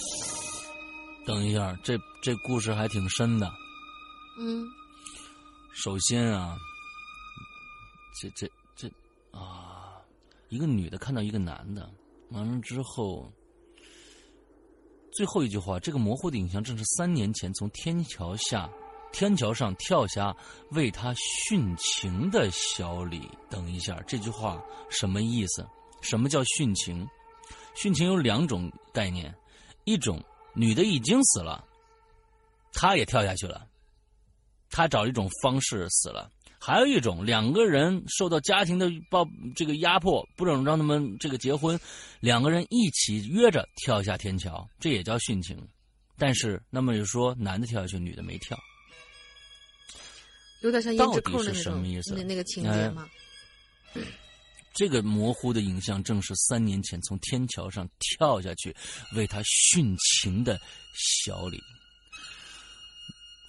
[1.27, 3.51] 等一下，这这故事还挺深的。
[4.39, 4.65] 嗯。
[5.75, 6.57] 首先啊，
[8.21, 8.89] 这这这
[9.37, 10.01] 啊，
[10.49, 11.91] 一个女的看到一个男的，
[12.29, 13.27] 完了之后，
[15.13, 18.71] 最后一句话，这个模糊的影像正是三年前从天桥下、
[19.13, 20.37] 天桥上跳下
[20.73, 23.29] 为他殉情的小李。
[23.49, 25.67] 等一下，这句话什么意思？
[26.03, 27.09] 什么叫殉情？
[27.75, 29.35] 殉情有两种概念，
[29.85, 30.23] 一种
[30.55, 31.65] 女的已经死了，
[32.75, 33.67] 她也跳下去了，
[34.73, 36.29] 她找一种方式死了；
[36.59, 39.25] 还有一种，两个人受到家庭的抱
[39.55, 41.79] 这个压迫，不能让他们这个结婚，
[42.19, 45.57] 两个人一起约着跳下天桥，这也叫殉情。
[46.17, 48.59] 但是那么就说，男的跳下去，女的没跳，
[50.63, 51.83] 有点像胭脂扣那种
[52.17, 53.09] 那那个情节吗？
[54.73, 58.75] 这个模糊的影像正是三年前从天桥上跳下去
[59.15, 60.59] 为他殉情的
[60.95, 61.61] 小李。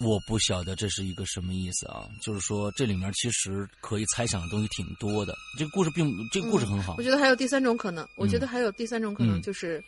[0.00, 2.08] 我不晓得这是一个什么意思啊？
[2.20, 5.34] 就是说这里面其实可以猜想的东西挺多的。
[5.56, 6.96] 这个故事并这个故事很好。
[6.98, 8.06] 我觉得还有第三种可能。
[8.16, 9.82] 我觉得还有第三种可能，就是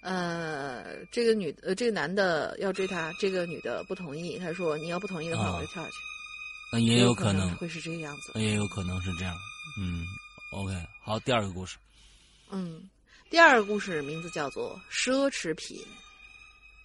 [0.00, 4.38] 呃，这个女呃这个男的要追她，这个女的不同意。
[4.38, 5.96] 他说：“你要不同意的话，我就跳下去。”
[6.72, 8.32] 那也有可能会是这个样子。
[8.40, 9.36] 也有可能是这样。
[9.78, 10.04] 嗯。
[10.52, 10.74] OK，
[11.04, 11.76] 好，第二个故事。
[12.50, 12.88] 嗯，
[13.30, 15.76] 第二个故事名字叫做《奢侈品》，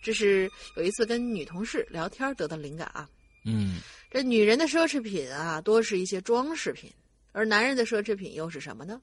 [0.06, 3.10] 这是有一次跟女同事聊天得到灵感啊。
[3.44, 3.80] 嗯，
[4.12, 6.94] 这女人的奢侈品啊，多是一些装饰品，
[7.32, 9.02] 而男人的奢侈品又是什么呢？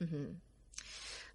[0.00, 0.36] 嗯哼，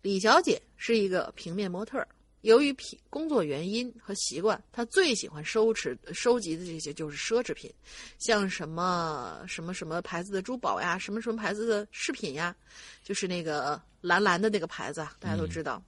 [0.02, 2.06] 李小姐是一个平面模特儿。
[2.42, 7.74] 由于平工作原因和习惯，她最喜欢收持收集的这些就是奢侈品，
[8.18, 12.56] 像什么什么什么牌子的珠宝呀，什么什么牌子的饰品呀，
[13.04, 15.84] 就是那个蓝蓝的那个牌子，大家都知道。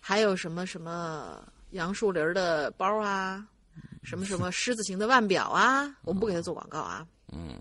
[0.00, 3.46] 还有什么什么杨树林的包啊，
[4.02, 7.06] 什么什么 狮子型的腕表啊，我们不给他做广告啊。
[7.32, 7.58] 嗯，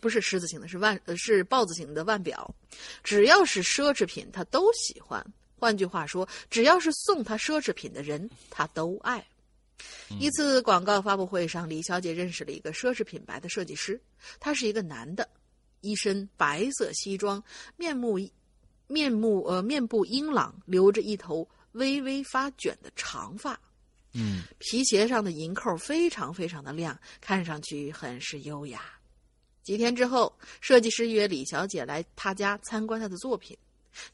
[0.00, 2.54] 不是狮子型的，是腕呃是豹子型的腕表，
[3.02, 5.24] 只要是奢侈品，他都喜欢。
[5.58, 9.26] 换句话说，只要是送他奢侈品的人，他都爱。
[10.18, 14.00] 一次广告发布会上，李小姐认识了一个奢侈品牌的设计师，
[14.40, 15.28] 他是一个男的，
[15.80, 17.42] 一身白色西装，
[17.76, 18.18] 面目
[18.86, 21.46] 面目呃面部英朗，留着一头
[21.76, 23.58] 微微发卷的长发。
[24.12, 28.80] 嗯，皮鞋上的银扣非常非常的亮，看上去很是优雅。
[29.62, 33.56] 几天之后，设计师约李小姐来他家参观他的作品。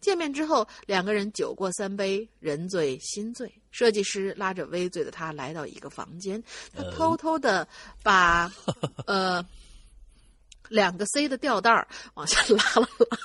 [0.00, 3.52] 见面之后，两个人酒过三杯，人醉心醉。
[3.70, 6.42] 设计师拉着微醉的他来到一个房间，
[6.74, 7.66] 他偷偷的
[8.02, 8.50] 把
[9.06, 9.44] 呃
[10.68, 13.18] 两个 C 的吊带儿往下拉了拉。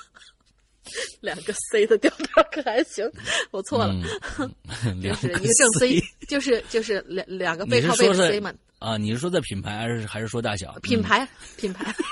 [1.20, 3.10] 两个 C 的吊带可还行？
[3.50, 3.94] 我错了，
[5.02, 8.52] 就是一个正 C，就是就是两两个背靠背的 C 嘛。
[8.78, 10.72] 啊，你是说在品牌还是还是说大小？
[10.82, 11.94] 品牌，品牌。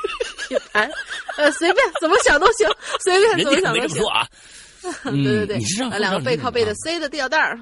[0.49, 0.89] 品牌，
[1.37, 2.69] 呃，随便怎么想都行，
[3.01, 4.29] 随便怎么想都行啊。
[5.05, 7.59] 对对对，两个背靠背的 C 的吊带儿，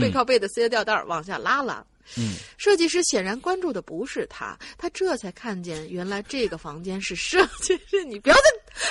[0.00, 1.84] 背靠背的 C 的吊带儿往下拉拉。
[2.16, 8.04] 嗯，设计师显然关注的不是他，他这才看见原来这个房间是设计师。
[8.04, 8.42] 你不要再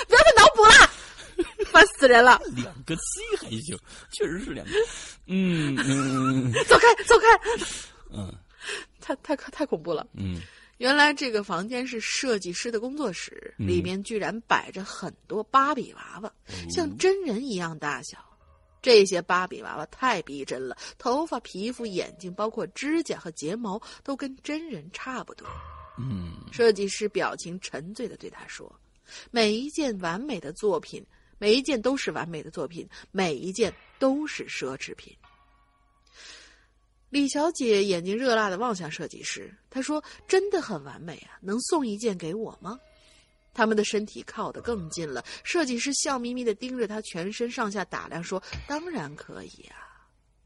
[0.06, 0.87] 不要再脑补了，
[1.72, 2.40] 烦死人了。
[2.56, 3.78] 两个 C 还行，
[4.12, 4.72] 确实是两个。
[5.26, 7.26] 嗯嗯， 走开走开。
[8.10, 8.34] 嗯，
[9.00, 10.06] 太太太恐怖了。
[10.14, 10.40] 嗯。
[10.78, 16.32] 原来这个房间是设计师的工作室，里面居然摆着很多芭比娃娃，
[16.70, 18.16] 像真人一样大小。
[18.80, 25.48] 这些芭比娃娃太逼真了，头发、皮肤、眼睛，包括指甲和睫毛，都跟真人差不多。
[25.98, 28.72] 嗯，设计师表情沉醉的对他说
[29.32, 31.04] ：“每一件完美的作品，
[31.38, 35.16] 每一件都是完美的作品，每一件都是奢侈品。”
[37.10, 42.78] 李小姐眼睛热辣的望向设计师，她说：“真的很完美啊，能送一件给我吗？”
[43.54, 49.86] 他们的身体靠得更近了，设计师笑眯眯的盯着她全身上下打量，说：“当然可以啊。”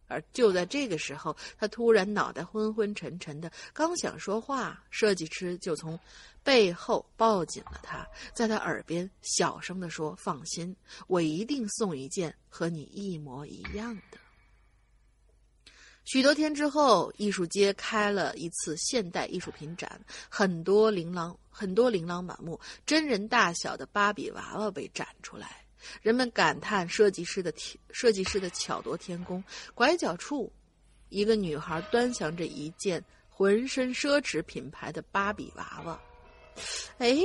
[0.09, 5.99] 而就在这个时候，他突然脑袋昏昏沉沉的，刚想说话，设计师就从
[6.45, 10.75] 背后抱紧了他，在他耳边小声的说：“放心，
[11.07, 14.19] 我一定送一件和你一模一样的。”
[16.05, 25.65] 许多天之后，艺术街开了一次现代艺术品展，很多琳琅很多琳琅满目、真人大小的芭比娃娃被展出来，
[26.01, 27.55] 人们感叹设计师的
[27.93, 29.43] 设计师的巧夺天工。
[29.75, 30.53] 拐角处，
[31.09, 36.01] 一个女孩端详着一件浑身奢侈品牌的芭比娃娃。
[36.99, 37.17] 哎，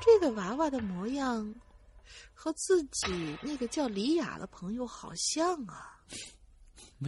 [0.00, 1.54] 这个娃娃的模样
[2.34, 5.94] 和自己那个叫李雅的朋友好像啊。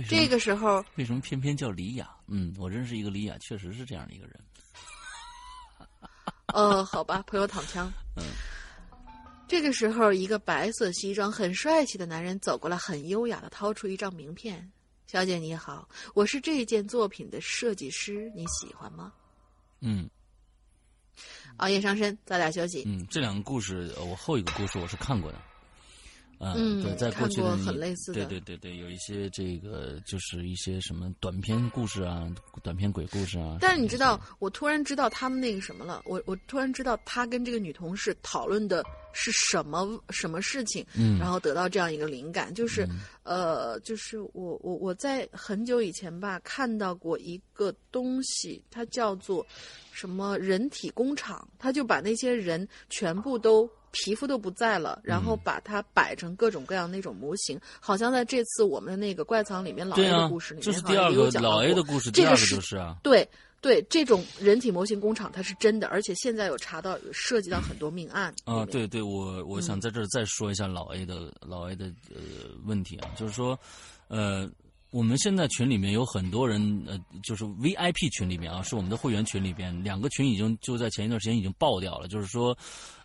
[0.08, 2.08] 这个时候，为什么偏偏叫李雅？
[2.28, 4.40] 嗯，我认识一个李雅，确实是这样的一个人。
[6.54, 7.92] 呃，好吧，朋友躺枪。
[8.16, 8.22] 嗯。
[9.48, 14.70] 这个时候，一个白色西装、很帅气的男人走过来，很优雅的掏出一张名片
[15.10, 19.12] ：“小姐你好，我是这件作品的设计师，你喜欢吗？”
[19.82, 20.08] 嗯。
[21.56, 22.84] 熬夜伤身，早点休息。
[22.86, 25.38] 嗯，这两个故事，我后一个故事我是看过的。
[26.40, 32.26] 嗯，对，在过去的很类似的，对对对对，有一些这个就是一些什么短篇故事啊，
[32.62, 33.58] 短篇鬼故事啊。
[33.60, 42.88] 但是你知道，我突然知道他们那个什么了，我我突然知道他跟这个女同事讨论的是什么什么事情，嗯，然后得到这样一个灵感，就是
[43.22, 49.46] 呃，就是我我我在很久以前吧看到过一个东西，它叫做
[49.92, 53.70] 什么人体工厂，他就把那些人全部都。
[53.92, 63.28] 皮肤都不在了，然后把它摆成各种各样那种模型，好像在这次我们的那个怪藏里面老 A 的故事里面，就是第二个老 A 的故事，第二个就是啊，对
[63.60, 68.64] 对，这种人体模型工厂它是真的，而且现在有查到涉及到很多命案啊。
[68.66, 72.16] 对对，我我想在这儿再说一下老 A 的老 A 的呃
[72.64, 73.58] 问题啊，就是说
[74.08, 74.50] 呃。
[74.90, 82.08] 我们现在群里面有很多人，呃，就是 VIP 群里面啊，是我们的会员群里边，两个群已经就在前一段时间已经爆掉了。
[82.08, 82.56] 就是说，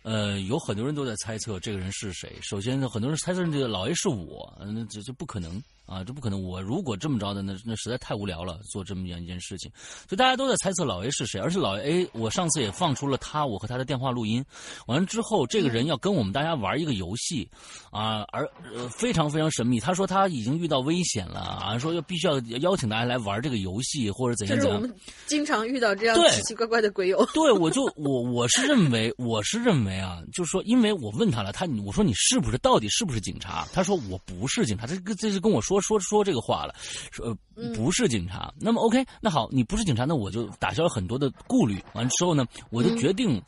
[0.02, 2.32] 呃，有很多人都在猜测这个人是谁。
[2.42, 5.62] 首先，很多人猜测这个老 A 是我，那这这不可能。
[5.86, 6.42] 啊，这不可能！
[6.42, 9.70] 我如果这么着的，那那实在太无聊了，做这么样一件事情。
[9.76, 14.44] 所以大家都在猜测老 A 是谁，而且老 A，我上次也放出了他，我和他的电话录音。
[14.86, 17.48] 完了之后，这个人要跟我们大家玩一个游戏，
[17.92, 18.44] 啊，而
[18.74, 19.78] 呃非常非常神秘。
[19.78, 24.80] 他说他已经遇到危险了，啊，说要必须要邀请大家来玩这个游戏或者怎样怎样。
[24.80, 27.24] 就是我们经常遇到这样奇奇怪怪的鬼友。
[27.32, 33.68] 对，我就我我是认为我是认为啊，就是说，因为我问他了，他我说你是不是到底是不是警察？
[33.72, 35.75] 他说我不是警察，这个这是跟我说。
[35.80, 36.74] 说说这个话了，
[37.10, 37.36] 说
[37.74, 38.52] 不是警察。
[38.58, 41.82] 那么 OK，那好，你不是警察，那我就打消了很多的顾虑。
[41.94, 43.42] 完之后呢，我就决定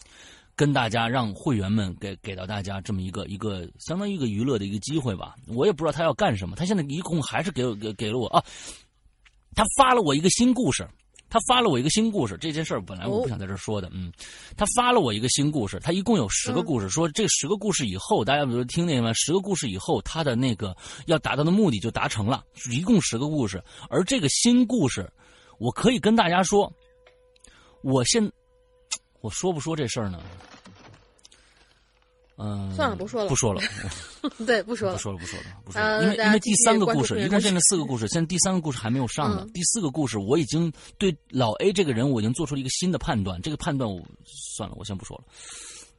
[0.56, 5.34] 跟大家让会员们给给到大家这么一个一个相当于一个娱乐的一个机会吧。
[5.46, 8.42] 我也不知道他要干什么，他现在一共还是给我给给了我啊，
[9.54, 10.88] 他发了我一个新故事。
[11.30, 14.10] 他发了我一个新故事，这件事儿本来我不想在这说的，嗯，
[14.56, 20.74] 他发了我一个新故事，他一共有十个故事，说这十个故事以后，大家比如听那个十个故事以后，他的那个
[21.06, 25.10] 要达到的目的就达成了，一共十个故事，而这个新故事，
[25.58, 26.72] 我可以跟大家说，
[27.82, 28.32] 我现
[29.20, 30.20] 我说不说这事儿呢？
[32.40, 33.60] 嗯，算了，不说了，不说了。
[34.46, 36.04] 对，不说了，不说了，不说了，不说了。
[36.04, 39.44] 因为因为第三个故事，一共现在四个故事，现在第三个故事还没有上呢。
[39.52, 43.42] 第四个故事，我已经对老 A 这个人，我已经做出了一个新的判断。
[43.42, 44.00] 这个判断，我
[44.56, 45.24] 算了，我先不说了。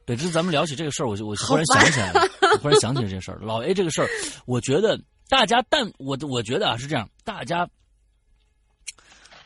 [0.06, 2.22] 对，这咱们聊起这个事儿，我就我忽然想起来了，
[2.62, 3.38] 忽然想起来这事儿。
[3.42, 4.08] 老 A 这个事儿，
[4.46, 4.98] 我觉得
[5.28, 7.68] 大家，但我我觉得啊是这样，大家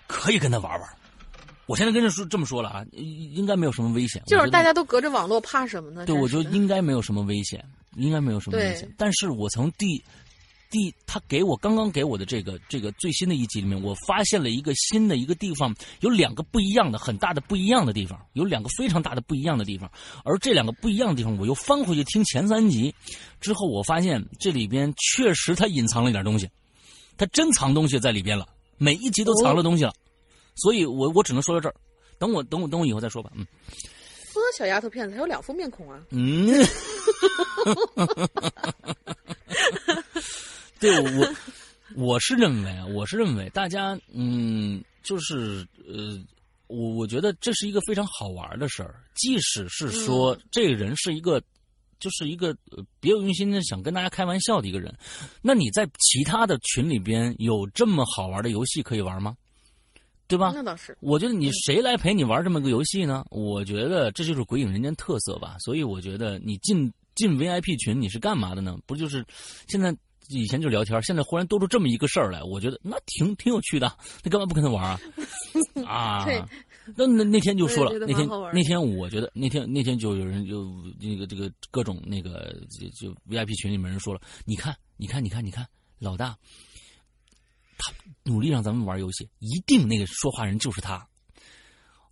[0.07, 0.89] 可以跟他玩玩。
[1.66, 4.23] 我现在跟你说这么说了啊，应该没有什么危险。
[4.27, 6.05] 就是大家都隔着网络，怕什么呢？
[6.07, 7.65] 对，我觉得应该没有什么危险，
[7.97, 8.93] 应该没有什么危险。
[8.99, 10.03] 但是我从第
[10.70, 19.91] 第他给我刚刚给我的这个这个最新的一集里面，我发现了一个新的一个地方，有两个不一样的很大的不一样的地方，有两个非常大的不一样的地方。
[20.24, 22.95] 而这两个不一样的地方，我又翻回去听前三集
[23.41, 26.49] 之后，我发现这里边确实他隐藏了一点东西，
[27.16, 28.47] 他真藏东西在里边了，
[28.77, 29.95] 每一集都藏了东西了。
[30.56, 31.74] 所以，我我只能说到这儿，
[32.18, 33.31] 等我等我等我以后再说吧。
[33.35, 33.47] 嗯，
[34.35, 36.01] 呵，小丫头片子还有两副面孔啊。
[36.10, 36.48] 嗯，
[40.81, 41.35] 对我
[41.97, 46.18] 我是认为啊，我是认为大家嗯，就是呃，
[46.66, 49.02] 我我觉得这是一个非常好玩的事儿。
[49.14, 51.40] 即使是说这个人是一个，
[51.98, 52.56] 就是一个
[53.01, 54.94] 别有用心的想跟大家开玩笑的一个人，
[55.43, 59.36] 那你在其他的群里边有这么好玩的游戏可以玩吗？
[60.27, 60.53] 对吧？
[60.55, 60.97] 那倒是。
[61.01, 63.25] 我觉得你谁来陪你玩这么个游戏呢？
[63.31, 65.57] 我觉得这就是鬼影人间特色吧。
[65.61, 68.77] 所以我觉得你进进 VIP 群你是干嘛的呢？
[68.87, 69.25] 不就是
[69.69, 69.95] 现在
[70.29, 73.95] 以前就聊天，现在忽然多出这么一个事儿来，我觉得那挺挺有趣的。
[74.23, 75.01] 你干嘛不跟他玩啊？
[75.87, 76.27] 啊，
[76.97, 80.67] 那那那天就说了，那天那天我觉得那天那天就有人就
[80.99, 85.67] 那个这个各种那个就就 VIP 群里面人说了，你看你看你看你看
[85.99, 86.37] 老大。
[87.79, 87.93] 他
[88.23, 91.07] 努力让咱们玩游戏，一定那个说话人就是他，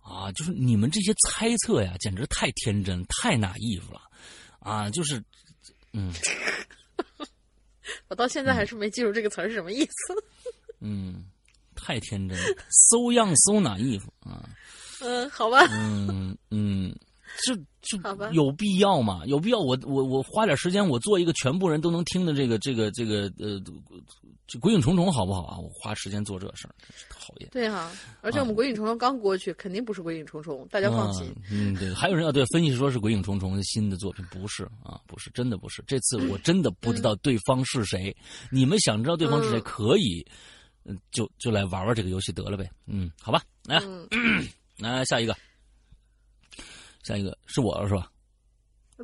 [0.01, 4.01] 啊，就是你们这些猜测呀，简直太天真、太拿衣服了，
[4.59, 5.23] 啊，就是，
[5.93, 6.13] 嗯，
[8.09, 9.91] 我到现在还是没记住这个词儿是什么意思。
[10.79, 11.25] 嗯，
[11.75, 12.37] 太天真
[12.69, 14.49] ，so young so 拿衣服啊。
[15.01, 15.65] 嗯，好吧。
[15.71, 16.95] 嗯嗯。
[17.41, 17.99] 就就
[18.31, 19.23] 有必要吗？
[19.25, 19.59] 有必要？
[19.59, 23.59] 我我我花点时间，我做一个全部人都能听的这个这个这个呃，
[24.45, 25.57] 这鬼影重重好不好啊？
[25.57, 27.49] 我花时间做这事儿，真是讨厌。
[27.51, 27.91] 对哈，
[28.21, 31.33] 而且我们鬼影重重刚过去，肯定不是鬼影重重，大家放心。
[31.51, 35.83] 嗯，对，还有人要对分析说是鬼影重重新的作品，不是啊，不是，真的不是。
[35.87, 38.15] 这次我真的不知道对方是谁，
[38.51, 40.25] 你们想知道对方是谁，可以，
[40.85, 42.69] 嗯，就就来玩玩这个游戏得了呗。
[42.85, 43.81] 嗯，好吧，来，
[44.77, 45.35] 来下一个。
[47.03, 48.09] 下一个是我了是吧？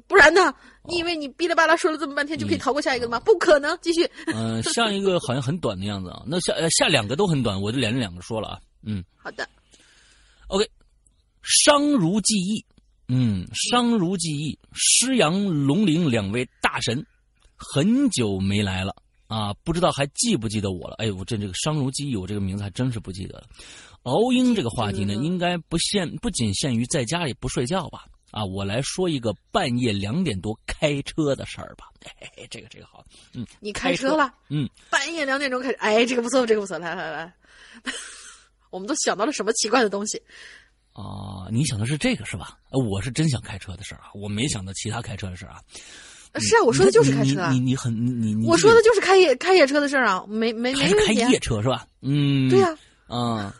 [0.07, 0.53] 不然呢？
[0.87, 3.19] 你以为你哔哩吧啦说了这么半天就可以逃过下一个吗？
[3.19, 3.77] 不可能！
[3.81, 4.09] 继续。
[4.27, 6.23] 嗯，下一个好像很短的样子啊。
[6.25, 8.59] 那下下两个都很短，我就连着两个说了啊。
[8.83, 9.47] 嗯，好的。
[10.47, 10.69] OK，
[11.41, 12.63] 商如记忆。
[13.07, 17.03] 嗯，商如记忆，师阳龙陵两位大神
[17.55, 18.95] 很久没来了
[19.27, 20.95] 啊，不知道还记不记得我了？
[20.99, 23.47] 哎，我这这个商如记忆，我这个名字还真是不记得了。
[24.03, 28.05] 熬鹰这个话题呢，应该不限不仅限于在家里不睡觉吧？
[28.31, 31.85] 啊，我来说一个半夜两点多开车的事儿吧。
[32.19, 33.03] 哎，这个这个好，
[33.33, 34.31] 嗯，你开车了？
[34.49, 37.33] 嗯，半夜两点钟开，哎，这个不错，这个不错，来来来，
[38.69, 40.21] 我们都想到了什么奇怪的东西？
[40.93, 42.57] 啊，你想的是这个是吧？
[42.69, 45.59] 我是真想开车的事儿啊，我没想到其他开车的事儿啊。
[46.35, 47.51] 是啊，我说的就是开车啊。
[47.51, 51.87] 你你很你你，我说的就是开夜开夜车的事儿啊，没没没开夜车是吧？
[52.01, 52.77] 嗯，对呀，
[53.07, 53.55] 啊，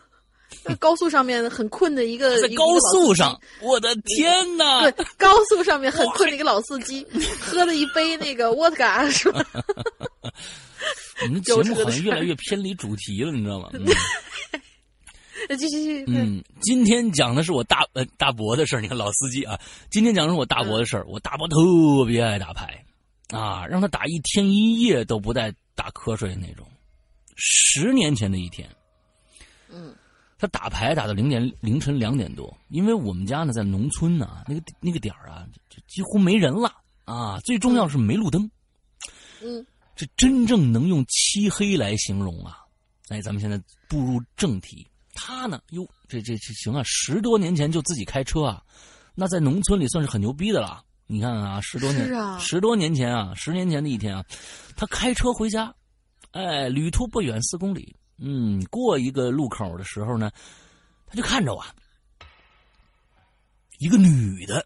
[0.64, 4.90] 在高速上面很困的一个，在高速上，我的天哪！
[4.90, 7.06] 对， 高速上面很困的一个老司机，
[7.40, 9.44] 喝了一杯那个沃特嘎，是吧？
[11.22, 13.70] 我们节目好像越来越偏离主题了，你知道吗？
[15.56, 16.04] 继续继续。
[16.06, 18.80] 嗯，今天讲的是我大呃大伯的事儿。
[18.80, 19.58] 你看老司机啊，
[19.90, 21.04] 今天讲的是我大伯的事儿。
[21.08, 21.56] 我大伯特
[22.06, 22.84] 别爱打牌，
[23.30, 26.66] 啊，让他打一天一夜都不带打瞌睡的那种。
[27.36, 28.68] 十年前的一天，
[29.72, 29.94] 嗯，
[30.40, 36.72] 他打牌打到零点凌晨两点多，因为我们家呢在农村呢，那个那个点儿啊，就几乎没人了
[37.04, 37.38] 啊。
[37.40, 38.50] 最重要是没路灯，
[39.42, 42.60] 嗯，这真正能用漆黑来形容啊。
[43.08, 44.86] 哎，咱们现在步入正题。
[45.12, 45.60] 他呢？
[45.72, 46.80] 哟，这这这行啊！
[46.86, 48.62] 十多年前就自己开车啊，
[49.14, 50.82] 那在农村里算是很牛逼的了。
[51.06, 54.24] 你看啊，十多年，啊，十多年前啊，十年前的一天啊，
[54.74, 55.74] 他开车回家，
[56.30, 57.94] 哎，旅途不远，四公里。
[58.20, 60.30] 嗯，过一个路口的时候呢，
[61.06, 61.64] 他就看着我，
[63.78, 64.64] 一个女的。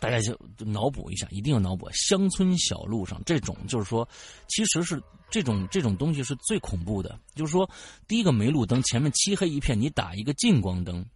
[0.00, 1.88] 大家就脑补一下，一定要脑补。
[1.92, 4.08] 乡村小路上，这种就是说，
[4.48, 5.00] 其实是
[5.30, 7.16] 这种这种东西是最恐怖的。
[7.36, 7.68] 就是说，
[8.08, 11.06] 第一个没路灯，前面漆黑一片，你打一个近光灯，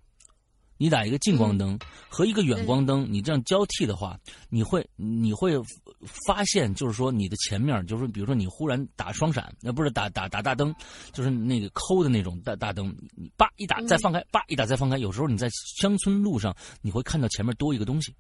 [0.79, 1.79] 你打一个近光灯
[2.09, 5.53] 和一个远光灯，你这样交替的话，你会你会
[6.27, 10.75] 发现，就是说你的前面，就是比如说你忽然打双闪，那不是打打打大灯，
[11.13, 15.49] 就是那个抠的那种大大灯，你叭一打再放开，叭一打再放开，有时候你在
[15.81, 18.15] 乡村路上，你会看到前面多一个东西。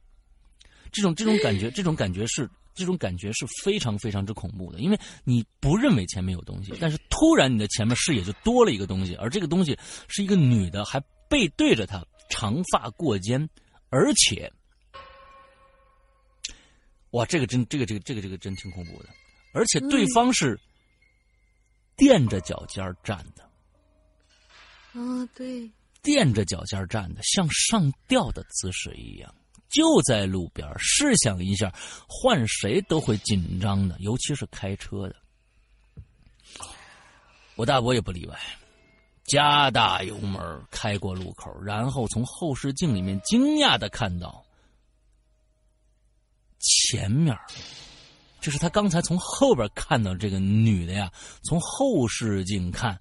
[0.92, 9.76] 这种这种感觉， 这种感觉是这种感觉是非常非常之恐怖的，因为你不认为前面有东西，但是突然你的前面视野就多了一个东西，而这个东西
[10.08, 13.48] 是一个女的，还背对着他，长发过肩，
[13.90, 14.52] 而且，
[17.10, 19.08] 哇，这个真这个这个这个这个真挺恐怖的，
[19.52, 20.58] 而且对方是
[21.96, 23.42] 垫着脚尖站的，
[25.00, 25.70] 啊，对，
[26.02, 29.34] 垫着脚尖站的，像上吊的姿势一样。
[29.68, 31.74] 就在路边，试想一下，
[32.08, 35.16] 换谁都会紧张的，尤其是开车的。
[37.56, 38.38] 我大伯也不例外，
[39.26, 40.40] 加大油门
[40.70, 44.44] 开过路口，然后从后视镜里面惊讶的看到，
[46.60, 47.36] 前面
[48.40, 51.10] 就是他刚才从后边看到这个女的呀，
[51.42, 52.98] 从后视镜看，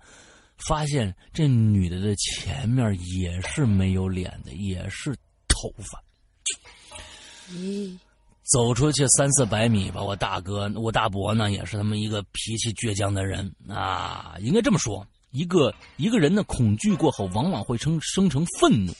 [0.57, 5.15] 发现这女的的前面也是没有脸的，也是
[5.47, 6.03] 头发。
[7.52, 7.99] 嗯，
[8.52, 14.35] 走出去三四百米吧，我大哥，我大伯呢，也是他们一个脾气倔强的人啊。
[14.39, 15.06] 应该这么说，
[15.36, 18.94] 一个一个人的恐惧过后，往往会生生成愤怒，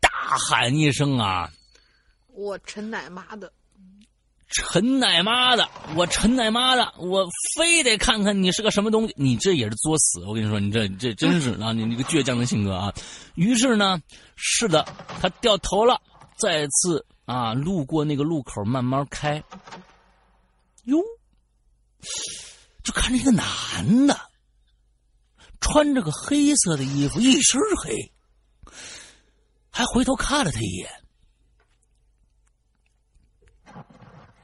[0.00, 0.10] 大
[0.48, 1.50] 喊一声啊！
[2.28, 3.50] 我陈奶妈的，
[4.48, 7.26] 陈奶妈的，我陈奶妈的，我
[7.56, 9.14] 非得看看你是个什么东西！
[9.16, 10.24] 你这也是作死！
[10.26, 12.92] 我跟你说，你这这真是啊， 你那个倔强的性格啊。
[13.34, 13.98] 于是呢，
[14.36, 14.86] 是的，
[15.20, 16.00] 他掉头了，
[16.36, 17.04] 再次。
[17.26, 19.42] 啊，路过那个路口，慢慢开。
[20.84, 20.96] 哟，
[22.84, 24.16] 就看着一个男的，
[25.60, 28.12] 穿着个黑色的衣服，一身黑，
[29.70, 30.90] 还回头看了他一眼。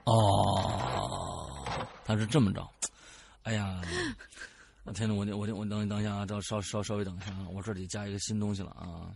[0.05, 2.69] 哦，他是这么着。
[3.45, 3.81] 哎呀，
[4.85, 9.15] 我天呐，我我我等一等一下啊，稍稍稍微等一下啊，我这里加一个新东西了啊。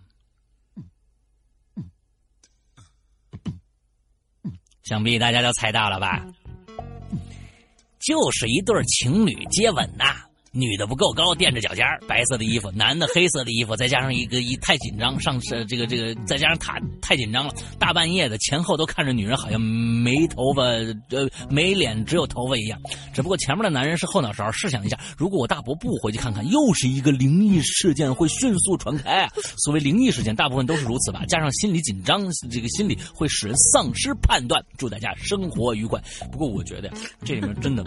[4.85, 6.25] 想必大家都猜到了吧？
[7.99, 10.26] 就是一对情侣接吻呐，
[10.57, 22.81] 女的不够高，垫着脚尖白色的衣服；男的黑色的衣服，再加上一个一太紧张，上身这个这个，再加上他太紧张了，大半夜的前后都看着女人，好像没头发，呃，没脸只有头发一样。
[23.13, 24.51] 只不过前面的男人是后脑勺。
[24.53, 29.29] 试想一下，如果我大伯不回去看看，又是一个灵异事件，会迅速传开啊！
[29.59, 31.25] 所谓灵异事件，大部分都是如此吧？
[31.27, 34.65] 加上心理紧张，这个心理会使人丧失判断。
[34.79, 36.01] 祝大家生活愉快。
[36.33, 36.91] 不过我觉得
[37.25, 37.85] 这里面真的。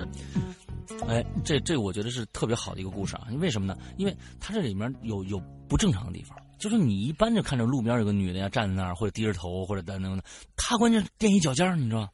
[1.07, 3.27] 哎，这这我觉得是特别好的一个故事啊！
[3.39, 3.77] 为什么呢？
[3.97, 10.23] 因为它这里面有有不正常的地方，就是你一般就看着路边有个女的呀站在那儿，或者低着头，或者等等等，
[10.55, 12.09] 她关键垫一脚尖你知道吗？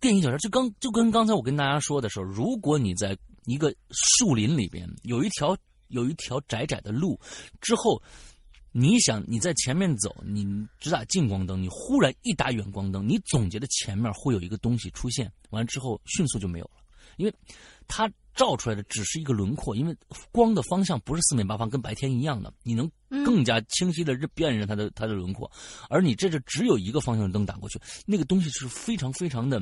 [0.00, 3.16] 垫一脚尖就刚就跟刚才我跟大家说的时候，如果你在
[3.46, 5.56] 一个树林里边有一条
[5.88, 7.18] 有一条窄窄的路，
[7.60, 8.00] 之后
[8.70, 10.44] 你想你在前面走，你
[10.78, 16.82] 只打近光灯，你忽然一打远光灯，你总觉得前面会有一个东西出现，完了之后迅速就没有了，
[17.16, 17.34] 因为。
[17.88, 19.96] 它照出来的只是一个轮廓，因为
[20.30, 22.88] 光的方向不是四面八方，跟白天一样的，你能
[23.24, 25.50] 更加清晰的辨认它的它的轮廓。
[25.88, 29.60] 而你这是只有一个方向灯打过去，那个东西是非常非常的，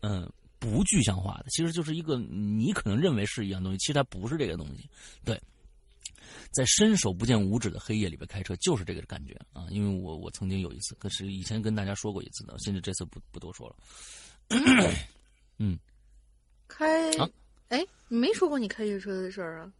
[0.00, 1.46] 嗯，不具象化的。
[1.48, 4.86] 其实就是一个你可能认为是一样东西，其实它不是这个东西。
[5.24, 5.40] 对，
[6.50, 9.66] 在伸手不见五指的黑夜里边开车，就是这个感觉啊！
[9.70, 13.76] 因为我我曾经有一次，可是以前跟大家说过一次的，现在这次不不多说了。
[15.56, 15.78] 嗯，
[16.66, 17.10] 开。
[17.68, 19.72] 哎，你没说过你开夜车的事儿啊？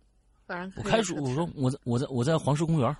[0.46, 2.96] 晚上我开说，我说我在我在我在黄石公园，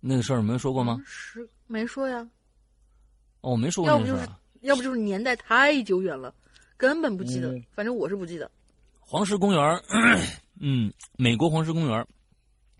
[0.00, 1.00] 那个事儿没说过吗？
[1.06, 2.26] 是没说呀。
[3.40, 3.90] 哦，我没说过。
[3.90, 4.28] 要不就是
[4.60, 6.34] 要不就是年代太久远了，
[6.76, 7.54] 根本不记得。
[7.72, 8.50] 反正我是不记得。
[9.00, 9.82] 黄石公园，
[10.60, 12.06] 嗯，美国黄石公园。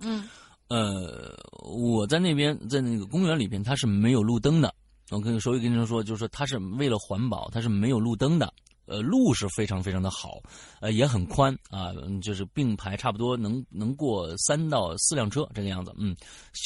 [0.01, 0.29] 嗯。
[0.69, 4.75] 呃，我在那边，在那个公园里边，它是没有路灯的。
[5.11, 8.51] 我跟所以跟您说，就是说，它是为了环保，它是没有路灯的。
[8.87, 10.43] 呃，路是非常非常的好，
[10.81, 16.17] 呃，也很宽啊，就是并排差不多能能过三到四辆车这个样子，嗯，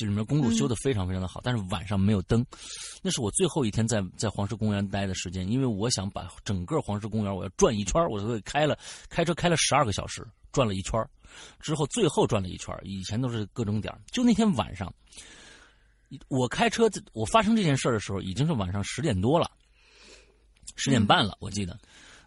[0.01, 2.45] 里面公路修的非常非常的好，但是晚上没有灯，
[3.03, 8.79] 那是我最后一天在在黄石公园待的时间，因为我想把整个黄石公园我要转一圈，我所以开了
[9.11, 10.99] 开车开了十二个小时，转了一圈，
[11.61, 14.93] 之后最后转了一圈，以前都是各种点就那天晚上，
[16.29, 19.51] 我开车我发生这件事的时候已经是晚上十点多了，
[20.77, 21.79] 十点半了，我记得。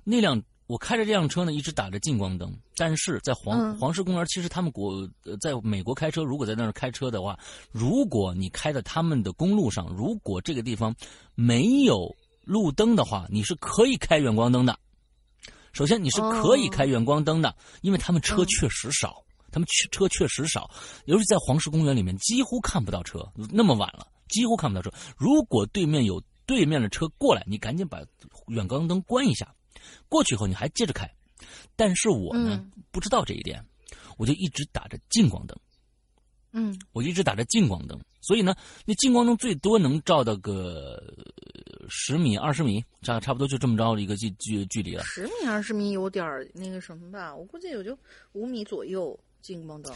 [0.10, 2.52] 那辆我开着这辆车呢，一直打着近光灯。
[2.76, 5.08] 但是在黄黄石公园，其实他们国
[5.40, 7.38] 在美国开车，如果在那儿开车的话，
[7.72, 10.96] 如果你开在他们的公路上，如果这个地方
[11.36, 14.76] 没有路灯的话，你是可以开远光灯的。
[15.74, 20.68] 首先你是可以开远光灯的，因为他们车确实少，他们车确实少，
[21.06, 23.24] 尤其在黄石公园里面几乎看不到车。
[23.52, 24.92] 那么晚了，几乎看不到车。
[25.16, 28.00] 如果对面有对面的车过来，你赶紧把
[28.48, 29.54] 远光灯关一下。
[30.08, 31.10] 过去以后你还接着开，
[31.76, 33.64] 但是我呢不知道这一点，
[34.18, 35.58] 我就一直打着近光灯。
[36.52, 41.00] 嗯，我一直打着近光灯，所以呢，那近光灯最多能照到个
[41.90, 45.04] 十米、二十米，差差不多就这么着的一个距距距离了。
[45.04, 46.26] 十米、二十米有点
[46.56, 47.96] 那个什么吧，我估计也就
[48.32, 49.94] 五米左右近光灯。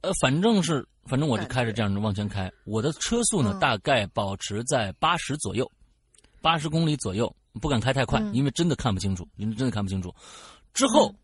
[0.00, 5.70] 呃，反正是，反正我就开着这样往前开，我的车速呢大概保持在八十左右，
[6.42, 7.32] 八十公里左右。
[7.60, 10.14] 不敢开太快，因为真的看不清楚，因为真的看不清楚。
[10.72, 11.14] 之后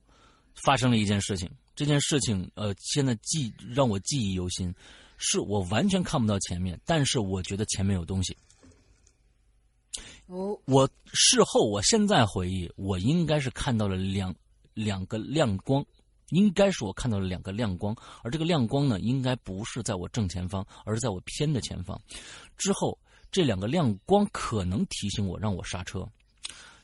[0.65, 4.73] 发生了一件事情，这件事情呃，现在记让我记忆犹新，
[5.17, 8.37] 是我完全看不到前面，但是我觉得前面有东西。
[10.27, 14.33] 哦，我事后我现在回忆，我应该是看到了两
[14.73, 15.85] 两个亮光，
[16.29, 17.93] 应该是我看到了两个亮光，
[18.23, 22.01] 而这个亮光呢，应该不是在我正前方，而是在我偏的前方。
[22.57, 22.97] 之后
[23.33, 26.09] 这两个亮光可能提醒我，让我刹车。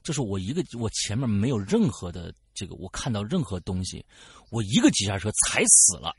[0.06, 4.06] 就是我一个，我前面没有任何的这个，我看到任何东西，
[4.50, 6.14] 我一个急刹车踩死了，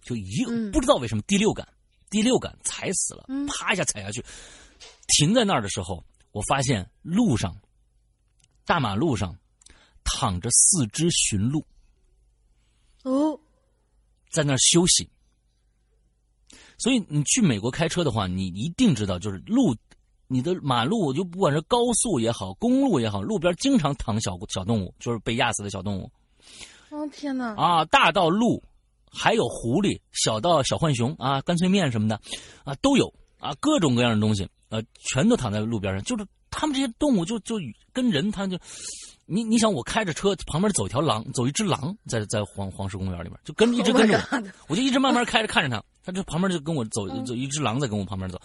[0.00, 1.66] 就一个不知道为什么第六感，
[2.08, 4.24] 第六感踩死了，啪一下踩下去，
[5.08, 7.52] 停在那儿的时候，我发现路上，
[8.64, 9.36] 大马路上
[10.04, 11.66] 躺着四只驯鹿，
[13.02, 13.40] 哦，
[14.30, 15.10] 在那儿休息。
[16.78, 19.76] 所以你去美国开车的话，你一定知道，就是路。
[20.32, 26.10] 你的马路就不管是高速也好，公路也好，路边经常躺小小动物，就是被压死的小动物。
[26.88, 27.54] 哦天哪！
[27.54, 28.62] 啊，大到鹿，
[29.10, 32.18] 还有狐狸，小到小浣熊啊，干脆面什么的，
[32.64, 36.02] 啊都有啊，各种各样的东西，呃，全都躺在路边上。
[36.04, 37.56] 就是他们这些动物，就就
[37.92, 38.58] 跟人，他就，
[39.26, 48.40] 你你想，我开着车旁边走条狼，走一只狼，在在黄黄石公园里面，就跟一直 跟着我，我就一直慢慢开着看着他，他就旁边就跟我走走一只狼在跟我旁边走。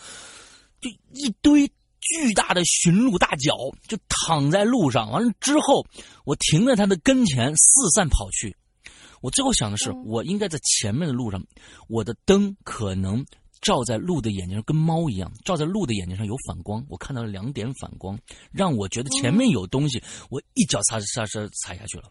[0.82, 1.68] 就一堆
[2.00, 3.56] 巨大的驯鹿大脚
[3.88, 5.86] 就躺在路上，完了之后，
[6.24, 8.56] 我停在他的跟前四散跑去，
[9.22, 11.44] 我最后想的是，我应该在前面的路上，
[11.90, 13.26] 我的灯可能
[13.60, 16.86] 照在鹿的眼睛上，跟猫一样，照在鹿的眼睛上有反光。
[16.88, 18.18] 我看到了两点反光，
[18.52, 20.02] 让我觉得前面有东西。
[20.30, 22.04] 我一脚刹刹车踩下去了。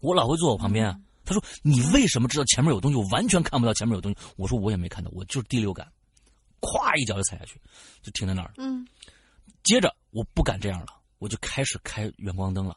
[0.00, 2.96] 我老婆坐我旁边啊，她说：“你为什么知道前面有东西？
[2.98, 5.90] 我完全看不到前面有东西。”我说：“我也没看到，我就是第六感。”
[6.60, 7.60] 咵一脚就踩下去，
[8.02, 8.52] 就停在那儿。
[8.58, 8.86] 嗯，
[9.62, 10.86] 接着我不敢这样了，
[11.18, 12.76] 我就开始开远光灯了。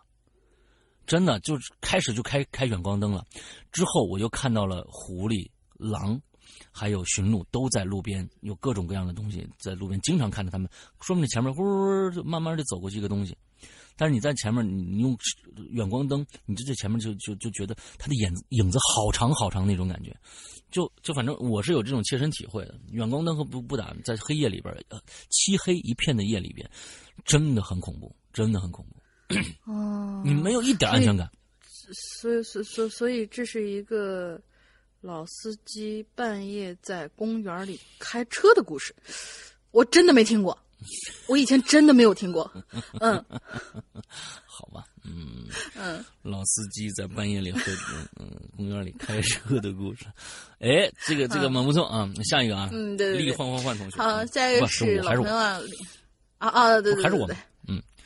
[1.05, 3.25] 真的就是开始就开开远光灯了，
[3.73, 6.17] 之后我就看到了狐狸、狼，
[6.71, 10.69] 还有驯鹿都在路边，有各种各样的东西在路边，经常看着他们。
[11.01, 11.61] 说明你前面呼
[12.11, 13.37] 就慢慢的走过去一个东西，
[13.97, 15.17] 但是你在前面，你你用
[15.71, 20.15] 远光灯，你就在前面就就就觉得他的影影子好长好长那种感觉，
[20.73, 22.73] 就就反正我是有这种切身体会的。
[22.89, 24.75] 远光灯和不不打，在黑夜里边，
[25.29, 26.67] 漆黑一片的夜里边，
[27.23, 29.71] 真的很恐怖，真的很恐怖。
[29.71, 31.31] 哦，你没有一点安全感，
[32.19, 34.41] 所以，所，所，所以这是一个
[35.01, 38.95] 老司机半夜在公园里开车的故事，
[39.71, 40.57] 我真的没听过，
[41.27, 42.49] 我以前真的没有听过，
[42.99, 43.23] 嗯，
[44.45, 45.47] 好吧，嗯。
[45.75, 47.59] 嗯，老司机在半夜里会
[48.19, 50.05] 嗯公园里开车的故事，
[50.59, 55.59] 哎，这个这个蛮不错啊，下一个啊，嗯对对，力换换换同学，好，下一个是老朋友啊，
[56.39, 57.35] 啊啊对对，还是我们。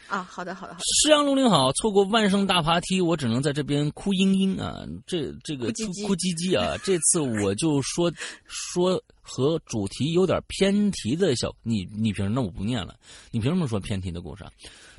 [0.07, 0.85] 啊，好的，好的，好的。
[1.03, 4.81] 石阳龙鳞好，错过万圣大爬梯，我只能在这边哭嘤嘤啊！
[5.05, 6.77] 这这个哭哭唧唧啊！
[6.83, 8.11] 这次我就说
[8.45, 12.35] 说和主题有点偏题的小，你你凭什么？
[12.35, 12.95] 那我不念了，
[13.31, 14.51] 你凭什么说偏题的故事啊？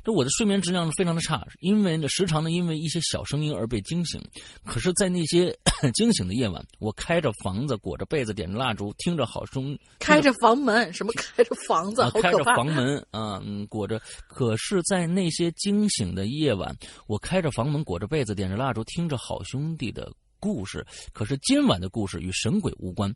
[0.03, 4.21] 这我的睡眠质量非常的差，因为呢时常呢因为一些小声音而被惊醒。
[4.65, 5.55] 可是，在那些
[5.93, 9.77] 惊醒的夜晚，我开着房子，裹着被子，点着蜡烛，听着好声。
[9.99, 10.91] 开着房门？
[10.93, 12.09] 什么开着房子？
[12.21, 14.01] 开着房门啊，嗯，裹着。
[14.27, 16.75] 可是，在那些惊醒的夜晚，
[17.07, 20.85] 我开着房门，裹着被子，点着蜡烛，听着好兄弟的故事。
[21.11, 23.13] 可是今晚的故事与神鬼无关，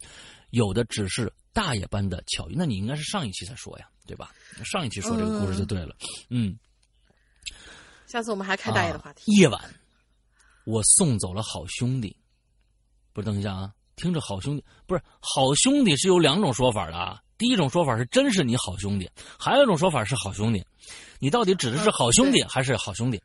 [0.52, 2.56] 有的只是大爷般的巧遇。
[2.58, 4.32] 那你应该是上一期才说呀，对吧？
[4.66, 5.96] 上一期说这个故事就对了，
[6.30, 6.58] 嗯。
[8.06, 9.32] 下次我们还开大爷的话题。
[9.34, 9.60] 夜晚，
[10.66, 12.16] 我送走了好兄弟。
[13.12, 17.22] 不是，等一下啊，听着好兄弟，不是好兄弟是有两种说法的啊。
[17.38, 20.64] 第一种说法是真是你好兄弟，还有一种说法是好兄弟。
[21.20, 23.22] 你到底指的是好兄弟还是好兄弟？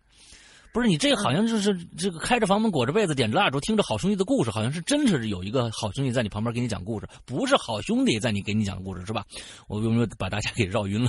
[0.71, 9.25] 不是你这好像就是这个开着房门裹着被子点着蜡烛听着好兄弟的故事，好像是真是有一个好兄弟在你旁边给你讲故事，不是好兄弟在你给你讲故事是吧？
[9.67, 11.09] 我有没有把大家给绕晕了？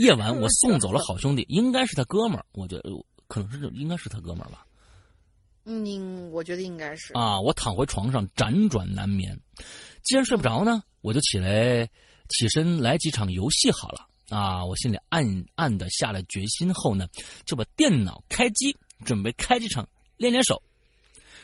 [0.00, 2.90] 夜晚，我送走了好兄弟，应该是他哥们儿，我觉得
[3.26, 4.64] 可能是应该是他哥们儿吧。
[5.66, 7.38] 嗯，我觉得应该是啊。
[7.38, 9.38] 我躺回床上，辗转难眠。
[10.02, 11.86] 既然睡不着呢，我就起来，
[12.30, 14.64] 起身来几场游戏好了啊。
[14.64, 15.22] 我心里暗
[15.54, 17.06] 暗的下了决心后呢，
[17.44, 18.74] 就把电脑开机，
[19.04, 19.86] 准备开几场
[20.16, 20.62] 练练手，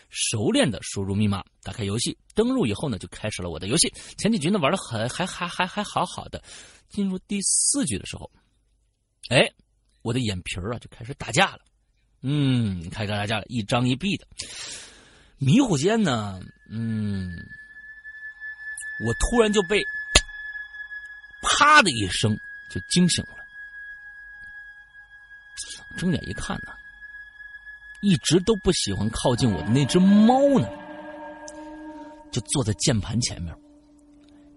[0.09, 3.93] 熟练的输入密码，打开游戏，登录以后呢，就开始了我的游戏。
[4.17, 6.43] 前几局呢玩的很还还还还好好的，
[6.89, 8.31] 进入第四局的时候。
[9.29, 9.51] 哎，
[10.03, 11.61] 我的眼皮儿啊就开始打架了，
[12.23, 14.27] 嗯，开始打架了，一张一闭的，
[15.39, 16.41] 迷糊间呢，
[16.71, 17.29] 嗯，
[19.05, 19.83] 我突然就被
[21.43, 22.37] 啪的一声
[22.71, 23.35] 就惊醒了，
[25.99, 26.73] 睁眼一看呢，
[28.03, 30.69] 一直都不喜欢靠近我的那只猫呢，
[32.31, 33.53] 就坐在键盘前面，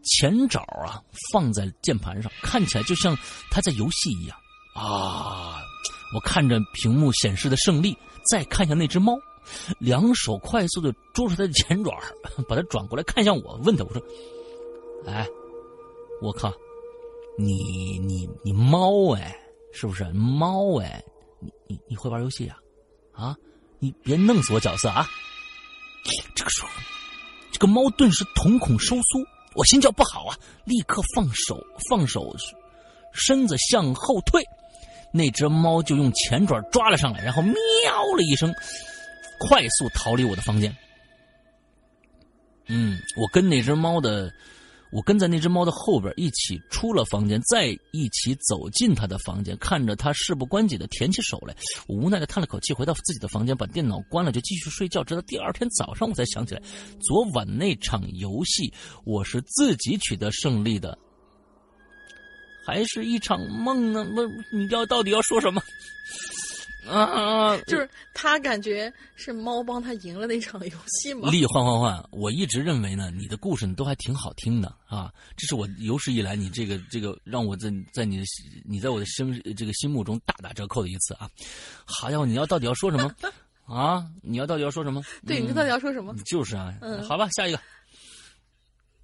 [0.04, 3.18] 前爪啊放在键盘上，看起来就像
[3.50, 4.38] 他在游戏一样。
[4.80, 5.62] 啊！
[6.14, 7.96] 我看着屏幕显示的胜利，
[8.32, 9.16] 再看向那只猫，
[9.78, 11.92] 两手快速的捉住它的前爪，
[12.48, 14.02] 把它转过来看向我，问他：“我说，
[15.06, 15.28] 哎，
[16.22, 16.52] 我靠，
[17.38, 19.36] 你你你猫哎，
[19.72, 21.04] 是不是猫哎？
[21.40, 22.58] 你你你会玩游戏呀？
[23.14, 23.36] 啊，
[23.78, 25.08] 你别弄死我角色啊！”
[26.34, 26.70] 这个时候，
[27.52, 29.20] 这个猫顿时瞳孔收缩，
[29.54, 30.36] 我心叫不好啊，
[30.66, 32.36] 立刻放手放手，
[33.14, 34.44] 身子向后退。
[35.12, 37.54] 那只猫就用前爪抓了上来，然后喵
[38.16, 38.54] 了一声，
[39.40, 40.76] 快速逃离我的房间。
[42.68, 44.32] 嗯，我跟那只猫的，
[44.92, 51.56] 我跟在那只猫的后边一起出了房间，再一起走进它的房间，看着它事不关己的舔起手来，
[51.88, 55.04] 我无奈的叹了口气，回到自己的房间，把电脑关了，就继续睡觉。
[55.04, 56.62] 直到第二天早上，我才想起来，
[57.02, 58.72] 昨晚那场游戏
[59.04, 60.96] 我是自己取得胜利的。
[62.70, 64.06] 还是一场梦呢？
[64.16, 64.22] 那
[64.56, 65.60] 你要到底要说什么？
[66.88, 71.30] 啊，就是他感觉是猫帮他赢了那场游戏吗？
[71.30, 72.04] 力换换换！
[72.12, 75.12] 我一直认为呢，你的故事都还挺好听的啊。
[75.36, 78.24] 这是我有史以来你这个这个让我在在你的
[78.66, 81.30] 你在我的心这个心目中大打折扣的一次啊。
[81.86, 83.12] 好家伙，你要到底要说什么
[83.66, 85.04] 啊，你要到底要说什么？
[85.28, 86.16] 对，你到底要说什么？
[86.26, 87.60] 就是啊，嗯，好吧，下一个。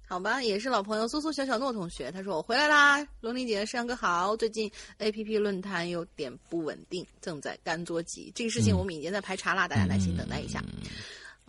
[0.08, 4.36] 好吧，也是老朋友苏苏小小诺同学，他说我回来啦，龙玲姐、山哥好。
[4.36, 8.30] 最近 A P P 论坛有点不稳定，正在干捉急。
[8.32, 10.62] 这个事情我们已经在排查了，大家耐心等待一下。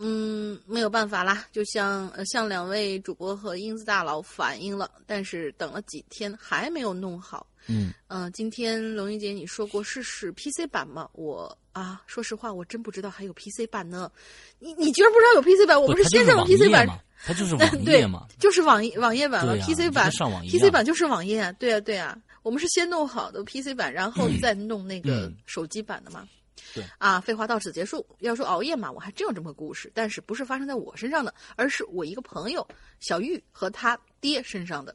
[0.00, 7.46] 嗯，没有办法啦，就像呃向两位主播和英子大佬反映了，但是等了几天还没有弄好。
[7.68, 11.08] 嗯嗯，今天龙玲姐你说过试试 P C 版吗？
[11.12, 14.10] 我啊，说实话我真不知道还有 P C 版呢。
[14.58, 15.80] 你你居然不知道有 P C 版？
[15.80, 16.88] 我不是先上的 P C 版。
[17.24, 19.56] 它就是 网页嘛，就是网网页版了。
[19.58, 21.52] PC 版上网，PC 版就是网页。
[21.58, 26.26] 对啊，对啊，我们是先弄好的 PC 版，然后再弄那个手机版的嘛。
[26.74, 28.06] 对啊，废话到此结束。
[28.20, 32.66] 要说熬夜嘛，我还真有这么个故事，但是不是发生在我身上的，而是我一个朋友
[33.00, 34.94] 小玉和他爹身上的。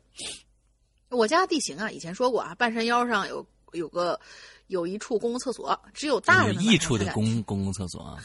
[1.09, 4.19] 我家地形啊，以前说过啊，半山腰上有有个。
[4.67, 8.17] 有一处公共厕所，只有大人有益处的公公共厕所啊。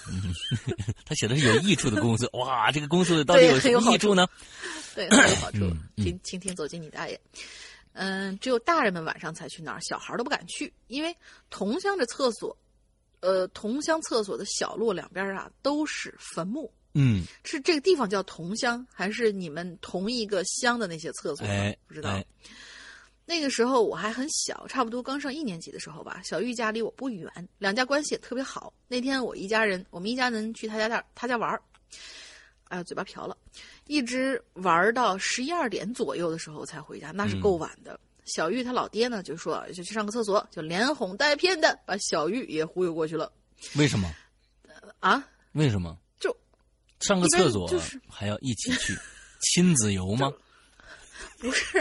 [1.04, 4.26] 他写的是有益处的公共厕，哇， 这个公厕到底有什么益处呢？
[4.94, 5.58] 对，很有好处。
[5.96, 7.20] 听，倾听，走进你大爷。
[7.92, 11.14] 嗯，只有大人们晚上才去那儿，小孩都不敢去，因为
[11.50, 12.56] 同乡的厕所，
[13.20, 16.72] 呃，同乡厕所的小路两边啊都是坟墓。
[16.94, 21.46] 嗯，是这个地方叫同乡，还是你们同一个乡的那些厕所？
[21.86, 22.22] 不知道。
[23.28, 26.22] 那个时候我还很小，差不多刚上一年级的时候吧。
[26.24, 28.72] 小玉家离我不远，两家关系也特别好。
[28.88, 31.62] 那天我一家人，我们一家人去他家那他家玩儿，
[32.68, 33.36] 哎呀，嘴巴瓢了，
[33.86, 38.00] 一直玩到十一二点左右的时候才回家，那是够晚的。
[38.24, 43.30] 小玉他老爹呢就说就去上个厕所，就连哄带骗的把小玉也忽悠过去了。
[43.76, 44.10] 为什么？
[45.00, 45.22] 啊？
[45.52, 45.94] 为什么？
[46.18, 46.34] 就
[47.00, 48.96] 上个厕所就是还要一起去
[49.42, 50.32] 亲子游吗？
[51.40, 51.80] 不是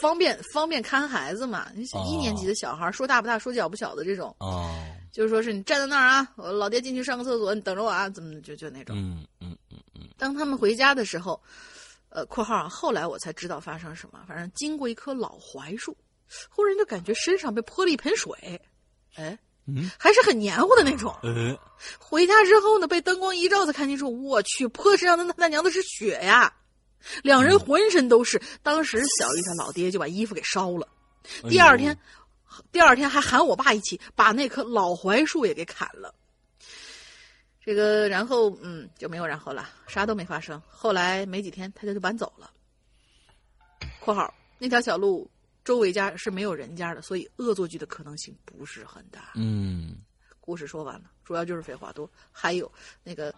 [0.00, 1.68] 方便方便看孩子嘛？
[1.74, 4.68] 你一年级的小孩说大不大，说小不小的这种，哦，
[5.12, 8.96] 就是说是你站在那儿啊，我老爹进去上个厕所，你等着我啊，怎么就就那种？
[8.96, 10.08] 嗯嗯嗯嗯。
[10.18, 11.40] 当他们回家的时候，
[12.08, 15.96] 呃，括号后来我才知道发生什么，反正经过一棵老槐树，
[16.48, 18.60] 忽然就感觉身上被泼了一盆水，
[19.14, 21.14] 哎，嗯，还是很黏糊的那种。
[21.22, 21.56] 呃，
[22.00, 26.52] 回家之后呢，被灯光一照才看清楚，我去，泼身上的那他娘的是血呀！
[27.22, 30.86] 两人浑身都是，当时小玉他老爹就把衣服给烧了。
[31.48, 31.96] 第二天，
[32.72, 36.14] 第二天还喊我爸一起把那棵老槐树也给砍了。
[37.62, 40.60] 这个，然后嗯就没有然后了，啥都没发生。
[40.66, 42.50] 后来没几天，他就就搬走了。
[44.00, 45.30] （括号那条小路
[45.62, 49.96] 周围家是没有人家的，所以恶作剧的可能性不是很大。）嗯，
[50.50, 52.70] 故事说完了，主要就是废话多，还有
[53.04, 53.32] 那个。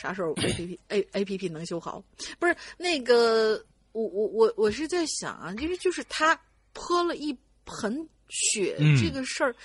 [0.00, 2.04] 啥时候 A P P A A P P 能修好？
[2.38, 6.38] 不是那个，我我我我是在想啊，因为就是他
[6.74, 7.34] 泼了一
[7.64, 9.56] 盆血这个事儿，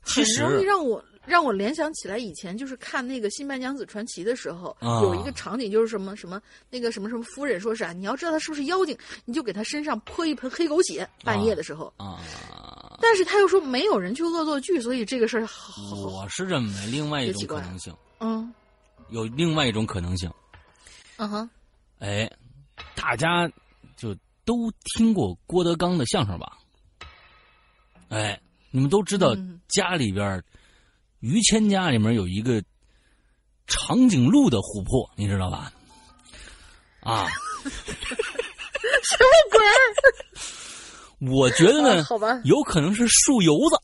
[0.00, 8.96] 很容易让我让我联想起来以前就是看那个《新白娘子传奇》的时候，有一个场景就是什么什么那个什么什么夫人说是，你要知道他是不是妖精，
[9.26, 12.18] 你就给他身上泼一盆黑狗血，半夜的时候啊。
[13.00, 15.48] 但是他又说没有人去恶作剧，所以这个事儿，
[15.94, 18.52] 我是认为另外一种可能性，嗯。
[19.10, 20.28] 有另外一种可能性，
[21.18, 21.48] 嗯哼，
[22.00, 22.28] 哎，
[22.96, 23.48] 大家
[23.96, 24.12] 就
[24.44, 26.58] 都听过郭德纲的相声吧？
[28.08, 28.40] 哎，
[28.72, 29.32] 你们都知道
[29.68, 30.42] 家里边
[31.20, 32.60] 于谦家里面有一个
[33.68, 35.72] 长颈鹿的琥珀，你知道吧？
[37.00, 37.28] 啊，
[37.62, 37.70] 什
[39.20, 39.60] 么鬼？
[41.20, 43.76] 我觉得呢， 好吧，有可能是树油子，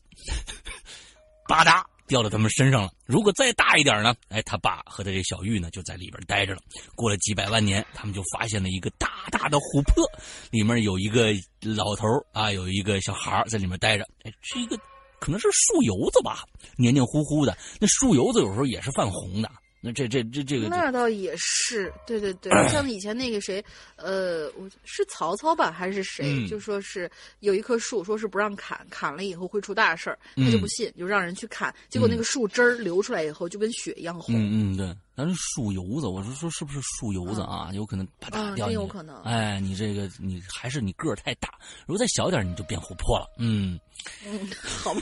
[1.47, 1.83] 吧嗒。
[2.05, 2.91] 掉到他们身上了。
[3.05, 4.13] 如果再大一点呢？
[4.27, 6.59] 哎，他爸和他这小玉呢，就在里边待着了。
[6.95, 10.03] 过了几百万年，他们就发现了一个大大的琥珀，
[10.51, 11.31] 里面有一个
[11.61, 14.05] 老头啊，有一个小孩在里面待着。
[14.25, 14.77] 哎，是一个，
[15.19, 16.43] 可能是树油子吧，
[16.77, 17.57] 黏黏糊糊的。
[17.79, 19.49] 那树油子有时候也是泛红的。
[19.85, 23.61] 那这这这这个那倒也是，对对对， 像以前那个谁，
[23.97, 27.11] 呃，我是曹操吧，还是谁，就说是
[27.41, 34.33] 有一棵树，说是不让砍，砍了以后会出大事儿，他就不信，就让人去砍，结果那个树枝儿流出来以后就跟血一样红。
[34.35, 37.69] 嗯嗯，对，咱是树油子，我是说是不是树油子啊？
[37.73, 38.71] 有可能啪嗒掉。
[38.71, 39.21] 有可能。
[39.23, 41.49] 哎，你这个你还是你个儿太大，
[41.85, 43.29] 如果再小点你就变琥珀了。
[43.37, 43.79] 嗯
[44.25, 45.01] 嗯，好吧。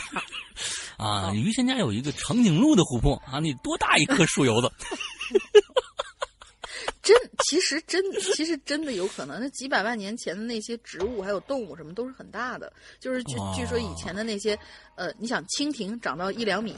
[0.98, 4.70] 啊，于谦家有一个长颈鹿的琥珀啊，你多大一棵树油子？
[7.02, 8.00] 真，其实真，
[8.36, 9.40] 其实真的有可能。
[9.40, 14.58] 那几百万年前的那些植物还有动物什么都是很大的，就是据据说以前的那些，
[14.96, 16.76] 呃，你想蜻蜓长到一两米，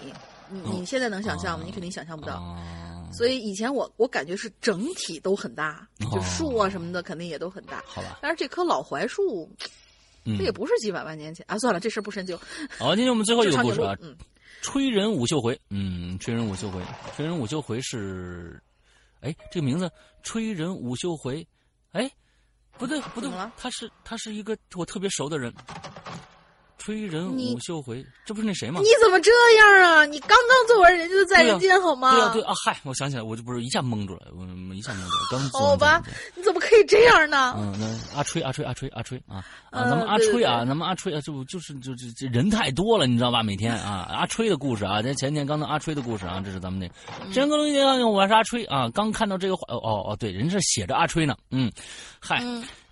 [0.54, 1.66] 你你现在能想象吗？
[1.66, 2.58] 你肯定想象不到。
[3.12, 7.84] 所以以前我我感觉是整体都很大，就树啊什么的肯定也都很大。
[7.86, 8.18] 好吧。
[8.22, 9.50] 但是这棵老槐树。
[10.26, 11.60] 这也不是几百万年前啊！
[11.60, 12.40] 算了，这事不深究。
[12.80, 14.16] 好，今天我们最后一个故事啊，嗯
[14.62, 16.82] 吹人武秀回，嗯，吹人武秀回，
[17.14, 18.64] 吹人武秀回是，
[19.20, 21.46] 哎，这个名字吹人武秀回，
[21.92, 22.10] 哎，
[22.78, 25.54] 不对不对，他是他是一个我特别熟的人。
[26.84, 28.82] 吹人武秀回，这不是那谁吗？
[28.82, 30.06] 你怎么这样啊？
[30.06, 32.14] 你刚刚做完人家的在人间好吗？
[32.14, 34.44] 对啊对啊，嗨，我想起来，我就不是一下蒙住了，我
[34.76, 35.28] 一下蒙住了。
[35.32, 36.04] 刚好吧，
[36.36, 37.56] 你怎么可以这样呢？
[37.58, 39.38] 嗯，那阿吹阿吹阿吹阿吹啊
[39.72, 43.42] 啊，咱们阿吹啊，咱们阿吹啊，就就是就这这人太多了，你知道吧？
[43.42, 51.72] 每天啊，阿吹的故事啊，在前天刚才阿吹的故事啊，这是咱们那真哥龙姐，我是阿吹啊，刚看到这个话，哦哦哦，对，人是写着阿吹呢，嗯，
[52.20, 52.44] 嗨。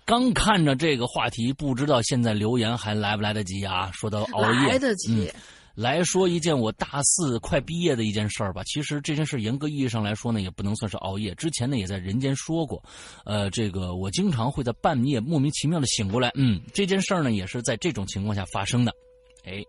[0.04, 3.90] 刚看着这个话题，不知道现在留言还来不来得及啊？
[3.92, 5.30] 说到熬夜，来得及。
[5.74, 8.62] 来说一件我大四快毕业的一件事儿吧。
[8.64, 11.34] 其实这件事严格意义上来说呢，也不能算是熬夜。
[11.36, 12.82] 之前呢，也在人间说过。
[13.24, 16.30] 呃，这个我经常会在半夜莫名其妙的醒过来。
[16.34, 18.92] 嗯，这件事儿呢，也是在这种情况下发生的。
[19.44, 19.64] 哎，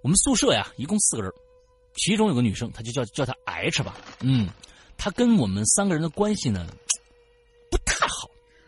[0.00, 1.32] 我们宿舍呀，一共四个人，
[1.96, 3.96] 其中有个女生，她就叫叫她 H 吧。
[4.20, 4.48] 嗯，
[4.96, 6.64] 她跟我们三个人的关系呢。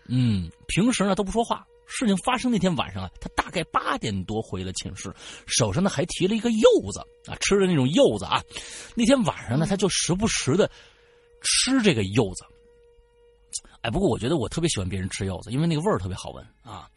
[0.09, 1.66] 嗯，平时呢都不说话。
[1.90, 5.10] 事情发生那天晚上啊，他大概八点多回了寝室，
[5.47, 8.43] 手上呢还提了一个柚子啊，吃的那种柚子啊。
[8.94, 10.70] 那天晚上呢，他就时不时的
[11.43, 12.44] 吃这个柚子。
[13.80, 16.90] 哎，不过我觉得我特别喜欢别人吃柚子，因为那个味儿特别好闻啊。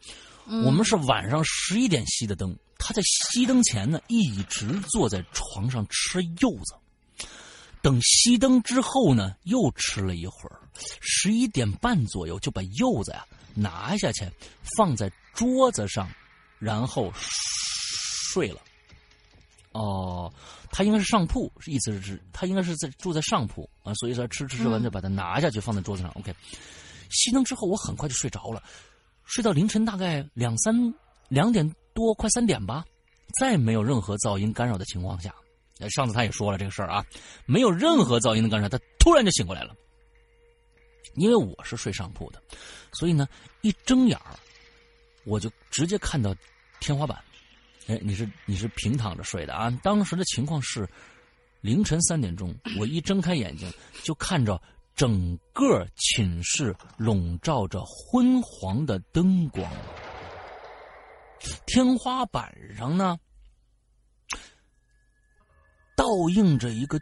[0.66, 6.74] 我们是晚上十一点熄的灯，他在熄灯前呢一直坐在床上吃柚子。
[7.82, 10.60] 等熄灯之后呢，又吃了一会儿，
[11.00, 14.24] 十一点半左右就把柚子呀拿下去，
[14.76, 16.08] 放在桌子上，
[16.60, 18.60] 然后睡了。
[19.72, 20.32] 哦，
[20.70, 26.12] 他应该是上铺，意思是他应该是在住在上铺啊，所以说吃吃吃完就把它拿下去放在桌子上。
[26.12, 26.32] OK，
[27.10, 28.62] 熄灯之后我很快就睡着了，
[29.24, 30.72] 睡到凌晨大概两三
[31.28, 32.84] 两点多，快三点吧，
[33.40, 35.34] 在没有任何噪音干扰的情况下。
[35.90, 37.04] 上次他也说了这个事儿啊，
[37.46, 39.74] 没有任何噪音的干扰，他突然就醒过来了。
[41.14, 42.42] 因为我是睡上铺的，
[42.92, 43.28] 所以呢，
[43.60, 44.34] 一睁眼儿，
[45.24, 46.34] 我就直接看到
[46.80, 47.22] 天花板。
[47.86, 49.70] 哎，你是你是平躺着睡的啊？
[49.82, 50.88] 当时的情况是
[51.60, 53.70] 凌晨三点钟，我一睁开眼睛
[54.02, 54.58] 就看着
[54.94, 59.70] 整个寝室笼罩着昏黄的灯光，
[61.66, 63.18] 天花板上呢。
[65.96, 67.00] 倒映着一个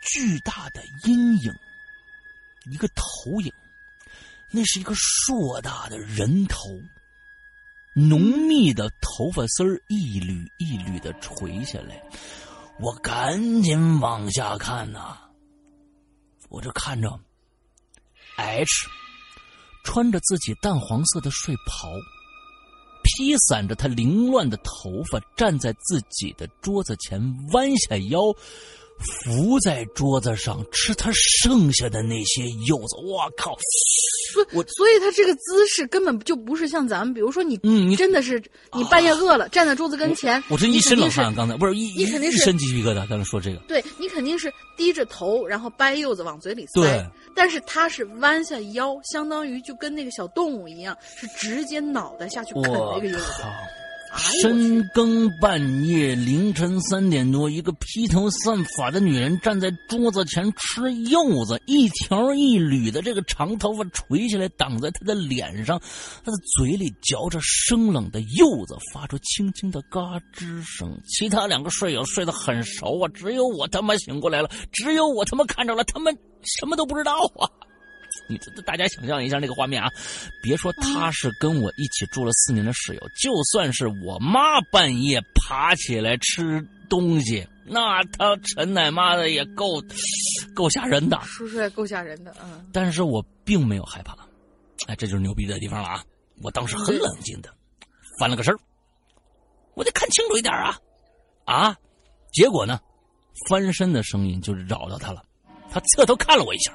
[0.00, 1.52] 巨大的阴影，
[2.70, 3.52] 一个投影，
[4.50, 6.68] 那是一个硕大的人头，
[7.94, 12.02] 浓密的头发丝儿一缕一缕的垂下来。
[12.78, 15.18] 我赶紧往下看呐，
[16.48, 17.20] 我这看着
[18.36, 18.88] H
[19.84, 21.88] 穿着自己淡黄色的睡袍。
[23.18, 27.20] 披散着他凌乱的头发，站在自己的桌子前，
[27.50, 28.32] 弯下腰，
[28.98, 32.96] 伏在桌子上吃他剩下的那些柚子。
[33.04, 33.56] 我靠！
[34.52, 38.42] 我所以他这个姿势根本就不是像咱们，比如说你，嗯，你真的是
[38.74, 41.34] 你半夜饿了，站在桌子跟前，我这一身冷汗。
[41.34, 43.08] 刚才不是一，你肯定是一身鸡皮疙瘩。
[43.08, 46.80] 刚才说这个，对你肯定是低着头，然后掰柚子往嘴里塞。
[46.80, 53.42] 对，但是他是弯下腰，相当于就跟那个小动物一样，是直接脑袋下去啃那个柚子。
[54.16, 65.78] 深更半夜，凌晨三点多，一个披头散发的女人站在桌子前吃柚子，一条一缕的这个长头发垂下来挡在她的脸上，
[66.24, 70.00] 她的嘴里嚼着生冷的柚子，发出轻轻的嘎
[70.34, 70.98] 吱声。
[71.06, 77.48] 其他两个睡友睡得很熟啊，只有我他妈醒过来了，只有我他妈看着了，他们什么都不知道啊。
[78.26, 79.90] 你这大家想象一下那个画面啊！
[80.42, 89.82] 别说他是跟我一起住了四年的室友，就算是我妈半夜爬起来吃东西，那他陈奶妈的也够
[90.54, 91.18] 够吓人的。
[91.22, 92.68] 说出来够吓人的，嗯。
[92.72, 94.16] 但是我并没有害怕，
[94.86, 96.04] 哎，这就是牛逼的地方了啊！
[96.42, 97.52] 我当时很冷静的
[98.18, 98.54] 翻了个身
[99.74, 100.78] 我得看清楚一点啊
[101.44, 101.76] 啊！
[102.32, 102.78] 结果呢，
[103.48, 105.22] 翻身的声音就扰到他了，
[105.70, 106.72] 他侧头看了我一下。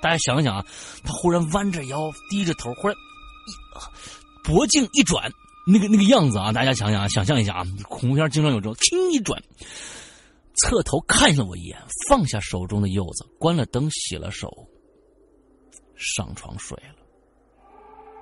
[0.00, 0.64] 大家想想啊，
[1.04, 5.30] 他忽然弯着腰，低着头，忽然一脖颈一转，
[5.66, 9.42] 那个那个样子啊，大家想想啊，想象一下啊，恐怖片经常有这种，轻一转，
[10.56, 14.50] 侧头看了我一眼，放下手中的柚子，关了灯，洗了手，
[15.96, 16.94] 上床睡了。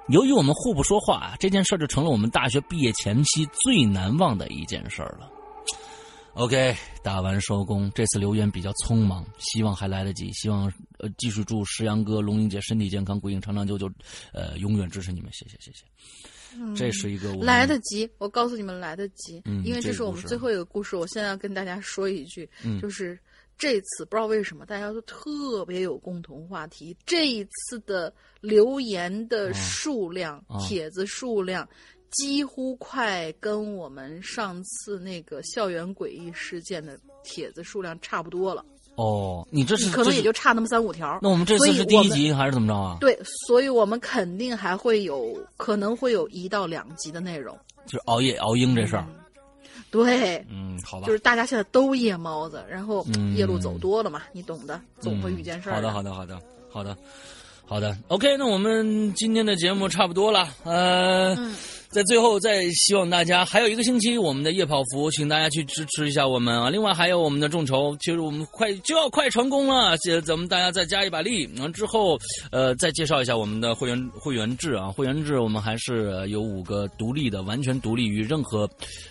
[0.08, 5.30] 由于我们互不说话啊，这件事就成了我们大学毕业前夕最难忘的一件事了。
[6.36, 7.90] OK，打完收工。
[7.94, 10.30] 这次留言比较匆忙，希望还来得及。
[10.32, 13.90] 希望呃继续祝石阳哥、龙英姐身体健康，鬼影长长久久，
[14.34, 15.32] 呃永远支持你们。
[15.32, 15.86] 谢谢谢谢。
[16.76, 20.94] 这是一个来得及，我告诉你们来得及，嗯，因为这是我们最后一个故事。
[20.94, 22.46] 我现在要跟大家说一句，
[22.82, 23.18] 就是
[23.56, 31.66] 这次不知道为什么大家都特别有共同话题，这一次的留言的数量、帖子数量
[32.16, 38.64] 几乎快跟我们上次那个校园诡异事件的帖子数量差不多了。
[38.94, 41.18] 哦，你这是可能也就差那么三五条。
[41.20, 42.96] 那我们这次是第一集还是怎么着啊？
[42.98, 47.54] 对，所以我们肯定还会有可能会有一到两集的内容。
[47.84, 49.06] 就是熬夜熬鹰这事儿。
[49.90, 51.06] 对，嗯，好吧。
[51.06, 53.06] 就是大家现在都夜猫子，然后
[53.36, 55.74] 夜路走多了嘛，你懂的，总会遇见事儿。
[55.74, 56.40] 好的，好的，好的，
[56.70, 56.96] 好的，
[57.66, 57.94] 好的。
[58.08, 61.36] OK，那我们今天的节目差不多了，呃。
[61.90, 66.68] 在最后，再希望大家还有一个星期，我们的夜跑服，请大家去支持一下我们啊！
[66.68, 71.46] 另外还有我们的众筹，其实我们快就要快成功了，咱们大家再加一把力。
[71.58, 72.18] 完之后，
[72.50, 78.68] 呃，再介绍一下我们的会员会员制啊，会员制我们还是有五个独立的、完全独立于任何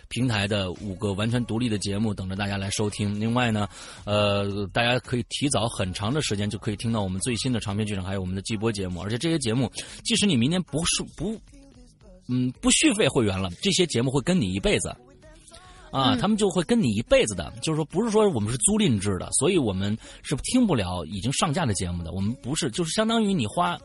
[0.10, 3.20] 平台的五个完全独立的节目等着大家来收听。
[3.20, 3.68] 另外呢，
[4.06, 9.02] 呃，大家可以提早很长的时间就可以听到我们最新的长篇剧场，还有我们的季播节目。
[9.02, 9.72] 而且这些节目，
[10.04, 11.40] 即使你明年不是不。
[12.28, 14.90] 嗯，不续费会员了，这些节目会跟你一辈子，
[15.92, 17.54] 啊，他们就会跟你一辈子的。
[17.62, 22.12] 就是说，不是说我们是租赁制的，所以我们是听不了已经上架的节目的。
[22.12, 23.78] 我们不是，就是相当于你花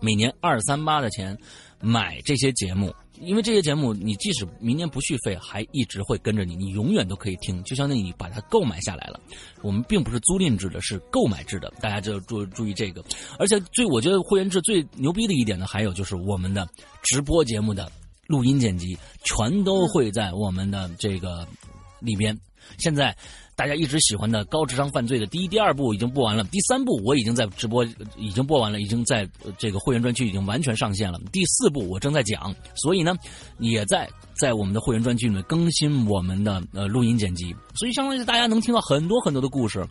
[0.00, 1.36] 每年二三八的钱
[1.80, 2.94] 买这些节目。
[3.22, 9.20] 因为这些节目，你即使明年不续费，还一直会跟着你，你永远都可以听，就相当于你把它购买下来了。
[9.62, 13.04] 我们并不是租赁制的，是购买制的，大家就注注意这个。
[13.38, 16.66] 而且最我觉得会员制最牛逼的一点呢，还有就是我们的
[17.02, 17.90] 直播节目的
[18.26, 21.46] 录音剪辑，全都会在我们的这个
[22.00, 22.38] 里边。
[22.78, 23.16] 现在。
[23.58, 27.84] 大家一直喜欢的高智商犯罪的第一、第二部已经播完了，第三部我已经在直播
[28.16, 29.28] 已经播完了，已经在
[29.58, 31.18] 这个会员专区已经完全上线了。
[31.32, 33.16] 第四部我正在讲，所以呢，
[33.58, 34.08] 也在
[34.40, 39.84] 在我们的会员专区里面更新我们的呃录音剪辑，所以相当于大家能听到很多很多的故事，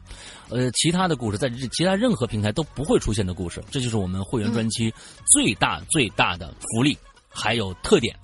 [0.48, 4.90] 呃，其他的故事在其他任何平台都不会出现的故事，这就是我们会员专区
[5.34, 8.18] 最大最大的福利还有特点。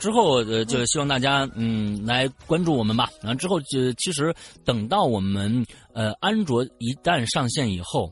[0.00, 3.08] 之后，呃，就希望大家，嗯，来关注我们吧。
[3.22, 8.10] 然后之后，就其实等到我们，呃，安卓一旦上线以后。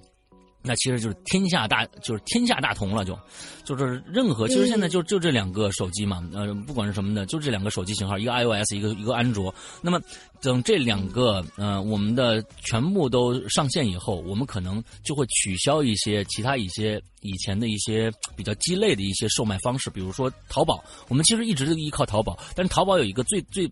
[0.60, 3.18] 那其实就是天下大，就是天下大同了，就，
[3.64, 9.54] 就是任何，其实现在就就这两个手机嘛，呃，不管是什么的，就这两个手机型号，一个 iOS，一个一个安卓。
[9.80, 10.00] 那么
[10.42, 23.70] 等这两个，呃，我们的全部都上线以后，我们可能就会取消一些其他一些以前的一些比较鸡肋的一些售卖方式，比如说淘宝，我们其实一直依靠淘宝，但是淘宝有一个最最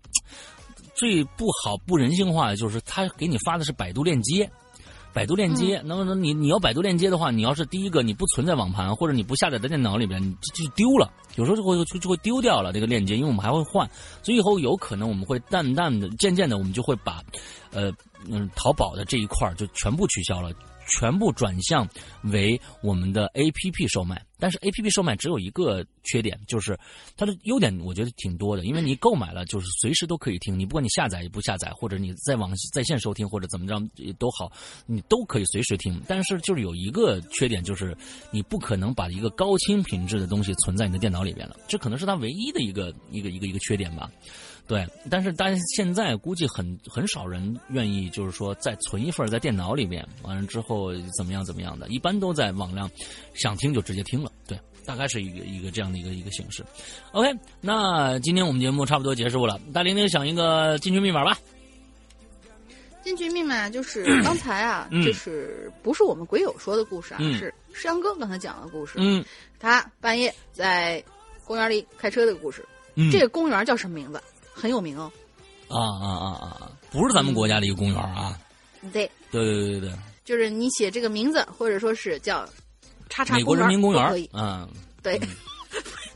[0.95, 4.49] 最不好、不人性化的，就是他给你发的是百度链接。
[5.17, 13.89] 百度链接，那么你你要百度链接的话，你要是第一个你不存在网盘或者你不下载在电脑里边，你就就丢了，有时候就会就就会丢掉了这个链接，因为我们还会换，
[14.21, 17.19] 所以以后有可能我们会淡淡的、渐渐的，我们就会把，
[17.71, 17.91] 呃
[18.29, 20.51] 嗯，淘宝的这一块就全部取消了。
[20.87, 21.87] 全部转向
[22.23, 26.77] 为我们的 A P P 售卖，但是 A P P 售卖只有一个缺点，就是
[27.15, 33.79] 它的优点我觉得挺多的，因为你购买了就是随时都可以听，你不管你下载也不下载，或者你在网在线收听或者怎么着
[34.17, 34.51] 都好，
[34.85, 36.01] 你都可以随时听。
[36.07, 37.95] 但是就是有一个缺点，就是
[38.31, 44.09] 你不可能把一个高清品质的东西存在你的电脑里边了，这可能是它唯一的一个一个一个一个缺点吧。
[44.67, 52.91] 对，但是大家现在估计很很少人愿意，就是说再存一份在电脑里面，完了之后怎么样怎么样的，一般都在网上，
[53.33, 54.29] 想听就直接听了。
[54.45, 56.65] 对，大概是一个一个这样的一个一个形式。
[57.13, 61.37] OK，那今天我们节目差不多结束了，大玲玲想一个进群密码吧。
[63.03, 68.95] 进群密码就是 刚才啊，就是不是我们鬼友说的故事啊，是石阳哥刚才讲的故事。
[68.97, 69.23] 嗯，
[69.59, 71.01] 他半夜在
[71.45, 72.65] 公园里开车的故事。
[73.11, 74.21] 这个公园叫什么名字？
[74.59, 75.11] 很有名哦，
[75.69, 76.71] 啊啊啊啊！
[76.89, 78.35] 不是咱们国家的一个公园啊。
[78.91, 79.93] 对对对对对，
[80.25, 82.47] 就是你写这个名字，或者说是叫
[83.09, 84.29] “叉叉” 美国人民公园可以。
[84.33, 84.67] 嗯，
[85.03, 85.19] 对，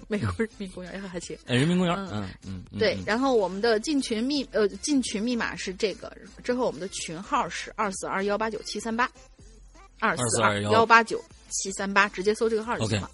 [0.07, 1.37] 美国人民公园还行。
[1.45, 1.95] 呃，人民公园。
[2.11, 2.63] 嗯嗯。
[2.79, 6.11] 对，然后我们的进群密呃进群密码是这个，
[6.43, 9.09] 之后我们的群号是二四二幺八九七三八，
[9.99, 13.11] 二四二幺八九七三八，直接搜这个号就行了。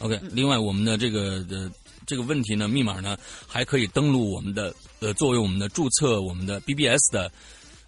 [0.00, 1.70] OK，另外我们的这个的。
[2.06, 3.16] 这个问题呢，密码呢
[3.46, 7.30] 还可以登录我们的呃，作为我们的注册我们的 BBS 的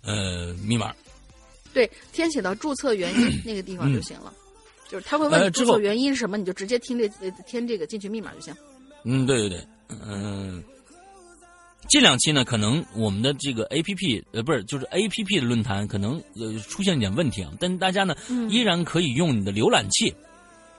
[0.03, 0.93] 呃密码。
[1.73, 4.33] 对，填写到注册原因 那个地方就行了，
[4.91, 7.09] 就是他会问你注册原因是什么，你就直接听这
[7.47, 8.55] 填这个进去密码就行。
[9.05, 9.67] 嗯，对对对，
[10.05, 10.63] 嗯，
[11.89, 18.17] 这两期呢，可能我们的这个 APP 呃不是就是 APP 的论坛可能呃出现一点问题啊，但大家呢
[18.51, 20.13] 依然可以用你的浏览器。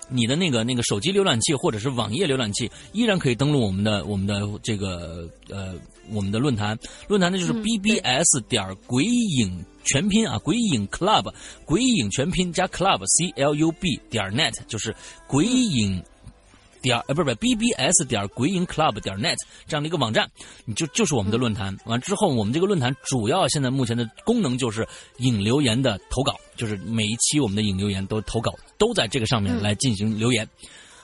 [0.10, 5.76] 你的那个那个手机浏览器或者是网页浏览器，依然可以登录我们的我们的这个呃
[6.12, 6.78] 我们的论坛。
[7.08, 11.34] 论坛呢就是 bbs 点鬼影全拼啊，鬼影 club，
[11.66, 14.96] 鬼影全拼加 club c l u b 点 net，就是
[15.28, 16.04] 鬼影。
[16.82, 19.36] 点呃不是不是 bbs 点鬼影 club 点 net
[19.68, 20.26] 这样的一个网站，
[20.64, 21.78] 你就就是我们的论坛。
[21.84, 24.88] 完之后，我们这个论坛主要现在目前的功能就是
[25.18, 30.46] 引留言的投稿，就是每一期我们的引留言都投稿都在这个上面来进行留言，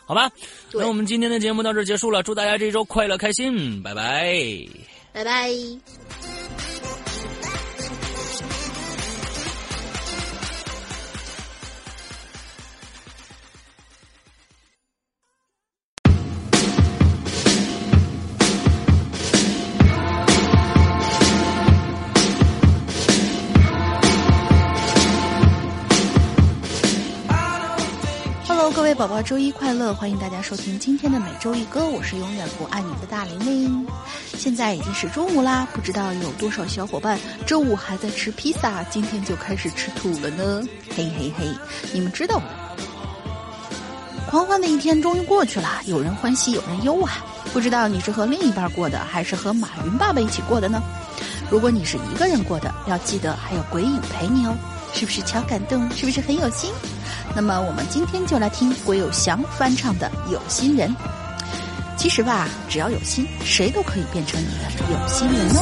[0.05, 0.29] 好吧？
[0.73, 4.35] 那我们今天的节目到这结束了，祝大家这一周快乐开心，拜拜，
[5.13, 5.49] 拜拜。
[28.95, 29.93] 宝宝，周一快乐！
[29.93, 33.85] 欢迎大家收听今天的每周一歌，我是永远不爱你的大玲玲。
[34.37, 40.63] 现在已经是中午啦，不知道有多少小伙伴周五还在吃披萨，今天就开始吃土了呢？
[40.95, 41.45] 嘿嘿嘿，
[41.91, 42.45] 你们知道吗？
[44.29, 47.11] 狂欢的一天终于过去了，有人欢喜有人忧啊！
[47.51, 50.81] 不知道你是和另一半过的，还是和马云爸爸一起过的呢？
[51.49, 54.55] 如果你是一个人过的，要记得还有鬼影陪你哦，
[54.93, 55.91] 是不是超感动？
[55.91, 56.71] 是不是很有心？
[57.33, 60.89] 那么我们今天就来听鬼有祥翻唱的《有心人》。
[61.97, 65.61] 其实吧，只要有心，谁都可以变成你的有心人哦。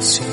[0.00, 0.26] 心